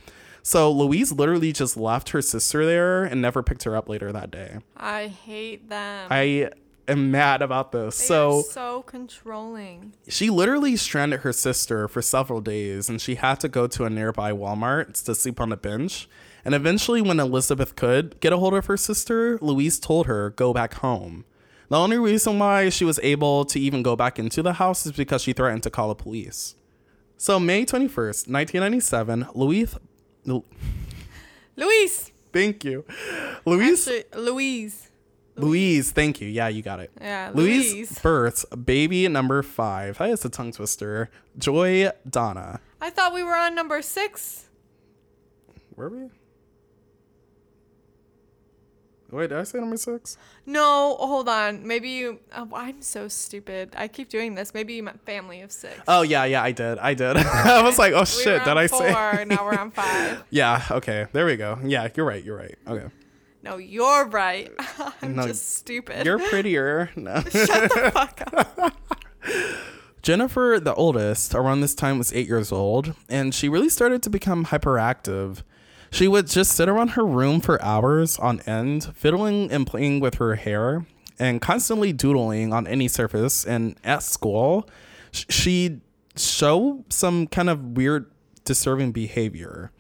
So 0.43 0.71
Louise 0.71 1.11
literally 1.13 1.53
just 1.53 1.77
left 1.77 2.11
her 2.11 2.23
sister 2.23 2.65
there 2.65 3.03
and 3.05 3.21
never 3.21 3.43
picked 3.43 3.65
her 3.65 3.75
up 3.75 3.89
later 3.89 4.13
that 4.13 4.31
day. 4.31 4.59
I 4.77 5.09
hate 5.09 5.69
them. 5.69 6.07
I 6.09 6.51
am 6.87 7.11
mad 7.11 7.43
about 7.43 7.73
this. 7.73 7.99
They 7.99 8.05
So 8.05 8.43
so 8.43 8.83
controlling. 8.83 9.95
she 10.09 10.31
literally 10.31 10.77
stranded 10.77 11.21
her 11.21 11.33
sister 11.33 11.89
for 11.89 12.01
several 12.01 12.41
days 12.41 12.89
and 12.89 13.01
she 13.01 13.17
had 13.17 13.41
to 13.41 13.49
go 13.49 13.67
to 13.67 13.85
a 13.85 13.91
nearby 13.91 14.31
Walmart 14.31 15.03
to 15.05 15.15
sleep 15.17 15.41
on 15.41 15.51
a 15.51 15.57
bench. 15.57 16.09
And 16.45 16.55
eventually, 16.55 17.03
when 17.03 17.19
Elizabeth 17.19 17.75
could 17.75 18.21
get 18.21 18.33
a 18.33 18.37
hold 18.37 18.55
of 18.55 18.67
her 18.67 18.77
sister, 18.77 19.37
Louise 19.43 19.81
told 19.81 20.07
her, 20.07 20.31
go 20.31 20.53
back 20.55 20.75
home. 20.75 21.25
The 21.69 21.77
only 21.77 21.99
reason 21.99 22.39
why 22.39 22.69
she 22.69 22.85
was 22.85 23.01
able 23.03 23.45
to 23.47 23.59
even 23.59 23.83
go 23.83 23.97
back 23.97 24.17
into 24.21 24.43
the 24.45 24.53
house 24.53 24.87
is 24.87 24.93
because 24.93 25.23
she 25.23 25.33
threatened 25.33 25.65
to 25.65 25.71
call 25.71 25.89
the 25.89 25.97
police. 25.97 26.55
So, 27.19 27.41
May 27.41 27.65
21st, 27.65 28.29
1997, 28.29 29.29
Louise. 29.35 29.77
Louise. 31.57 32.11
Thank 32.33 32.65
you. 32.65 32.85
Louise. 33.45 33.89
Actually, 33.89 34.05
Louise. 34.23 34.91
Louise, 35.37 35.93
thank 35.93 36.21
you. 36.21 36.29
Yeah, 36.29 36.49
you 36.49 36.63
got 36.63 36.81
it. 36.81 36.91
Yeah, 37.01 37.31
Louise, 37.35 37.73
Louise. 37.73 37.99
births 38.01 38.45
baby 38.47 39.07
number 39.09 39.43
five. 39.43 39.99
That 39.99 40.11
is 40.11 40.25
a 40.25 40.31
tongue 40.31 40.53
twister. 40.53 41.11
Joy 41.39 41.91
Donna. 42.09 42.61
I 42.81 42.91
thought 42.91 43.13
we 43.13 43.23
were 43.23 43.37
on 43.37 43.55
number 43.55 43.83
six. 43.83 44.47
Were 45.75 45.91
we? 45.91 46.09
Wait, 49.11 49.29
did 49.29 49.39
I 49.39 49.45
say 49.45 49.59
number 49.61 49.77
six? 49.77 50.19
No, 50.47 50.97
hold 50.99 51.29
on. 51.29 51.67
Maybe 51.67 51.91
you. 51.91 52.19
Oh, 52.37 52.49
I'm 52.53 52.83
so 52.83 53.07
stupid. 53.09 53.71
I 53.77 53.87
keep 53.89 54.09
doing 54.09 54.35
this. 54.35 54.53
Maybe 54.53 54.75
you 54.75 54.83
meant 54.83 55.05
family 55.07 55.41
of 55.43 55.53
six. 55.53 55.79
Oh 55.87 56.03
yeah, 56.03 56.25
yeah, 56.25 56.43
I 56.43 56.51
did. 56.53 56.79
I 56.79 56.95
did. 56.95 57.17
I 57.17 57.63
was 57.63 57.79
like, 57.79 57.93
oh 57.93 58.01
We 58.01 58.07
shit, 58.07 58.45
did 58.45 58.57
I 58.57 58.67
four, 58.67 58.81
say? 58.81 59.25
now 59.25 59.45
we're 59.45 59.57
on 59.59 59.71
five. 59.71 60.25
yeah. 60.31 60.63
Okay. 60.71 61.07
There 61.13 61.25
we 61.27 61.37
go. 61.37 61.59
Yeah, 61.65 61.89
you're 61.95 62.05
right. 62.07 62.23
You're 62.23 62.37
right. 62.37 62.57
Okay. 62.67 62.89
No, 63.43 63.59
you're 63.59 64.07
right. 64.07 64.51
I'm 65.03 65.15
No, 65.15 65.27
just 65.29 65.57
stupid. 65.57 66.05
You're 66.05 66.19
prettier. 66.19 66.91
No. 66.97 67.21
Shut 67.21 67.31
the 67.73 67.91
fuck 67.95 68.21
up. 68.33 68.73
Jennifer, 70.03 70.59
the 70.61 70.75
oldest, 70.75 71.35
around 71.35 71.61
this 71.61 71.75
time 71.75 71.99
was 71.99 72.13
eight 72.13 72.29
years 72.29 72.53
old, 72.53 72.95
and 73.09 73.35
she 73.35 73.49
really 73.49 73.69
started 73.69 74.03
to 74.05 74.11
become 74.11 74.47
hyperactive. 74.47 75.43
She 75.97 76.09
would 76.09 76.27
just 76.27 76.53
sit 76.53 76.69
around 76.69 76.89
her 76.89 77.07
room 77.07 77.41
for 77.41 77.61
hours 77.63 78.19
on 78.19 78.41
end, 78.41 78.95
fiddling 78.95 79.51
and 79.51 79.67
playing 79.67 80.01
with 80.01 80.17
her 80.17 80.35
hair, 80.35 80.85
and 81.19 81.41
constantly 81.41 81.95
doodling 81.95 82.53
on 82.53 82.67
any 82.67 82.87
surface. 82.87 83.47
And 83.47 83.77
at 83.83 84.03
school, 84.03 84.69
she'd 85.11 85.81
show 86.15 86.85
some 86.91 87.27
kind 87.27 87.49
of 87.49 87.79
weird, 87.79 88.11
disturbing 88.45 88.93
behavior. 88.93 89.73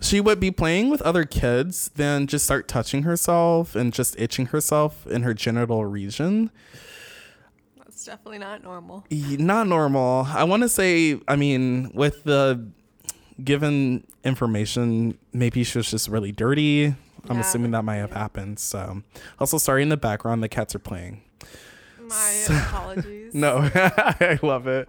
She 0.00 0.18
would 0.18 0.40
be 0.40 0.50
playing 0.50 0.88
with 0.88 1.02
other 1.02 1.26
kids, 1.26 1.90
then 1.94 2.26
just 2.26 2.46
start 2.46 2.66
touching 2.66 3.02
herself 3.02 3.76
and 3.76 3.92
just 3.92 4.18
itching 4.18 4.46
herself 4.46 5.06
in 5.08 5.24
her 5.24 5.34
genital 5.34 5.84
region. 5.84 6.50
That's 7.76 8.06
definitely 8.06 8.38
not 8.38 8.62
normal. 8.62 9.04
Not 9.10 9.66
normal. 9.66 10.26
I 10.26 10.44
want 10.44 10.62
to 10.62 10.70
say, 10.70 11.20
I 11.28 11.36
mean, 11.36 11.90
with 11.92 12.24
the 12.24 12.66
given 13.44 14.06
information, 14.24 15.18
maybe 15.32 15.64
she 15.64 15.78
was 15.78 15.90
just 15.90 16.08
really 16.08 16.32
dirty. 16.32 16.86
I'm 17.28 17.36
Yeah, 17.36 17.40
assuming 17.40 17.70
that 17.72 17.84
might 17.84 17.96
have 17.96 18.12
happened. 18.12 18.58
So, 18.58 19.02
also, 19.38 19.58
sorry 19.58 19.82
in 19.82 19.88
the 19.90 19.96
background, 19.96 20.42
the 20.42 20.48
cats 20.48 20.74
are 20.74 20.78
playing. 20.80 21.22
My 22.00 22.44
apologies. 22.48 23.34
No, 23.34 23.70
I 23.74 24.38
love 24.42 24.66
it. 24.66 24.88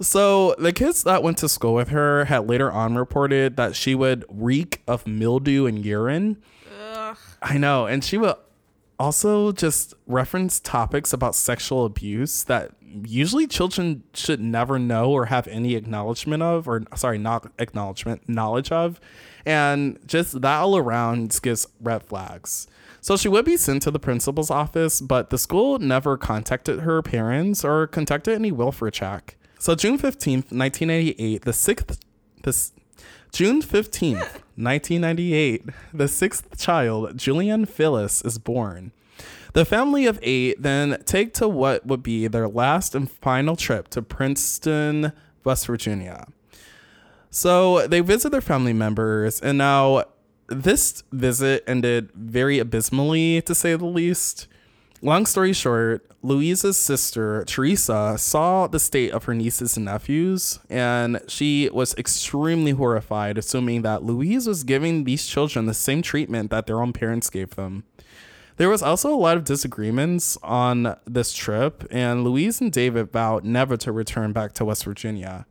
So, 0.00 0.54
the 0.58 0.72
kids 0.72 1.02
that 1.04 1.22
went 1.24 1.38
to 1.38 1.48
school 1.48 1.74
with 1.74 1.88
her 1.88 2.26
had 2.26 2.48
later 2.48 2.70
on 2.70 2.94
reported 2.94 3.56
that 3.56 3.74
she 3.74 3.94
would 3.96 4.24
reek 4.28 4.80
of 4.86 5.06
mildew 5.08 5.66
and 5.66 5.84
urine. 5.84 6.40
Ugh. 6.80 7.16
I 7.42 7.58
know. 7.58 7.86
And 7.86 8.04
she 8.04 8.16
would 8.16 8.36
also 8.98 9.52
just 9.52 9.94
reference 10.06 10.60
topics 10.60 11.12
about 11.12 11.34
sexual 11.34 11.84
abuse 11.84 12.44
that 12.44 12.72
usually 13.04 13.46
children 13.46 14.02
should 14.14 14.40
never 14.40 14.78
know 14.78 15.10
or 15.10 15.26
have 15.26 15.46
any 15.48 15.74
acknowledgement 15.74 16.42
of, 16.42 16.68
or 16.68 16.82
sorry, 16.96 17.18
not 17.18 17.50
acknowledgement, 17.58 18.28
knowledge 18.28 18.72
of. 18.72 19.00
And 19.46 19.98
just 20.06 20.40
that 20.40 20.58
all 20.58 20.76
around 20.76 21.38
gives 21.42 21.66
red 21.80 22.02
flags. 22.02 22.66
So 23.00 23.16
she 23.16 23.28
would 23.28 23.44
be 23.44 23.56
sent 23.56 23.82
to 23.82 23.90
the 23.90 24.00
principal's 24.00 24.50
office, 24.50 25.00
but 25.00 25.30
the 25.30 25.38
school 25.38 25.78
never 25.78 26.16
contacted 26.16 26.80
her 26.80 27.00
parents 27.02 27.64
or 27.64 27.86
conducted 27.86 28.34
any 28.34 28.50
welfare 28.52 28.90
check. 28.90 29.36
So 29.58 29.74
June 29.74 29.98
15th, 29.98 30.52
1988, 30.52 31.42
the 31.42 31.52
sixth, 31.52 32.00
this 32.42 32.72
June 33.32 33.62
15th, 33.62 34.42
1998, 34.56 35.64
the 35.92 36.08
sixth 36.08 36.58
child, 36.58 37.16
Julian 37.16 37.66
Phyllis, 37.66 38.22
is 38.22 38.38
born. 38.38 38.92
The 39.52 39.64
family 39.64 40.06
of 40.06 40.18
eight 40.22 40.62
then 40.62 41.02
take 41.04 41.34
to 41.34 41.48
what 41.48 41.86
would 41.86 42.02
be 42.02 42.26
their 42.26 42.48
last 42.48 42.94
and 42.94 43.10
final 43.10 43.56
trip 43.56 43.88
to 43.88 44.02
Princeton, 44.02 45.12
West 45.44 45.66
Virginia. 45.66 46.26
So 47.30 47.86
they 47.86 48.00
visit 48.00 48.30
their 48.30 48.40
family 48.40 48.72
members, 48.72 49.40
and 49.40 49.58
now 49.58 50.04
this 50.48 51.02
visit 51.12 51.64
ended 51.66 52.10
very 52.14 52.58
abysmally, 52.58 53.42
to 53.42 53.54
say 53.54 53.76
the 53.76 53.84
least. 53.84 54.48
Long 55.00 55.26
story 55.26 55.52
short, 55.52 56.04
Louise's 56.22 56.76
sister, 56.76 57.44
Teresa, 57.46 58.16
saw 58.18 58.66
the 58.66 58.80
state 58.80 59.12
of 59.12 59.24
her 59.24 59.34
nieces 59.34 59.76
and 59.76 59.84
nephews, 59.84 60.58
and 60.68 61.20
she 61.28 61.70
was 61.72 61.94
extremely 61.94 62.72
horrified, 62.72 63.38
assuming 63.38 63.82
that 63.82 64.02
Louise 64.02 64.48
was 64.48 64.64
giving 64.64 65.04
these 65.04 65.24
children 65.26 65.66
the 65.66 65.74
same 65.74 66.02
treatment 66.02 66.50
that 66.50 66.66
their 66.66 66.82
own 66.82 66.92
parents 66.92 67.30
gave 67.30 67.54
them. 67.54 67.84
There 68.56 68.68
was 68.68 68.82
also 68.82 69.14
a 69.14 69.16
lot 69.16 69.36
of 69.36 69.44
disagreements 69.44 70.36
on 70.42 70.96
this 71.06 71.32
trip, 71.32 71.86
and 71.92 72.24
Louise 72.24 72.60
and 72.60 72.72
David 72.72 73.12
vowed 73.12 73.44
never 73.44 73.76
to 73.76 73.92
return 73.92 74.32
back 74.32 74.52
to 74.54 74.64
West 74.64 74.84
Virginia. 74.84 75.46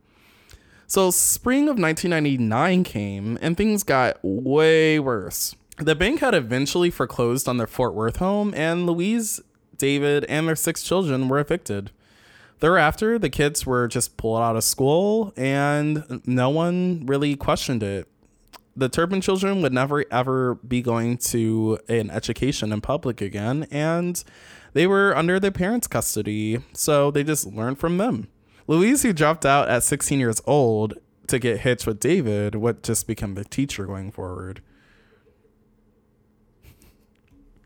So, 0.86 1.10
spring 1.10 1.70
of 1.70 1.78
1999 1.78 2.84
came, 2.84 3.38
and 3.40 3.56
things 3.56 3.82
got 3.82 4.18
way 4.22 4.98
worse. 4.98 5.54
The 5.80 5.94
bank 5.94 6.20
had 6.20 6.34
eventually 6.34 6.90
foreclosed 6.90 7.48
on 7.48 7.56
their 7.56 7.66
Fort 7.66 7.94
Worth 7.94 8.16
home, 8.16 8.52
and 8.54 8.86
Louise, 8.86 9.40
David, 9.76 10.24
and 10.24 10.48
their 10.48 10.56
six 10.56 10.82
children 10.82 11.28
were 11.28 11.38
evicted. 11.38 11.92
Thereafter, 12.60 13.18
the 13.18 13.30
kids 13.30 13.64
were 13.64 13.86
just 13.86 14.16
pulled 14.16 14.40
out 14.40 14.56
of 14.56 14.64
school, 14.64 15.32
and 15.36 16.20
no 16.26 16.50
one 16.50 17.06
really 17.06 17.36
questioned 17.36 17.84
it 17.84 18.08
the 18.78 18.88
Turpin 18.88 19.20
children 19.20 19.60
would 19.60 19.72
never 19.72 20.04
ever 20.10 20.54
be 20.56 20.80
going 20.80 21.18
to 21.18 21.78
an 21.88 22.10
education 22.10 22.72
in 22.72 22.80
public 22.80 23.20
again, 23.20 23.66
and 23.72 24.22
they 24.72 24.86
were 24.86 25.16
under 25.16 25.40
their 25.40 25.50
parents' 25.50 25.88
custody, 25.88 26.60
so 26.72 27.10
they 27.10 27.24
just 27.24 27.46
learned 27.46 27.78
from 27.78 27.98
them. 27.98 28.28
Louise, 28.68 29.02
who 29.02 29.12
dropped 29.12 29.44
out 29.44 29.68
at 29.68 29.82
16 29.82 30.20
years 30.20 30.40
old 30.46 30.94
to 31.26 31.40
get 31.40 31.60
hitched 31.60 31.86
with 31.86 31.98
David, 31.98 32.54
would 32.54 32.84
just 32.84 33.06
become 33.08 33.34
the 33.34 33.44
teacher 33.44 33.84
going 33.84 34.12
forward. 34.12 34.62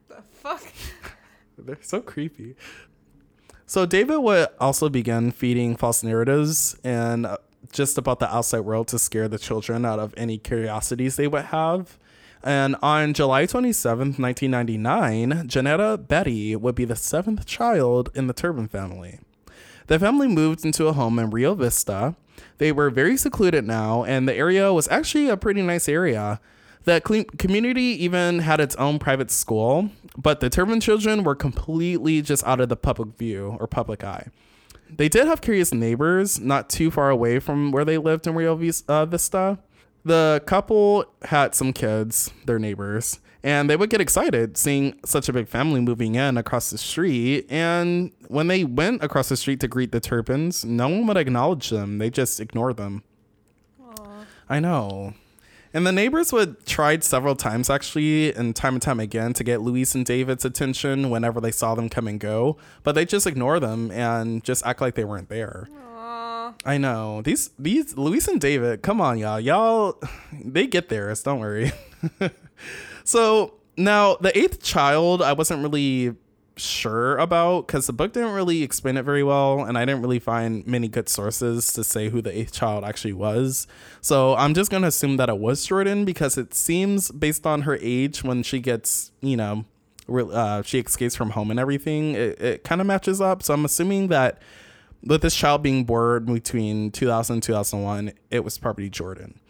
The 0.08 0.22
fuck? 0.30 0.64
They're 1.66 1.78
so 1.80 2.00
creepy. 2.00 2.56
So 3.66 3.86
David 3.86 4.18
would 4.18 4.48
also 4.60 4.88
begin 4.88 5.30
feeding 5.30 5.76
false 5.76 6.02
narratives 6.02 6.76
and 6.84 7.24
uh, 7.24 7.38
just 7.72 7.96
about 7.96 8.18
the 8.18 8.34
outside 8.34 8.60
world 8.60 8.88
to 8.88 8.98
scare 8.98 9.28
the 9.28 9.38
children 9.38 9.84
out 9.84 9.98
of 9.98 10.12
any 10.16 10.38
curiosities 10.38 11.16
they 11.16 11.28
would 11.28 11.46
have. 11.46 11.98
And 12.44 12.76
on 12.82 13.14
July 13.14 13.44
27th, 13.44 14.18
1999, 14.18 15.48
Janetta 15.48 15.96
Betty 15.96 16.56
would 16.56 16.74
be 16.74 16.84
the 16.84 16.96
seventh 16.96 17.46
child 17.46 18.10
in 18.14 18.26
the 18.26 18.32
Turpin 18.32 18.66
family. 18.66 19.20
The 19.86 19.98
family 19.98 20.26
moved 20.26 20.64
into 20.64 20.88
a 20.88 20.92
home 20.92 21.18
in 21.18 21.30
Rio 21.30 21.54
Vista. 21.54 22.16
They 22.58 22.72
were 22.72 22.90
very 22.90 23.16
secluded 23.16 23.64
now, 23.64 24.04
and 24.04 24.28
the 24.28 24.34
area 24.34 24.72
was 24.72 24.88
actually 24.88 25.28
a 25.28 25.36
pretty 25.36 25.62
nice 25.62 25.88
area. 25.88 26.40
The 26.84 27.00
community 27.38 28.04
even 28.04 28.40
had 28.40 28.60
its 28.60 28.74
own 28.76 28.98
private 28.98 29.30
school, 29.30 29.90
but 30.16 30.40
the 30.40 30.50
Turpin 30.50 30.80
children 30.80 31.22
were 31.22 31.36
completely 31.36 32.22
just 32.22 32.44
out 32.44 32.60
of 32.60 32.68
the 32.68 32.76
public 32.76 33.16
view 33.16 33.56
or 33.60 33.66
public 33.66 34.02
eye. 34.02 34.28
They 34.94 35.08
did 35.08 35.26
have 35.26 35.40
curious 35.40 35.72
neighbors 35.72 36.40
not 36.40 36.68
too 36.68 36.90
far 36.90 37.08
away 37.08 37.38
from 37.38 37.72
where 37.72 37.84
they 37.84 37.98
lived 37.98 38.26
in 38.26 38.34
Rio 38.34 38.58
uh, 38.88 39.06
Vista. 39.06 39.58
The 40.04 40.42
couple 40.46 41.06
had 41.22 41.54
some 41.54 41.72
kids, 41.72 42.32
their 42.44 42.58
neighbors, 42.58 43.20
and 43.44 43.70
they 43.70 43.76
would 43.76 43.88
get 43.88 44.00
excited 44.00 44.56
seeing 44.56 44.98
such 45.04 45.28
a 45.28 45.32
big 45.32 45.48
family 45.48 45.80
moving 45.80 46.16
in 46.16 46.36
across 46.36 46.70
the 46.70 46.78
street. 46.78 47.46
And 47.48 48.12
when 48.28 48.48
they 48.48 48.64
went 48.64 49.02
across 49.02 49.28
the 49.28 49.36
street 49.36 49.60
to 49.60 49.68
greet 49.68 49.92
the 49.92 50.00
Turpins, 50.00 50.64
no 50.64 50.88
one 50.88 51.06
would 51.06 51.16
acknowledge 51.16 51.70
them. 51.70 51.98
They 51.98 52.10
just 52.10 52.40
ignored 52.40 52.76
them. 52.76 53.02
Aww. 53.82 54.26
I 54.48 54.60
know. 54.60 55.14
And 55.74 55.86
the 55.86 55.92
neighbors 55.92 56.32
would 56.32 56.66
tried 56.66 57.02
several 57.02 57.34
times 57.34 57.70
actually, 57.70 58.34
and 58.34 58.54
time 58.54 58.74
and 58.74 58.82
time 58.82 59.00
again, 59.00 59.32
to 59.34 59.44
get 59.44 59.62
Louise 59.62 59.94
and 59.94 60.04
David's 60.04 60.44
attention 60.44 61.08
whenever 61.10 61.40
they 61.40 61.50
saw 61.50 61.74
them 61.74 61.88
come 61.88 62.06
and 62.06 62.20
go, 62.20 62.56
but 62.82 62.94
they 62.94 63.04
just 63.04 63.26
ignore 63.26 63.58
them 63.58 63.90
and 63.90 64.44
just 64.44 64.64
act 64.66 64.80
like 64.80 64.94
they 64.94 65.04
weren't 65.04 65.28
there. 65.28 65.68
Aww. 65.72 66.54
I 66.64 66.76
know 66.78 67.22
these 67.22 67.50
these 67.58 67.96
Louise 67.96 68.28
and 68.28 68.40
David. 68.40 68.82
Come 68.82 69.00
on, 69.00 69.18
y'all, 69.18 69.40
y'all, 69.40 69.98
they 70.32 70.66
get 70.66 70.88
theirs. 70.88 71.22
Don't 71.22 71.40
worry. 71.40 71.72
so 73.04 73.54
now 73.76 74.16
the 74.16 74.36
eighth 74.36 74.62
child, 74.62 75.22
I 75.22 75.32
wasn't 75.32 75.62
really 75.62 76.14
sure 76.56 77.16
about 77.16 77.66
because 77.66 77.86
the 77.86 77.92
book 77.92 78.12
didn't 78.12 78.32
really 78.32 78.62
explain 78.62 78.96
it 78.96 79.02
very 79.02 79.22
well 79.22 79.64
and 79.64 79.78
i 79.78 79.84
didn't 79.84 80.02
really 80.02 80.18
find 80.18 80.66
many 80.66 80.86
good 80.86 81.08
sources 81.08 81.72
to 81.72 81.82
say 81.82 82.10
who 82.10 82.20
the 82.20 82.36
eighth 82.36 82.52
child 82.52 82.84
actually 82.84 83.12
was. 83.12 83.66
So 84.00 84.34
i'm 84.36 84.54
just 84.54 84.70
going 84.70 84.82
to 84.82 84.88
assume 84.88 85.16
that 85.16 85.28
it 85.28 85.38
was 85.38 85.64
jordan 85.64 86.04
because 86.04 86.36
it 86.36 86.54
seems 86.54 87.10
based 87.10 87.46
on 87.46 87.62
her 87.62 87.78
age 87.80 88.22
when 88.22 88.42
she 88.42 88.60
gets 88.60 89.12
you 89.20 89.36
know 89.36 89.64
uh, 90.08 90.62
she 90.62 90.78
escapes 90.78 91.14
from 91.14 91.30
home 91.30 91.50
and 91.50 91.60
everything 91.60 92.14
it, 92.14 92.40
it 92.40 92.64
kind 92.64 92.80
of 92.80 92.86
matches 92.86 93.20
up. 93.20 93.42
So 93.42 93.54
i'm 93.54 93.64
assuming 93.64 94.08
that 94.08 94.40
with 95.04 95.22
this 95.22 95.34
child 95.34 95.62
being 95.62 95.84
born 95.84 96.26
between 96.26 96.90
2000 96.90 97.34
and 97.34 97.42
2001 97.42 98.12
it 98.30 98.44
was 98.44 98.58
probably 98.58 98.88
jordan 98.88 99.40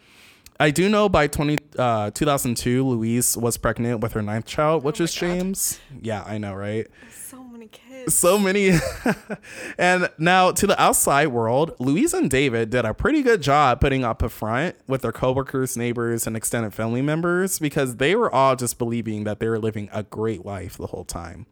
I 0.63 0.71
do 0.71 0.87
know 0.87 1.09
by 1.09 1.27
20, 1.27 1.57
uh, 1.77 2.11
2002, 2.11 2.87
Louise 2.87 3.35
was 3.35 3.57
pregnant 3.57 3.99
with 3.99 4.13
her 4.13 4.21
ninth 4.21 4.45
child, 4.45 4.81
which 4.81 5.01
oh 5.01 5.03
is 5.03 5.13
James. 5.13 5.81
Yeah, 6.01 6.23
I 6.25 6.37
know, 6.37 6.53
right? 6.53 6.87
So 7.11 7.43
many 7.43 7.67
kids. 7.67 8.15
So 8.15 8.37
many. 8.39 8.79
and 9.77 10.09
now 10.17 10.53
to 10.53 10.65
the 10.65 10.81
outside 10.81 11.27
world, 11.27 11.75
Louise 11.79 12.13
and 12.13 12.29
David 12.29 12.69
did 12.69 12.85
a 12.85 12.93
pretty 12.93 13.21
good 13.21 13.41
job 13.41 13.81
putting 13.81 14.05
up 14.05 14.21
a 14.21 14.29
front 14.29 14.77
with 14.87 15.01
their 15.01 15.11
coworkers, 15.11 15.75
neighbors, 15.75 16.25
and 16.25 16.37
extended 16.37 16.73
family 16.73 17.01
members 17.01 17.59
because 17.59 17.97
they 17.97 18.15
were 18.15 18.33
all 18.33 18.55
just 18.55 18.77
believing 18.77 19.25
that 19.25 19.41
they 19.41 19.49
were 19.49 19.59
living 19.59 19.89
a 19.91 20.03
great 20.03 20.45
life 20.45 20.77
the 20.77 20.87
whole 20.87 21.03
time. 21.03 21.45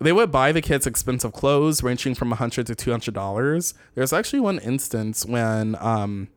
They 0.00 0.12
would 0.12 0.32
buy 0.32 0.50
the 0.50 0.60
kids 0.60 0.88
expensive 0.88 1.32
clothes 1.32 1.84
ranging 1.84 2.16
from 2.16 2.30
100 2.30 2.66
to 2.66 2.74
$200. 2.74 3.74
There's 3.94 4.12
actually 4.12 4.40
one 4.40 4.58
instance 4.58 5.24
when 5.24 5.76
um, 5.78 6.30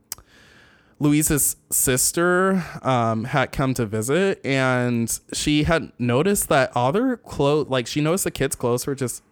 Louise's 1.00 1.56
sister 1.70 2.64
um, 2.82 3.24
had 3.24 3.52
come 3.52 3.74
to 3.74 3.86
visit, 3.86 4.44
and 4.44 5.20
she 5.32 5.62
had 5.62 5.92
noticed 5.98 6.48
that 6.48 6.74
all 6.74 6.90
their 6.90 7.16
clothes, 7.16 7.68
like 7.68 7.86
she 7.86 8.00
noticed 8.00 8.24
the 8.24 8.30
kids' 8.30 8.56
clothes 8.56 8.86
were 8.86 8.94
just. 8.94 9.22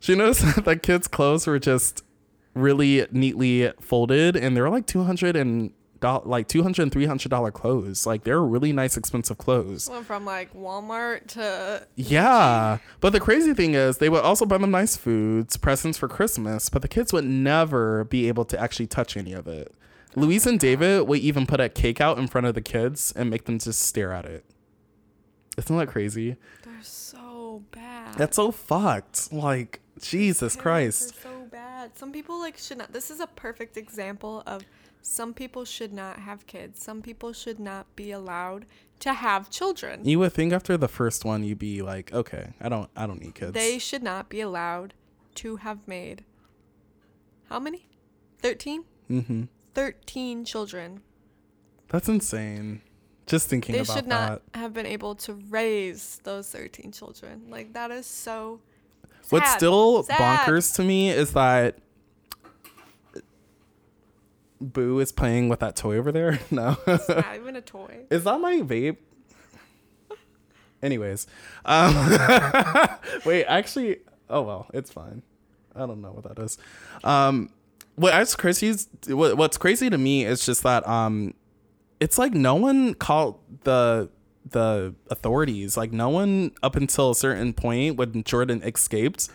She 0.00 0.14
noticed 0.14 0.42
that 0.56 0.64
the 0.64 0.76
kids' 0.76 1.08
clothes 1.08 1.46
were 1.46 1.58
just 1.58 2.04
really 2.54 3.06
neatly 3.10 3.72
folded, 3.80 4.36
and 4.36 4.56
they 4.56 4.60
were 4.60 4.70
like 4.70 4.86
two 4.86 5.04
hundred 5.04 5.34
and 5.36 5.72
like 6.02 6.48
200 6.48 6.82
and 6.82 6.92
300 6.92 7.28
dollar 7.28 7.50
clothes. 7.50 8.06
Like 8.06 8.24
they're 8.24 8.42
really 8.42 8.72
nice 8.72 8.96
expensive 8.96 9.38
clothes. 9.38 9.88
Went 9.90 10.06
from 10.06 10.24
like 10.24 10.52
walmart 10.54 11.26
to 11.28 11.86
yeah. 11.94 12.78
But 13.00 13.10
the 13.12 13.20
crazy 13.20 13.54
thing 13.54 13.74
is 13.74 13.98
they 13.98 14.08
would 14.08 14.22
also 14.22 14.46
buy 14.46 14.58
them 14.58 14.70
nice 14.70 14.96
foods 14.96 15.56
presents 15.56 15.98
for 15.98 16.08
christmas 16.08 16.68
but 16.68 16.82
the 16.82 16.88
kids 16.88 17.12
would 17.12 17.24
never 17.24 18.04
be 18.04 18.28
able 18.28 18.44
to 18.46 18.58
actually 18.60 18.86
touch 18.86 19.16
any 19.16 19.32
of 19.32 19.46
it. 19.46 19.72
Oh 20.16 20.20
Louise 20.20 20.46
and 20.46 20.58
david 20.58 21.06
would 21.08 21.20
even 21.20 21.46
put 21.46 21.60
a 21.60 21.68
cake 21.68 22.00
out 22.00 22.18
in 22.18 22.26
front 22.26 22.46
of 22.46 22.54
the 22.54 22.62
kids 22.62 23.12
and 23.16 23.30
make 23.30 23.44
them 23.44 23.58
just 23.58 23.80
stare 23.80 24.12
at 24.12 24.24
it. 24.24 24.44
Isn't 25.58 25.76
that 25.76 25.88
crazy? 25.88 26.36
They're 26.62 26.82
so 26.82 27.62
bad. 27.70 28.14
That's 28.16 28.36
so 28.36 28.50
fucked. 28.50 29.32
Like 29.32 29.80
jesus 30.00 30.56
christ. 30.56 31.20
so 31.22 31.46
bad. 31.50 31.96
Some 31.96 32.12
people 32.12 32.38
like 32.38 32.58
should 32.58 32.78
not 32.78 32.92
this 32.92 33.10
is 33.10 33.20
a 33.20 33.26
perfect 33.26 33.76
example 33.76 34.42
of 34.46 34.62
some 35.06 35.32
people 35.32 35.64
should 35.64 35.92
not 35.92 36.18
have 36.18 36.46
kids. 36.46 36.82
Some 36.82 37.00
people 37.00 37.32
should 37.32 37.60
not 37.60 37.94
be 37.94 38.10
allowed 38.10 38.66
to 39.00 39.12
have 39.12 39.50
children. 39.50 40.04
You 40.04 40.18
would 40.18 40.32
think 40.32 40.52
after 40.52 40.76
the 40.76 40.88
first 40.88 41.24
one 41.24 41.44
you'd 41.44 41.58
be 41.58 41.80
like, 41.80 42.12
okay, 42.12 42.54
I 42.60 42.68
don't 42.68 42.90
I 42.96 43.06
don't 43.06 43.20
need 43.20 43.34
kids. 43.34 43.52
They 43.52 43.78
should 43.78 44.02
not 44.02 44.28
be 44.28 44.40
allowed 44.40 44.94
to 45.36 45.56
have 45.56 45.86
made 45.86 46.24
how 47.48 47.60
many? 47.60 47.86
13? 48.42 48.84
Mm-hmm. 49.08 49.42
13 49.74 50.44
children. 50.44 51.02
That's 51.88 52.08
insane. 52.08 52.80
Just 53.26 53.48
thinking 53.48 53.74
they 53.74 53.80
about 53.80 53.86
that. 53.86 53.94
They 53.94 54.00
should 54.00 54.08
not 54.08 54.42
have 54.54 54.74
been 54.74 54.86
able 54.86 55.14
to 55.16 55.34
raise 55.48 56.20
those 56.24 56.50
13 56.50 56.90
children. 56.90 57.42
Like 57.48 57.72
that 57.74 57.92
is 57.92 58.06
so 58.06 58.60
sad. 59.22 59.30
What's 59.30 59.52
still 59.52 60.02
sad. 60.02 60.18
bonkers 60.46 60.74
to 60.76 60.82
me 60.82 61.10
is 61.10 61.32
that 61.32 61.78
Boo 64.60 65.00
is 65.00 65.12
playing 65.12 65.48
with 65.48 65.60
that 65.60 65.76
toy 65.76 65.98
over 65.98 66.12
there. 66.12 66.40
No, 66.50 66.76
it's 66.86 67.08
not 67.08 67.34
even 67.36 67.56
a 67.56 67.60
toy. 67.60 68.06
Is 68.10 68.24
that 68.24 68.40
my 68.40 68.56
vape? 68.56 68.96
Anyways, 70.82 71.26
um, 71.64 71.94
wait, 73.24 73.44
actually, 73.46 73.98
oh 74.30 74.42
well, 74.42 74.66
it's 74.72 74.90
fine. 74.90 75.22
I 75.74 75.80
don't 75.80 76.00
know 76.00 76.12
what 76.12 76.24
that 76.24 76.42
is. 76.42 76.58
Um, 77.04 77.50
what's 77.96 78.34
crazy 78.36 78.74
what, 79.08 79.36
what's 79.36 79.58
crazy 79.58 79.90
to 79.90 79.98
me 79.98 80.24
is 80.24 80.44
just 80.46 80.62
that 80.62 80.86
um, 80.88 81.34
it's 82.00 82.18
like 82.18 82.32
no 82.32 82.54
one 82.54 82.94
called 82.94 83.38
the 83.64 84.08
the 84.50 84.94
authorities. 85.10 85.76
Like 85.76 85.92
no 85.92 86.08
one 86.08 86.52
up 86.62 86.76
until 86.76 87.10
a 87.10 87.14
certain 87.14 87.52
point 87.52 87.96
when 87.96 88.22
Jordan 88.24 88.62
escaped 88.62 89.28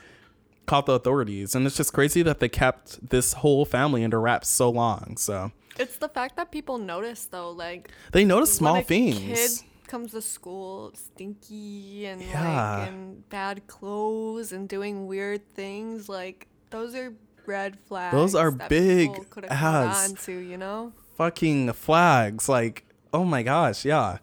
caught 0.65 0.85
the 0.85 0.93
authorities, 0.93 1.55
and 1.55 1.65
it's 1.65 1.75
just 1.75 1.93
crazy 1.93 2.21
that 2.23 2.39
they 2.39 2.49
kept 2.49 3.09
this 3.09 3.33
whole 3.33 3.65
family 3.65 4.03
under 4.03 4.19
wraps 4.21 4.47
so 4.49 4.69
long. 4.69 5.17
So 5.17 5.51
it's 5.79 5.97
the 5.97 6.09
fact 6.09 6.35
that 6.37 6.51
people 6.51 6.77
notice 6.77 7.25
though, 7.25 7.51
like 7.51 7.91
they 8.11 8.23
notice 8.25 8.53
small 8.53 8.81
things. 8.81 9.61
Kid 9.61 9.67
comes 9.87 10.11
to 10.11 10.21
school 10.21 10.93
stinky 10.95 12.05
and 12.05 12.21
Yeah. 12.21 12.77
like 12.79 12.87
in 12.89 13.23
bad 13.29 13.67
clothes 13.67 14.51
and 14.53 14.69
doing 14.69 15.07
weird 15.07 15.41
things, 15.55 16.07
like 16.07 16.47
those 16.69 16.95
are 16.95 17.13
red 17.45 17.77
flags. 17.87 18.13
Those 18.15 18.35
are 18.35 18.51
big 18.51 19.09
people 19.09 19.25
could 19.25 19.43
have 19.45 19.59
caught 19.59 19.85
ass. 19.87 20.09
on 20.09 20.15
to, 20.17 20.31
you 20.37 20.57
know? 20.57 20.93
fucking 21.17 21.73
flags. 21.73 22.47
Like, 22.47 22.85
oh 23.13 23.25
my 23.25 23.43
gosh, 23.43 23.83
yeah. 23.85 24.19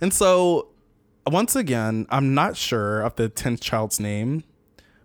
And 0.00 0.12
so, 0.12 0.68
once 1.26 1.54
again, 1.54 2.06
I'm 2.10 2.34
not 2.34 2.56
sure 2.56 3.00
of 3.02 3.14
the 3.16 3.28
10th 3.30 3.60
child's 3.60 4.00
name, 4.00 4.42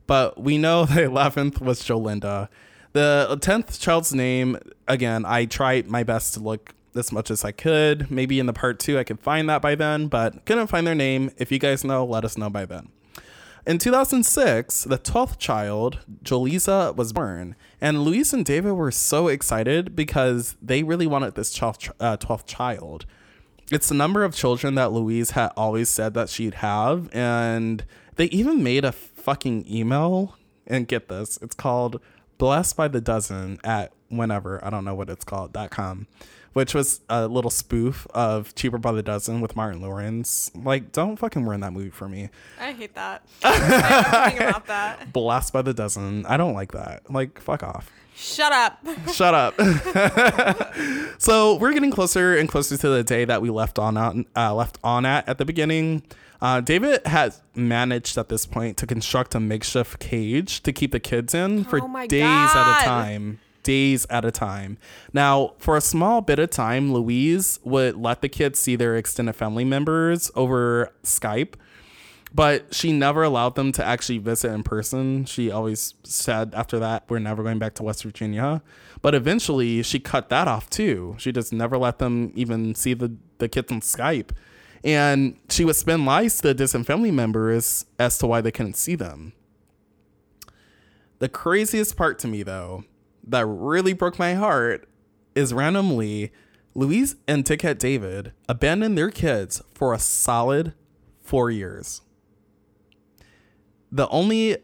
but 0.08 0.42
we 0.42 0.58
know 0.58 0.86
the 0.88 1.02
11th 1.02 1.62
was 1.62 1.84
Jolinda. 1.84 2.50
The 2.94 3.38
10th 3.42 3.80
child's 3.80 4.14
name, 4.14 4.58
again, 4.88 5.26
I 5.26 5.46
tried 5.46 5.88
my 5.88 6.04
best 6.04 6.34
to 6.34 6.40
look 6.40 6.74
as 6.96 7.12
much 7.12 7.30
as 7.30 7.46
I 7.46 7.52
could. 7.52 8.10
Maybe 8.10 8.40
in 8.40 8.48
the 8.48 8.54
part 8.54 8.80
two, 8.80 8.98
I 8.98 9.04
could 9.04 9.20
find 9.20 9.48
that 9.50 9.62
by 9.62 9.76
then, 9.76 10.08
but 10.08 10.46
couldn't 10.46 10.68
find 10.68 10.88
their 10.88 10.96
name. 10.96 11.30
If 11.38 11.52
you 11.52 11.60
guys 11.60 11.84
know, 11.84 12.04
let 12.04 12.26
us 12.26 12.38
know 12.38 12.50
by 12.50 12.66
then. 12.66 12.90
In 13.68 13.78
2006, 13.80 14.86
the 14.86 14.98
12th 14.98 15.38
child, 15.38 16.00
Jolisa, 16.24 16.96
was 16.96 17.12
born. 17.12 17.56
And 17.82 18.02
Louise 18.04 18.34
and 18.34 18.46
David 18.46 18.72
were 18.72 18.92
so 18.92 19.28
excited 19.28 19.94
because 19.94 20.56
they 20.62 20.84
really 20.84 21.06
wanted 21.06 21.36
this 21.36 21.54
12th, 21.58 21.92
uh, 22.00 22.16
12th 22.16 22.46
child. 22.48 23.06
It's 23.70 23.90
the 23.90 23.96
number 23.96 24.24
of 24.24 24.34
children 24.34 24.76
that 24.76 24.94
Louise 24.94 25.32
had 25.32 25.52
always 25.58 25.90
said 25.90 26.14
that 26.14 26.30
she'd 26.30 26.56
have. 26.56 27.14
And 27.14 27.84
they 28.16 28.28
even 28.28 28.64
made 28.64 28.86
a 28.86 28.94
fucking 29.28 29.66
email. 29.70 30.38
And 30.66 30.88
get 30.88 31.08
this 31.10 31.38
it's 31.42 31.56
called 31.56 32.02
Blessed 32.38 32.76
by 32.78 32.88
the 32.88 33.02
Dozen 33.02 33.60
at 33.64 33.92
whenever, 34.10 34.64
I 34.64 34.70
don't 34.70 34.86
know 34.86 34.96
what 34.96 35.10
it's 35.10 35.24
called, 35.26 35.54
dot 35.54 35.70
com, 35.70 36.08
which 36.54 36.74
was 36.74 37.02
a 37.10 37.28
little 37.28 37.52
spoof 37.52 38.06
of 38.14 38.54
Cheaper 38.56 38.78
by 38.78 38.92
the 38.94 39.04
Dozen 39.04 39.42
with 39.42 39.56
Martin 39.56 39.82
Lawrence. 39.82 40.52
Like, 40.56 40.92
don't 40.92 41.18
fucking 41.18 41.46
ruin 41.46 41.62
that 41.62 41.72
movie 41.74 41.90
for 41.90 42.08
me. 42.10 42.30
I 42.60 42.74
hate 42.74 42.96
that. 42.96 43.26
I 43.44 44.36
about 44.40 44.68
that. 44.68 45.12
Blessed 45.14 45.52
by 45.54 45.62
the 45.62 45.74
Dozen. 45.74 46.26
I 46.26 46.38
don't 46.38 46.54
like 46.54 46.72
that. 46.74 47.10
Like, 47.12 47.40
fuck 47.40 47.64
off. 47.64 47.92
Shut 48.16 48.52
up. 48.52 48.80
Shut 49.14 49.34
up. 49.34 49.56
so 51.18 51.56
we're 51.56 51.74
getting 51.74 51.92
closer 51.92 52.36
and 52.36 52.50
closer 52.50 52.76
to 52.76 52.90
the 52.90 53.04
day 53.04 53.26
that 53.26 53.42
we 53.42 53.50
left 53.50 53.78
on 53.80 53.96
on- 53.96 54.26
uh, 54.36 54.54
left 54.54 54.80
on 54.84 55.06
at 55.06 55.28
at 55.30 55.38
the 55.38 55.46
beginning. 55.46 56.04
Uh, 56.42 56.62
David 56.62 57.06
has 57.06 57.42
managed 57.56 58.18
at 58.18 58.30
this 58.30 58.46
point 58.46 58.78
to 58.78 58.88
construct 58.88 59.34
a 59.36 59.40
makeshift 59.40 60.00
cage 60.00 60.62
to 60.64 60.72
keep 60.72 60.92
the 60.92 61.00
kids 61.00 61.34
in 61.34 61.64
for 61.64 61.82
Oh 61.82 62.08
days 62.08 62.24
at 62.24 62.82
a 62.82 62.86
time. 62.86 63.40
Days 63.64 64.06
at 64.10 64.24
a 64.24 64.32
time. 64.32 64.78
Now, 65.14 65.54
for 65.58 65.76
a 65.76 65.82
small 65.82 66.22
bit 66.22 66.40
of 66.40 66.50
time, 66.50 66.94
Louise 66.94 67.60
would 67.64 67.98
let 67.98 68.22
the 68.22 68.30
kids 68.30 68.60
see 68.60 68.76
their 68.76 68.96
extended 68.96 69.34
family 69.34 69.66
members 69.66 70.32
over 70.36 70.94
Skype 71.04 71.56
but 72.34 72.74
she 72.74 72.92
never 72.92 73.24
allowed 73.24 73.56
them 73.56 73.72
to 73.74 73.84
actually 73.84 74.18
visit 74.18 74.52
in 74.52 74.64
person. 74.64 75.26
She 75.26 75.50
always 75.50 75.94
said 76.04 76.54
after 76.54 76.80
that, 76.80 77.04
we're 77.10 77.20
never 77.20 77.44
going 77.44 77.60
back 77.60 77.74
to 77.76 77.84
West 77.84 78.04
Virginia. 78.04 78.62
But 79.02 79.16
eventually, 79.16 79.82
she 79.84 80.00
cut 80.00 80.30
that 80.30 80.48
off 80.48 80.70
too. 80.70 81.16
She 81.18 81.32
just 81.32 81.54
never 81.54 81.78
let 81.78 82.00
them 82.00 82.32
even 82.36 82.76
see 82.76 82.94
the, 82.94 83.16
the 83.38 83.48
kids 83.48 83.72
on 83.72 83.82
Skype. 83.82 84.32
And 84.84 85.38
she 85.50 85.66
would 85.66 85.76
spin 85.76 86.06
lies 86.06 86.38
to 86.38 86.50
the 86.50 86.54
distant 86.54 86.86
family 86.86 87.12
members 87.12 87.86
as 88.00 88.18
to 88.20 88.28
why 88.28 88.42
they 88.42 88.52
couldn't 88.52 88.78
see 88.78 88.96
them. 88.96 89.34
The 91.20 91.30
craziest 91.30 91.98
part 91.98 92.20
to 92.20 92.28
me, 92.28 92.44
though, 92.44 92.84
that 93.26 93.46
really 93.46 93.94
broke 93.94 94.20
my 94.20 94.36
heart 94.36 94.88
is 95.36 95.54
randomly 95.54 96.32
Louise 96.76 97.16
and 97.28 97.46
Ticket 97.46 97.80
David 97.80 98.34
abandoned 98.48 98.98
their 98.98 99.10
kids 99.10 99.64
for 99.74 99.94
a 99.94 100.00
solid 100.00 100.74
four 101.22 101.50
years. 101.50 102.02
The 103.92 104.08
only 104.10 104.58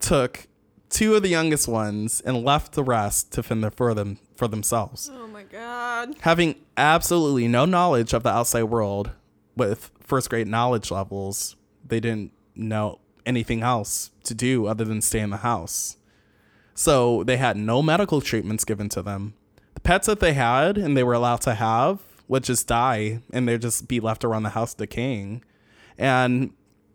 took 0.00 0.48
two 0.92 1.14
of 1.16 1.22
the 1.22 1.28
youngest 1.28 1.66
ones 1.66 2.20
and 2.20 2.44
left 2.44 2.72
the 2.72 2.84
rest 2.84 3.32
to 3.32 3.42
fend 3.42 3.74
for 3.74 3.94
them 3.94 4.18
for 4.36 4.46
themselves. 4.46 5.10
Oh 5.12 5.26
my 5.26 5.42
god. 5.42 6.14
having 6.20 6.54
absolutely 6.76 7.48
no 7.48 7.64
knowledge 7.64 8.12
of 8.12 8.22
the 8.22 8.28
outside 8.28 8.64
world 8.64 9.10
with 9.56 9.90
first 10.00 10.30
grade 10.30 10.46
knowledge 10.46 10.90
levels 10.90 11.56
they 11.84 11.98
didn't 11.98 12.32
know 12.54 13.00
anything 13.26 13.62
else 13.62 14.10
to 14.24 14.34
do 14.34 14.66
other 14.66 14.84
than 14.84 15.00
stay 15.00 15.20
in 15.20 15.30
the 15.30 15.38
house. 15.38 15.96
So 16.74 17.24
they 17.24 17.36
had 17.36 17.56
no 17.56 17.82
medical 17.82 18.20
treatments 18.20 18.64
given 18.64 18.88
to 18.90 19.02
them. 19.02 19.34
The 19.74 19.80
pets 19.80 20.06
that 20.06 20.20
they 20.20 20.32
had 20.34 20.78
and 20.78 20.96
they 20.96 21.02
were 21.02 21.14
allowed 21.14 21.40
to 21.42 21.54
have 21.54 22.00
would 22.28 22.44
just 22.44 22.68
die 22.68 23.20
and 23.32 23.48
they'd 23.48 23.60
just 23.62 23.88
be 23.88 24.00
left 24.00 24.24
around 24.24 24.42
the 24.42 24.50
house 24.50 24.74
decaying. 24.74 25.42
And 25.98 26.52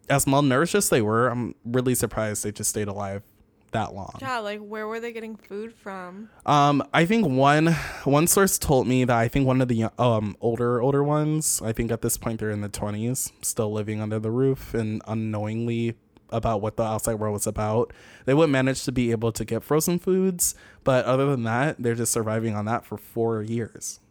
as 0.10 0.26
malnourished 0.26 0.76
as 0.76 0.90
they 0.90 1.02
were 1.02 1.28
i'm 1.28 1.54
really 1.66 1.96
surprised 1.96 2.44
they 2.44 2.52
just 2.52 2.70
stayed 2.70 2.88
alive 2.88 3.24
that 3.72 3.94
long 3.94 4.14
Yeah, 4.22 4.40
like 4.40 4.60
where 4.60 4.88
were 4.88 5.00
they 5.00 5.12
getting 5.12 5.36
food 5.36 5.74
from? 5.74 6.30
um, 6.46 6.84
I 6.94 7.06
think 7.06 7.28
one 7.28 7.68
one 8.04 8.28
source 8.28 8.58
told 8.58 8.88
me 8.88 9.04
that 9.06 9.16
I 9.16 9.28
think 9.28 9.46
one 9.48 9.62
of 9.62 9.68
the 9.68 9.86
um 10.00 10.36
older 10.42 10.82
older 10.82 11.04
ones, 11.04 11.62
I 11.64 11.72
think 11.74 11.92
at 11.92 12.02
this 12.02 12.18
point 12.18 12.40
they're 12.40 12.50
in 12.52 12.62
the 12.62 12.70
twenties, 12.70 13.32
still 13.42 13.72
living 13.72 14.02
under 14.02 14.20
the 14.20 14.32
roof 14.32 14.74
and 14.74 15.02
unknowingly 15.08 15.96
about 16.30 16.62
what 16.62 16.76
the 16.76 16.84
outside 16.84 17.14
world 17.16 17.34
was 17.34 17.48
about. 17.48 17.94
They 18.26 18.34
would 18.34 18.50
manage 18.50 18.84
to 18.84 18.92
be 18.92 19.12
able 19.12 19.32
to 19.32 19.46
get 19.46 19.64
frozen 19.64 19.98
foods, 19.98 20.56
but 20.84 21.06
other 21.06 21.26
than 21.32 21.44
that, 21.44 21.78
they're 21.82 21.96
just 21.96 22.12
surviving 22.12 22.54
on 22.54 22.66
that 22.66 22.86
for 22.86 22.98
four 22.98 23.42
years. 23.44 24.02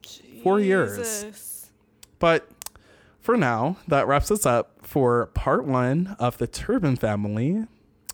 Four 0.42 0.58
years. 0.60 1.68
But 2.18 2.48
for 3.20 3.36
now, 3.36 3.76
that 3.88 4.06
wraps 4.06 4.30
us 4.30 4.46
up 4.46 4.72
for 4.82 5.26
part 5.34 5.66
one 5.66 6.16
of 6.18 6.38
the 6.38 6.46
Turpin 6.46 6.96
family. 6.96 7.66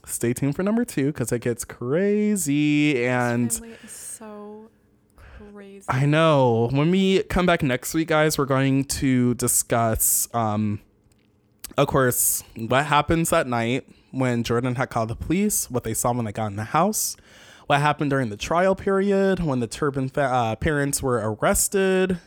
Stay 0.05 0.33
tuned 0.33 0.57
for 0.57 0.63
number 0.63 0.85
two 0.85 1.07
because 1.07 1.31
it 1.33 1.41
gets 1.41 1.65
crazy 1.65 3.05
and. 3.07 3.53
So 3.87 4.69
crazy. 5.17 5.87
I 5.89 6.07
know. 6.07 6.69
When 6.73 6.91
we 6.91 7.23
come 7.25 7.47
back 7.47 7.63
next 7.63 7.95
week, 7.95 8.09
guys, 8.09 8.37
we're 8.37 8.47
going 8.47 8.85
to 8.85 9.35
discuss, 9.35 10.29
um, 10.35 10.81
of 11.77 11.87
course, 11.87 12.43
what 12.57 12.87
happens 12.87 13.31
that 13.31 13.47
night 13.47 13.87
when 14.11 14.43
Jordan 14.43 14.75
had 14.75 14.91
called 14.91 15.09
the 15.09 15.17
police, 15.17 15.71
what 15.71 15.85
they 15.85 15.95
saw 15.95 16.13
when 16.13 16.25
they 16.25 16.33
got 16.33 16.47
in 16.47 16.57
the 16.57 16.65
house, 16.65 17.17
what 17.67 17.81
happened 17.81 18.11
during 18.11 18.29
the 18.29 18.37
trial 18.37 18.75
period 18.75 19.41
when 19.41 19.61
the 19.61 19.67
turpin 19.67 20.09
fa- 20.09 20.23
uh, 20.23 20.57
parents 20.57 21.03
were 21.03 21.37
arrested. 21.41 22.19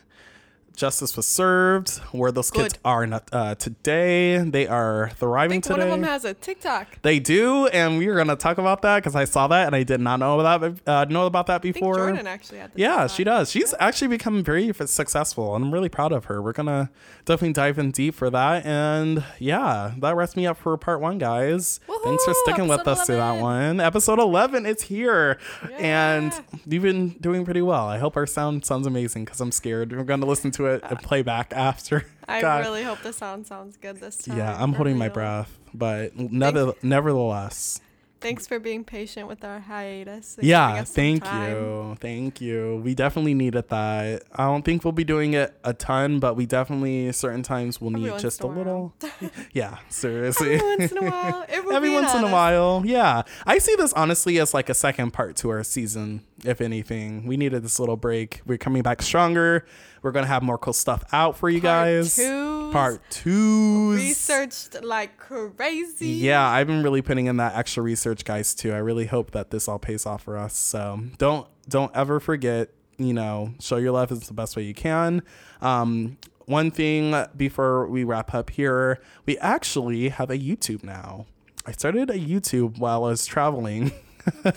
Justice 0.76 1.16
was 1.16 1.26
served. 1.28 1.98
Where 2.12 2.32
those 2.32 2.52
kids 2.52 2.76
are 2.84 3.06
not, 3.08 3.30
uh, 3.32 3.56
today, 3.56 4.38
they 4.38 4.68
are 4.68 5.08
I 5.08 5.10
thriving 5.12 5.62
think 5.62 5.64
today. 5.66 5.74
one 5.80 5.82
of 5.88 5.90
them 6.02 6.04
has 6.04 6.26
a 6.26 6.34
TikTok. 6.34 7.02
They 7.02 7.20
do, 7.20 7.68
and 7.68 7.98
we 7.98 8.08
are 8.08 8.16
going 8.16 8.28
to 8.28 8.36
talk 8.36 8.58
about 8.58 8.82
that 8.84 8.98
because 8.98 9.16
I 9.16 9.26
saw 9.26 9.48
that 9.48 9.68
and 9.68 9.76
I 9.76 9.84
did 9.84 10.00
not 10.02 10.20
know 10.20 10.40
about 10.40 10.78
uh, 10.88 11.06
know 11.06 11.26
about 11.26 11.48
that 11.48 11.62
before. 11.62 11.96
Jordan 11.96 12.28
actually 12.28 12.60
had 12.60 12.72
Yeah, 12.76 13.02
TikTok. 13.04 13.12
she 13.18 13.24
does. 13.24 13.52
She's 13.52 13.74
actually 13.80 14.10
become 14.10 14.44
very 14.44 14.72
successful, 14.74 15.56
and 15.56 15.66
I'm 15.66 15.74
really 15.74 15.90
proud 15.90 16.12
of 16.12 16.26
her. 16.26 16.42
We're 16.42 16.52
gonna 16.54 16.90
definitely 17.26 17.54
dive 17.54 17.80
in 17.80 17.92
deep 17.92 18.16
for 18.16 18.30
that, 18.30 18.66
and 18.66 19.24
yeah, 19.40 19.94
that 20.00 20.16
wraps 20.16 20.36
me 20.36 20.46
up 20.48 20.58
for 20.58 20.76
part 20.78 21.00
one, 21.02 21.18
guys. 21.18 21.80
Thanks 22.04 22.26
for 22.26 22.34
sticking 22.44 22.68
with 22.68 22.82
Episode 22.82 22.92
us 23.02 23.06
to 23.08 23.14
that 23.14 23.42
one. 23.42 23.80
Episode 23.80 24.20
11, 24.20 24.66
it's 24.66 24.84
here, 24.84 25.38
and 25.78 26.34
you've 26.68 26.84
been 26.84 27.10
doing 27.22 27.46
pretty 27.46 27.62
well. 27.62 27.88
I 27.88 27.98
hope 27.98 28.16
our 28.18 28.26
sound 28.28 28.66
sounds 28.66 28.86
amazing 28.88 29.26
because 29.26 29.40
I'm 29.42 29.52
scared. 29.52 29.92
We're 29.92 30.04
gonna 30.04 30.26
listen 30.26 30.52
to 30.52 30.65
it 30.66 30.82
and 30.84 31.00
play 31.00 31.22
back 31.22 31.54
after. 31.54 32.06
I 32.28 32.42
God. 32.42 32.64
really 32.64 32.84
hope 32.84 33.02
the 33.02 33.14
sound 33.14 33.48
sounds 33.48 33.78
good 33.78 34.00
this 34.00 34.18
time. 34.18 34.38
Yeah, 34.38 34.62
I'm 34.62 34.74
holding 34.74 34.98
my 34.98 35.10
breath, 35.10 35.60
but 35.74 36.18
never, 36.18 36.74
nevertheless. 36.82 37.82
Thanks 38.22 38.48
for 38.48 38.58
being 38.58 38.84
patient 38.84 39.28
with 39.28 39.44
our 39.44 39.60
hiatus. 39.60 40.40
Yeah, 40.42 40.84
thank 40.84 41.24
you. 41.26 41.96
Thank 42.00 42.42
you. 42.42 42.82
We 42.84 42.96
definitely 42.96 43.36
needed 43.36 43.70
that. 43.70 44.24
I 44.34 44.46
don't 44.46 44.64
think 44.64 44.84
we'll 44.84 44.94
be 44.94 45.04
doing 45.04 45.34
it 45.34 45.56
a 45.64 45.74
ton, 45.74 46.20
but 46.20 46.36
we 46.36 46.48
definitely 46.48 47.12
certain 47.12 47.44
times 47.44 47.80
will 47.80 47.92
need 47.92 48.18
just 48.18 48.42
a 48.42 48.48
a 48.48 48.48
little. 48.48 48.96
yeah, 49.54 49.78
seriously. 49.90 50.56
Every 50.56 50.78
once 50.78 50.92
in 50.92 50.98
a 50.98 51.12
while. 51.12 51.46
Every 51.50 51.90
once 51.92 52.14
in 52.16 52.24
a 52.24 52.32
while. 52.32 52.82
Yeah. 52.84 53.22
I 53.46 53.60
see 53.60 53.76
this 53.76 53.94
honestly 53.94 54.40
as 54.40 54.56
like 54.56 54.70
a 54.70 54.74
second 54.74 55.12
part 55.12 55.36
to 55.38 55.50
our 55.50 55.64
season, 55.64 56.24
if 56.44 56.60
anything. 56.62 57.26
We 57.26 57.38
needed 57.38 57.64
this 57.64 57.80
little 57.80 57.96
break. 57.98 58.42
We're 58.46 58.58
coming 58.58 58.82
back 58.82 59.02
stronger. 59.02 59.66
We're 60.02 60.12
going 60.12 60.26
to 60.26 60.30
have 60.30 60.44
more 60.44 60.58
cool 60.58 60.74
stuff 60.74 61.04
out 61.14 61.38
for 61.38 61.50
you 61.50 61.62
Part 61.62 61.86
guys. 61.88 62.16
twos, 62.16 62.74
Part 62.74 63.02
two. 63.10 63.94
Researched 63.96 64.84
like 64.84 65.18
crazy. 65.18 66.08
Yeah, 66.08 66.48
I've 66.48 66.68
been 66.68 66.84
really 66.84 67.02
putting 67.02 67.28
in 67.28 67.38
that 67.38 67.56
extra 67.56 67.82
research, 67.82 68.26
guys, 68.26 68.54
too. 68.54 68.74
I 68.74 68.78
really 68.78 69.06
hope 69.06 69.32
that 69.32 69.50
this 69.52 69.68
all 69.68 69.80
pays 69.80 70.06
off 70.06 70.24
for 70.24 70.38
us. 70.38 70.56
So 70.56 71.00
don't 71.18 71.48
don't 71.68 71.96
ever 71.96 72.20
forget, 72.20 72.70
you 72.98 73.14
know, 73.14 73.54
show 73.60 73.78
your 73.78 73.92
love 73.94 74.12
is 74.12 74.28
the 74.28 74.34
best 74.34 74.56
way 74.56 74.64
you 74.64 74.74
can. 74.76 75.24
Um, 75.62 76.18
one 76.46 76.70
thing 76.70 77.16
before 77.36 77.88
we 77.88 78.04
wrap 78.04 78.36
up 78.36 78.52
here, 78.52 79.00
we 79.26 79.38
actually 79.40 80.10
have 80.10 80.30
a 80.30 80.38
YouTube 80.38 80.84
now. 80.84 81.26
I 81.66 81.72
started 81.72 82.12
a 82.12 82.20
YouTube 82.20 82.78
while 82.78 83.06
I 83.06 83.10
was 83.10 83.26
traveling. 83.26 83.92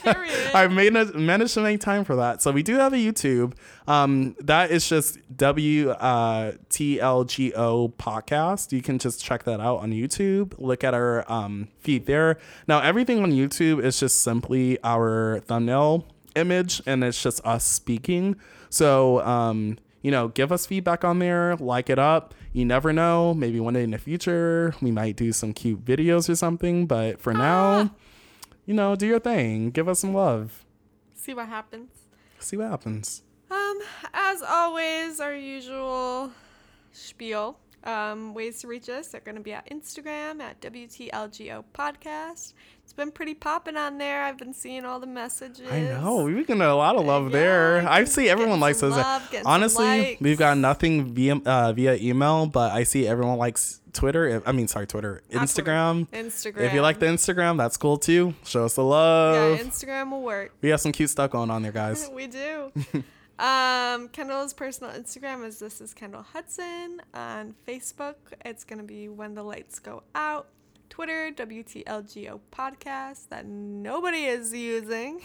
Period. 0.03 0.51
I 0.55 0.69
made 0.69 0.97
a, 0.97 1.07
managed 1.19 1.55
to 1.55 1.61
make 1.61 1.81
time 1.81 2.05
for 2.05 2.17
that. 2.17 2.43
So 2.43 2.51
we 2.51 2.63
do 2.63 2.77
have 2.77 2.93
a 2.93 2.97
YouTube. 2.97 3.55
Um, 3.87 4.37
that 4.41 4.71
is 4.71 4.89
just 4.89 5.19
W 5.37 5.91
uh, 5.91 6.53
T 6.69 7.01
L 7.01 7.25
G 7.25 7.53
O 7.55 7.89
podcast. 7.89 8.73
You 8.73 8.83
can 8.83 8.99
just 8.99 9.23
check 9.23 9.45
that 9.45 9.61
out 9.61 9.79
on 9.79 9.93
YouTube. 9.93 10.55
Look 10.59 10.85
at 10.85 10.95
our 10.95 11.31
um, 11.31 11.69
feed 11.81 12.07
there. 12.07 12.39
Now 12.67 12.81
everything 12.81 13.23
on 13.23 13.33
YouTube 13.33 13.83
is 13.83 14.01
just 14.01 14.21
simply 14.23 14.79
our 14.83 15.41
thumbnail 15.47 16.07
image, 16.35 16.83
and 16.87 17.05
it's 17.05 17.23
just 17.23 17.45
us 17.45 17.65
speaking. 17.65 18.37
So 18.71 19.21
um, 19.21 19.79
you 20.03 20.11
know, 20.11 20.29
give 20.29 20.53
us 20.53 20.67
feedback 20.67 21.05
on 21.05 21.19
there. 21.19 21.57
Like 21.57 21.91
it 21.91 21.99
up. 21.99 22.35
You 22.53 22.65
never 22.65 22.93
know. 22.93 23.35
Maybe 23.35 23.61
one 23.61 23.75
day 23.75 23.83
in 23.83 23.91
the 23.91 23.99
future 23.99 24.75
we 24.81 24.91
might 24.91 25.17
do 25.17 25.33
some 25.33 25.53
cute 25.53 25.85
videos 25.85 26.29
or 26.29 26.35
something. 26.35 26.87
But 26.87 27.21
for 27.21 27.35
now, 27.35 27.91
you 28.69 28.75
know, 28.75 28.95
do 28.95 29.07
your 29.07 29.19
thing. 29.19 29.71
Give 29.71 29.89
us 29.89 30.01
some 30.01 30.13
love 30.13 30.65
See 31.15 31.33
what 31.35 31.49
happens. 31.49 31.91
see 32.39 32.57
what 32.59 32.71
happens. 32.71 33.23
Um, 33.51 33.79
as 34.13 34.43
always, 34.43 35.21
our 35.21 35.35
usual 35.35 36.31
spiel. 36.93 37.59
Um, 37.85 38.35
ways 38.35 38.61
to 38.61 38.67
reach 38.67 38.89
us 38.89 39.15
are 39.15 39.21
going 39.21 39.37
to 39.37 39.41
be 39.41 39.53
at 39.55 39.71
Instagram 39.71 40.41
at 40.41 40.61
WTLGO 40.61 41.65
Podcast. 41.73 42.53
It's 42.83 42.93
been 42.93 43.13
pretty 43.13 43.35
popping 43.35 43.77
on 43.77 43.99
there. 43.99 44.25
I've 44.25 44.37
been 44.37 44.53
seeing 44.53 44.85
all 44.85 44.99
the 45.01 45.07
messages. 45.07 45.71
I 45.71 45.81
know 45.83 46.25
we've 46.25 46.45
getting 46.47 46.61
a 46.61 46.75
lot 46.75 46.97
of 46.97 47.07
love 47.07 47.27
Yeah, 47.27 47.39
there. 47.39 47.89
I 47.89 48.05
see 48.05 48.29
everyone 48.29 48.59
likes 48.61 48.83
us. 48.83 48.93
love, 48.93 49.33
Honestly, 49.47 50.19
we've 50.21 50.37
got 50.39 50.59
nothing 50.59 51.15
via 51.15 51.37
uh, 51.37 51.73
via 51.73 51.95
email, 51.95 52.47
but 52.47 52.73
I 52.73 52.83
see 52.83 53.07
everyone 53.07 53.39
likes 53.39 53.81
Twitter. 53.93 54.43
I 54.47 54.53
mean, 54.53 54.69
sorry, 54.69 54.87
Twitter, 54.87 55.23
Not 55.31 55.49
Twitter. 55.49 55.63
Instagram. 55.71 56.09
Instagram. 56.09 56.61
If 56.61 56.75
you 56.75 56.83
like 56.83 56.99
the 56.99 57.07
Instagram, 57.07 57.57
that's 57.57 57.77
cool 57.77 57.99
too. 57.99 58.35
Show 58.45 58.65
us 58.65 58.75
the 58.75 58.85
love. 58.85 59.59
yeah. 59.59 59.65
Instagram 59.65 60.11
will 60.11 60.23
work. 60.23 60.53
we 60.61 60.69
have 60.71 60.81
some 60.81 60.93
cute 60.93 61.11
stuff 61.11 61.31
going 61.31 61.51
on 61.51 61.63
there, 61.63 61.73
guys. 61.73 62.09
we 62.15 62.27
do. 62.27 62.73
um, 63.39 64.09
Kendall's 64.09 64.53
personal 64.53 64.93
Instagram 64.93 65.45
is 65.47 65.59
this 65.59 65.81
is 65.81 65.95
Kendall 65.95 66.23
Hudson. 66.33 67.01
On 67.15 67.55
Facebook, 67.67 68.17
it's 68.45 68.65
gonna 68.65 68.83
be 68.83 69.09
when 69.09 69.35
the 69.35 69.43
lights 69.43 69.79
go 69.79 70.03
out. 70.15 70.49
Twitter, 70.91 71.31
WTLGO 71.35 72.41
podcast 72.51 73.29
that 73.29 73.47
nobody 73.47 74.25
is 74.25 74.53
using. 74.55 75.21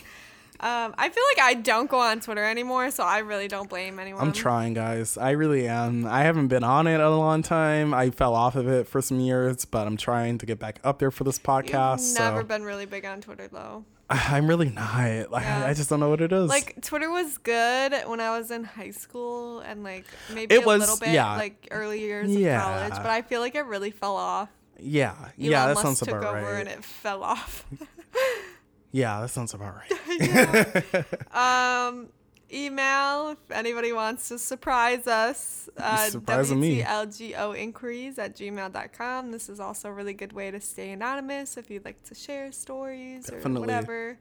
Um, 0.63 0.95
I 0.97 1.09
feel 1.09 1.23
like 1.35 1.39
I 1.45 1.55
don't 1.55 1.89
go 1.89 1.99
on 1.99 2.21
Twitter 2.21 2.43
anymore, 2.43 2.89
so 2.91 3.03
I 3.03 3.17
really 3.19 3.49
don't 3.49 3.69
blame 3.69 3.99
anyone. 3.99 4.21
I'm 4.21 4.31
trying, 4.31 4.73
guys. 4.73 5.17
I 5.17 5.31
really 5.31 5.67
am. 5.67 6.05
I 6.05 6.21
haven't 6.23 6.47
been 6.47 6.63
on 6.63 6.87
it 6.87 6.95
in 6.95 7.01
a 7.01 7.09
long 7.17 7.41
time. 7.43 7.93
I 7.93 8.11
fell 8.11 8.33
off 8.33 8.55
of 8.55 8.67
it 8.69 8.87
for 8.87 9.01
some 9.01 9.19
years, 9.19 9.65
but 9.65 9.85
I'm 9.85 9.97
trying 9.97 10.37
to 10.37 10.45
get 10.45 10.59
back 10.59 10.79
up 10.83 10.99
there 10.99 11.11
for 11.11 11.25
this 11.25 11.37
podcast. 11.37 12.07
You've 12.11 12.19
never 12.19 12.41
so 12.41 12.47
been 12.47 12.63
really 12.63 12.85
big 12.85 13.03
on 13.03 13.19
Twitter 13.19 13.49
though. 13.51 13.83
I'm 14.09 14.47
really 14.47 14.69
not. 14.69 15.31
Like, 15.31 15.43
Yeah. 15.43 15.65
I 15.65 15.73
just 15.73 15.89
don't 15.89 15.99
know 15.99 16.09
what 16.09 16.21
it 16.21 16.31
is. 16.31 16.47
Like 16.47 16.81
Twitter 16.81 17.09
was 17.11 17.37
good 17.39 17.93
when 18.07 18.21
I 18.21 18.37
was 18.37 18.49
in 18.49 18.63
high 18.63 18.91
school 18.91 19.59
and 19.59 19.83
like 19.83 20.05
maybe 20.33 20.55
It 20.55 20.63
a 20.63 20.65
was- 20.65 20.79
little 20.79 20.97
bit 20.97 21.09
yeah. 21.09 21.35
like 21.35 21.67
early 21.71 21.99
years 21.99 22.29
Yeah. 22.33 22.57
of 22.57 22.63
college, 22.89 23.03
but 23.03 23.11
I 23.11 23.21
feel 23.21 23.41
like 23.41 23.55
it 23.55 23.65
really 23.65 23.91
fell 23.91 24.15
off. 24.15 24.47
yeah, 24.79 25.11
Elon 25.17 25.31
yeah, 25.37 25.67
that 25.67 25.73
Musk 25.75 25.85
sounds 25.85 25.99
took 25.99 26.09
about 26.09 26.35
over 26.37 26.51
right. 26.53 26.59
and 26.61 26.69
it 26.69 26.83
fell 26.85 27.21
off. 27.23 27.65
Yeah, 28.93 29.21
that 29.21 29.29
sounds 29.29 29.53
about 29.55 29.75
right. 29.75 31.05
um, 31.35 32.09
email 32.53 33.29
if 33.29 33.51
anybody 33.51 33.91
wants 33.91 34.29
to 34.29 34.37
surprise 34.37 35.07
us. 35.07 35.67
Uh, 35.75 35.97
surprising 36.09 36.59
me. 36.59 36.83
WTLGO 36.83 37.57
inquiries 37.57 38.19
at 38.19 38.35
gmail.com. 38.35 39.31
This 39.31 39.49
is 39.49 39.59
also 39.59 39.89
a 39.89 39.91
really 39.91 40.13
good 40.13 40.31
way 40.31 40.51
to 40.51 40.61
stay 40.61 40.91
anonymous 40.91 41.57
if 41.57 41.71
you'd 41.71 41.85
like 41.85 42.03
to 42.03 42.13
share 42.15 42.51
stories 42.51 43.29
or 43.29 43.37
Definitely. 43.37 43.61
whatever. 43.61 44.19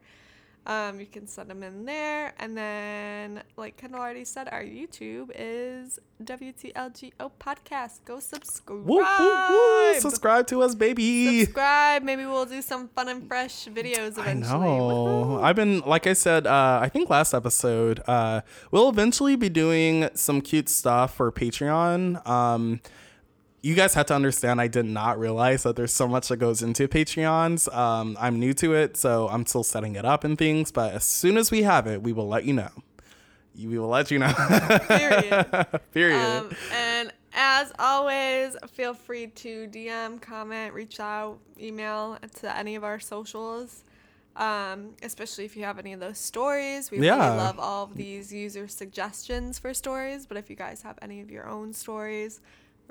Um, 0.65 0.99
you 0.99 1.05
can 1.05 1.27
send 1.27 1.49
them 1.49 1.61
in 1.61 1.85
there. 1.85 2.33
And 2.39 2.57
then, 2.57 3.43
like 3.57 3.77
Kendall 3.77 3.99
already 3.99 4.23
said, 4.23 4.47
our 4.49 4.63
YouTube 4.63 5.31
is 5.35 5.99
WTLGO 6.23 7.31
Podcast. 7.39 8.05
Go 8.05 8.19
subscribe. 8.19 8.85
Woo, 8.85 8.97
woo, 8.97 9.47
woo. 9.49 9.99
Subscribe 9.99 10.47
to 10.47 10.61
us, 10.61 10.73
baby. 10.73 11.43
Subscribe. 11.43 12.03
Maybe 12.03 12.25
we'll 12.25 12.45
do 12.45 12.61
some 12.61 12.87
fun 12.89 13.09
and 13.09 13.27
fresh 13.27 13.65
videos 13.65 14.17
eventually. 14.17 14.55
I 14.55 14.77
know. 14.77 15.41
I've 15.43 15.55
been, 15.57 15.81
like 15.81 16.07
I 16.07 16.13
said, 16.13 16.47
uh, 16.47 16.79
I 16.81 16.87
think 16.87 17.09
last 17.09 17.33
episode, 17.33 18.01
uh, 18.07 18.41
we'll 18.71 18.89
eventually 18.89 19.35
be 19.35 19.49
doing 19.49 20.09
some 20.13 20.39
cute 20.39 20.69
stuff 20.69 21.15
for 21.15 21.31
Patreon. 21.31 22.25
Um, 22.27 22.79
you 23.63 23.73
guys 23.75 23.93
have 23.95 24.05
to 24.07 24.13
understand, 24.13 24.59
I 24.61 24.67
did 24.67 24.85
not 24.85 25.17
realize 25.17 25.63
that 25.63 25.75
there's 25.77 25.93
so 25.93 26.07
much 26.07 26.27
that 26.27 26.37
goes 26.37 26.61
into 26.61 26.87
Patreons. 26.87 27.73
Um, 27.73 28.17
I'm 28.19 28.37
new 28.39 28.53
to 28.55 28.73
it, 28.75 28.97
so 28.97 29.29
I'm 29.29 29.45
still 29.45 29.63
setting 29.63 29.95
it 29.95 30.03
up 30.05 30.23
and 30.25 30.37
things. 30.37 30.71
But 30.71 30.93
as 30.93 31.05
soon 31.05 31.37
as 31.37 31.49
we 31.49 31.63
have 31.63 31.87
it, 31.87 32.03
we 32.03 32.11
will 32.13 32.27
let 32.27 32.43
you 32.43 32.53
know. 32.53 32.69
We 33.57 33.79
will 33.79 33.87
let 33.87 34.11
you 34.11 34.19
know. 34.19 34.33
Period. 34.87 35.67
Period. 35.93 36.19
Um, 36.19 36.51
and 36.73 37.13
as 37.33 37.71
always, 37.79 38.57
feel 38.71 38.93
free 38.93 39.27
to 39.27 39.67
DM, 39.67 40.21
comment, 40.21 40.73
reach 40.73 40.99
out, 40.99 41.39
email 41.59 42.17
to 42.41 42.55
any 42.57 42.75
of 42.75 42.83
our 42.83 42.99
socials. 42.99 43.83
Um, 44.35 44.95
especially 45.03 45.45
if 45.45 45.55
you 45.55 45.63
have 45.63 45.77
any 45.77 45.93
of 45.93 45.99
those 45.99 46.17
stories. 46.17 46.89
We 46.91 46.99
Yeah. 46.99 47.15
really 47.23 47.37
love 47.37 47.59
all 47.59 47.83
of 47.83 47.95
these 47.95 48.33
user 48.33 48.67
suggestions 48.67 49.59
for 49.59 49.73
stories. 49.75 50.25
But 50.25 50.37
if 50.37 50.49
you 50.49 50.55
guys 50.55 50.81
have 50.81 50.97
any 51.03 51.21
of 51.21 51.29
your 51.29 51.47
own 51.47 51.71
stories, 51.73 52.41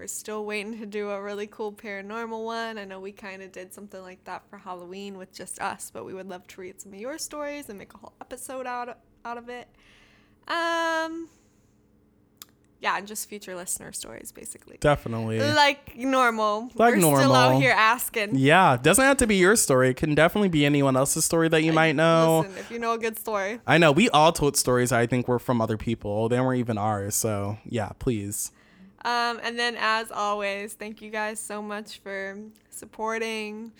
we're 0.02 0.08
still 0.08 0.44
waiting 0.44 0.76
to 0.80 0.84
do 0.84 1.10
a 1.10 1.22
really 1.22 1.46
cool 1.46 1.72
paranormal 1.72 2.44
one. 2.44 2.76
I 2.76 2.84
know 2.84 2.98
we 2.98 3.12
kind 3.12 3.40
of 3.40 3.52
did 3.52 3.72
something 3.72 4.02
like 4.02 4.24
that 4.24 4.42
for 4.50 4.58
Halloween 4.58 5.16
with 5.16 5.32
just 5.32 5.60
us, 5.60 5.92
but 5.94 6.04
we 6.04 6.12
would 6.12 6.28
love 6.28 6.44
to 6.48 6.60
read 6.60 6.80
some 6.80 6.92
of 6.92 6.98
your 6.98 7.18
stories 7.18 7.68
and 7.68 7.78
make 7.78 7.94
a 7.94 7.98
whole 7.98 8.12
episode 8.20 8.66
out 8.66 8.98
out 9.24 9.38
of 9.38 9.48
it. 9.48 9.68
Um, 10.48 11.28
yeah, 12.80 12.98
and 12.98 13.06
just 13.06 13.28
future 13.28 13.54
listener 13.54 13.92
stories, 13.92 14.32
basically. 14.32 14.76
Definitely. 14.80 15.38
Like 15.38 15.96
normal. 15.96 16.72
Like 16.74 16.96
We're 16.96 17.00
still 17.00 17.36
out 17.36 17.60
here 17.60 17.70
asking. 17.70 18.34
Yeah, 18.34 18.76
doesn't 18.76 19.04
have 19.04 19.18
to 19.18 19.28
be 19.28 19.36
your 19.36 19.54
story. 19.54 19.90
It 19.90 19.96
can 19.96 20.16
definitely 20.16 20.48
be 20.48 20.66
anyone 20.66 20.96
else's 20.96 21.24
story 21.24 21.48
that 21.50 21.62
you 21.62 21.72
might 21.72 21.94
know. 21.94 22.40
Listen, 22.40 22.58
if 22.58 22.72
you 22.72 22.80
know 22.80 22.94
a 22.94 22.98
good 22.98 23.20
story. 23.20 23.60
I 23.68 23.78
know 23.78 23.92
we 23.92 24.10
all 24.10 24.32
told 24.32 24.56
stories 24.56 24.90
I 24.90 25.06
think 25.06 25.28
were 25.28 25.38
from 25.38 25.60
other 25.60 25.76
people. 25.76 26.28
They 26.28 26.40
weren't 26.40 26.58
even 26.58 26.76
ours. 26.76 27.14
So 27.14 27.58
yeah, 27.64 27.90
please. 28.00 28.50
Um, 29.04 29.40
and 29.42 29.58
then, 29.58 29.76
as 29.78 30.10
always, 30.12 30.74
thank 30.74 31.02
you 31.02 31.10
guys 31.10 31.40
so 31.40 31.60
much 31.60 31.98
for 31.98 32.38
supporting, 32.70 33.72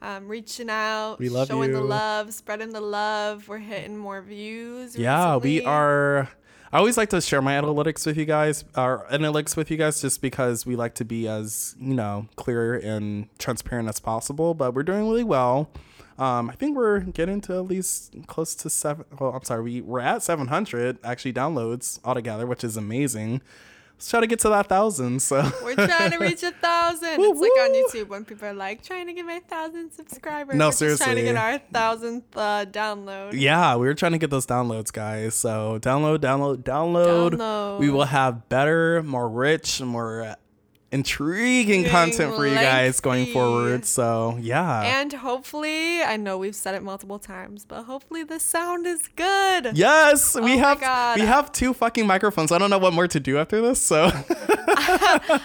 um, 0.00 0.28
reaching 0.28 0.70
out, 0.70 1.18
We 1.18 1.28
love 1.28 1.48
showing 1.48 1.72
the 1.72 1.80
love, 1.80 2.32
spreading 2.32 2.72
the 2.72 2.80
love. 2.80 3.48
We're 3.48 3.58
hitting 3.58 3.96
more 3.96 4.22
views. 4.22 4.96
Yeah, 4.96 5.36
we 5.36 5.64
are. 5.64 6.28
I 6.70 6.78
always 6.78 6.96
like 6.96 7.08
to 7.10 7.20
share 7.20 7.40
my 7.40 7.54
analytics 7.54 8.06
with 8.06 8.16
you 8.18 8.26
guys, 8.26 8.64
our 8.74 9.06
analytics 9.06 9.56
with 9.56 9.70
you 9.70 9.78
guys, 9.78 10.00
just 10.00 10.20
because 10.20 10.66
we 10.66 10.76
like 10.76 10.94
to 10.96 11.04
be 11.04 11.26
as 11.26 11.74
you 11.80 11.94
know 11.94 12.28
clear 12.36 12.74
and 12.74 13.28
transparent 13.38 13.88
as 13.88 13.98
possible. 13.98 14.54
But 14.54 14.74
we're 14.74 14.82
doing 14.84 15.08
really 15.08 15.24
well. 15.24 15.70
Um, 16.18 16.50
I 16.50 16.54
think 16.54 16.76
we're 16.76 17.00
getting 17.00 17.40
to 17.42 17.54
at 17.54 17.64
least 17.66 18.14
close 18.26 18.54
to 18.56 18.70
seven. 18.70 19.06
Well, 19.18 19.32
I'm 19.32 19.44
sorry, 19.44 19.62
we 19.62 19.80
we're 19.80 20.00
at 20.00 20.22
700 20.22 20.98
actually 21.04 21.32
downloads 21.32 22.00
altogether, 22.04 22.46
which 22.46 22.62
is 22.64 22.76
amazing. 22.76 23.40
Let's 23.98 24.10
try 24.10 24.20
to 24.20 24.28
get 24.28 24.38
to 24.40 24.50
that 24.50 24.68
thousand. 24.68 25.20
So 25.20 25.42
We're 25.64 25.74
trying 25.74 26.12
to 26.12 26.18
reach 26.20 26.44
a 26.44 26.52
thousand. 26.52 27.18
Woo 27.18 27.32
it's 27.32 27.40
like 27.40 27.50
on. 27.60 27.74
YouTube 27.74 28.08
when 28.08 28.24
people 28.24 28.46
are 28.46 28.54
like 28.54 28.80
trying 28.84 29.08
to 29.08 29.12
get 29.12 29.26
my 29.26 29.40
thousand 29.40 29.90
subscribers. 29.90 30.54
No, 30.54 30.66
We're 30.66 30.90
just 30.90 31.02
trying 31.02 31.16
to 31.16 31.22
get 31.22 31.34
our 31.34 31.58
thousandth 31.58 32.36
uh, 32.36 32.64
download. 32.66 33.32
Yeah, 33.32 33.74
we 33.74 33.88
were 33.88 33.94
trying 33.94 34.12
to 34.12 34.18
get 34.18 34.30
those 34.30 34.46
downloads, 34.46 34.92
guys. 34.92 35.34
So 35.34 35.80
download, 35.82 36.18
download, 36.18 36.58
download. 36.62 37.32
Download. 37.32 37.80
We 37.80 37.90
will 37.90 38.04
have 38.04 38.48
better, 38.48 39.02
more 39.02 39.28
rich, 39.28 39.80
more 39.82 40.22
uh, 40.22 40.34
intriguing 40.90 41.84
content 41.84 42.34
for 42.34 42.46
you 42.46 42.54
guys 42.54 43.00
going 43.00 43.32
forward. 43.32 43.84
So 43.84 44.38
yeah. 44.40 45.00
And 45.00 45.12
hopefully, 45.12 46.02
I 46.02 46.16
know 46.16 46.38
we've 46.38 46.56
said 46.56 46.74
it 46.74 46.82
multiple 46.82 47.18
times, 47.18 47.64
but 47.64 47.84
hopefully 47.84 48.24
the 48.24 48.40
sound 48.40 48.86
is 48.86 49.08
good. 49.16 49.76
yes, 49.76 50.34
we 50.34 50.54
Oh 50.54 50.76
have 50.76 51.16
we 51.16 51.22
have 51.26 51.52
two 51.52 51.72
fucking 51.72 52.06
microphones. 52.06 52.52
I 52.52 52.58
don't 52.58 52.70
know 52.70 52.78
what 52.78 52.92
more 52.92 53.08
to 53.08 53.20
do 53.20 53.38
after 53.38 53.60
this. 53.60 53.80
So 53.80 54.10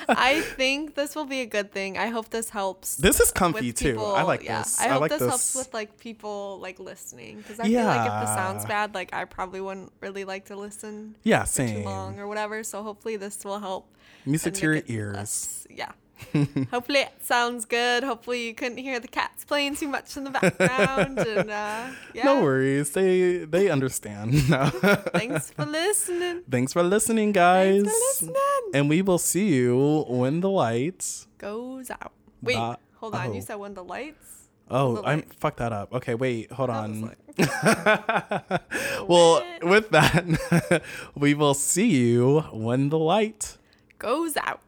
I 0.09 0.43
think 0.55 0.95
this 0.95 1.15
will 1.15 1.25
be 1.25 1.41
a 1.41 1.45
good 1.45 1.71
thing. 1.71 1.97
I 1.97 2.07
hope 2.07 2.29
this 2.29 2.49
helps. 2.49 2.95
this 2.97 3.19
is 3.19 3.31
comfy 3.31 3.73
too. 3.73 3.93
people. 3.93 4.13
I 4.13 4.23
like 4.23 4.43
yeah. 4.43 4.59
this. 4.59 4.79
I 4.79 4.87
hope 4.87 5.01
like 5.01 5.11
this, 5.11 5.19
this. 5.19 5.29
helps 5.29 5.55
with 5.55 5.73
like 5.73 5.99
people 5.99 6.59
like 6.61 6.79
listening 6.79 7.37
because 7.37 7.59
I 7.59 7.65
feel 7.65 7.83
like 7.83 8.07
if 8.07 8.27
the 8.27 8.35
sound's 8.35 8.65
bad, 8.65 8.93
like 8.93 9.13
I 9.13 9.25
probably 9.25 9.61
wouldn't 9.61 9.91
really 10.01 10.25
like 10.25 10.45
to 10.45 10.55
listen 10.55 11.15
yeah, 11.23 11.43
same. 11.43 11.83
too 11.83 11.89
long 11.89 12.19
or 12.19 12.27
whatever. 12.27 12.63
So 12.63 12.83
hopefully 12.83 13.17
this 13.17 13.43
will 13.43 13.59
help. 13.59 13.89
Music 14.25 14.53
to 14.55 14.61
your 14.61 14.81
ears. 14.87 15.15
less- 15.15 15.67
yeah. 15.69 15.91
Hopefully 16.71 16.99
it 16.99 17.11
sounds 17.21 17.65
good. 17.65 18.03
Hopefully 18.03 18.47
you 18.47 18.53
couldn't 18.55 18.77
hear 18.77 18.97
the 18.99 19.09
cats 19.09 19.43
playing 19.43 19.75
too 19.75 19.89
much 19.89 20.15
in 20.15 20.23
the 20.23 20.29
background. 20.29 21.19
and 21.27 21.49
uh, 21.49 21.87
yeah. 22.13 22.23
No 22.23 22.41
worries. 22.41 22.91
They 22.91 23.39
they 23.43 23.69
understand. 23.69 24.31
No. 24.49 24.67
Thanks 25.11 25.49
for 25.51 25.65
listening. 25.65 26.43
Thanks 26.49 26.71
for 26.71 26.81
listening, 26.83 27.33
guys. 27.33 27.83
Thanks 27.83 28.19
for 28.19 28.25
listening. 28.27 28.71
And 28.73 28.87
we 28.89 29.01
will 29.01 29.17
see 29.17 29.53
you 29.53 30.05
when 30.07 30.39
the 30.39 30.49
lights 30.49 31.27
Goes 31.37 31.89
out. 31.91 32.13
Wait, 32.41 32.55
hold 32.55 33.15
on. 33.15 33.33
You 33.33 33.41
Oh. 33.41 33.43
said 33.45 33.55
when 33.55 33.73
the 33.73 33.83
lights. 33.83 34.47
Oh, 34.71 34.95
The 34.95 35.01
I'm 35.03 35.19
light. 35.19 35.33
fuck 35.39 35.57
that 35.57 35.73
up. 35.73 35.91
Okay, 35.93 36.15
wait, 36.15 36.51
hold 36.53 36.69
I 36.69 36.87
was 36.87 36.97
on. 36.97 37.01
like, 37.01 38.61
well, 39.07 39.43
with 39.61 39.89
that, 39.91 40.81
we 41.15 41.33
will 41.33 41.53
see 41.53 41.87
you 41.89 42.41
when 42.53 42.89
the 42.89 42.97
light. 42.99 43.57
Goes 44.03 44.35
out. 44.35 44.59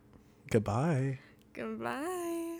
Goodbye. 0.49 1.19
Goodbye. 1.53 2.54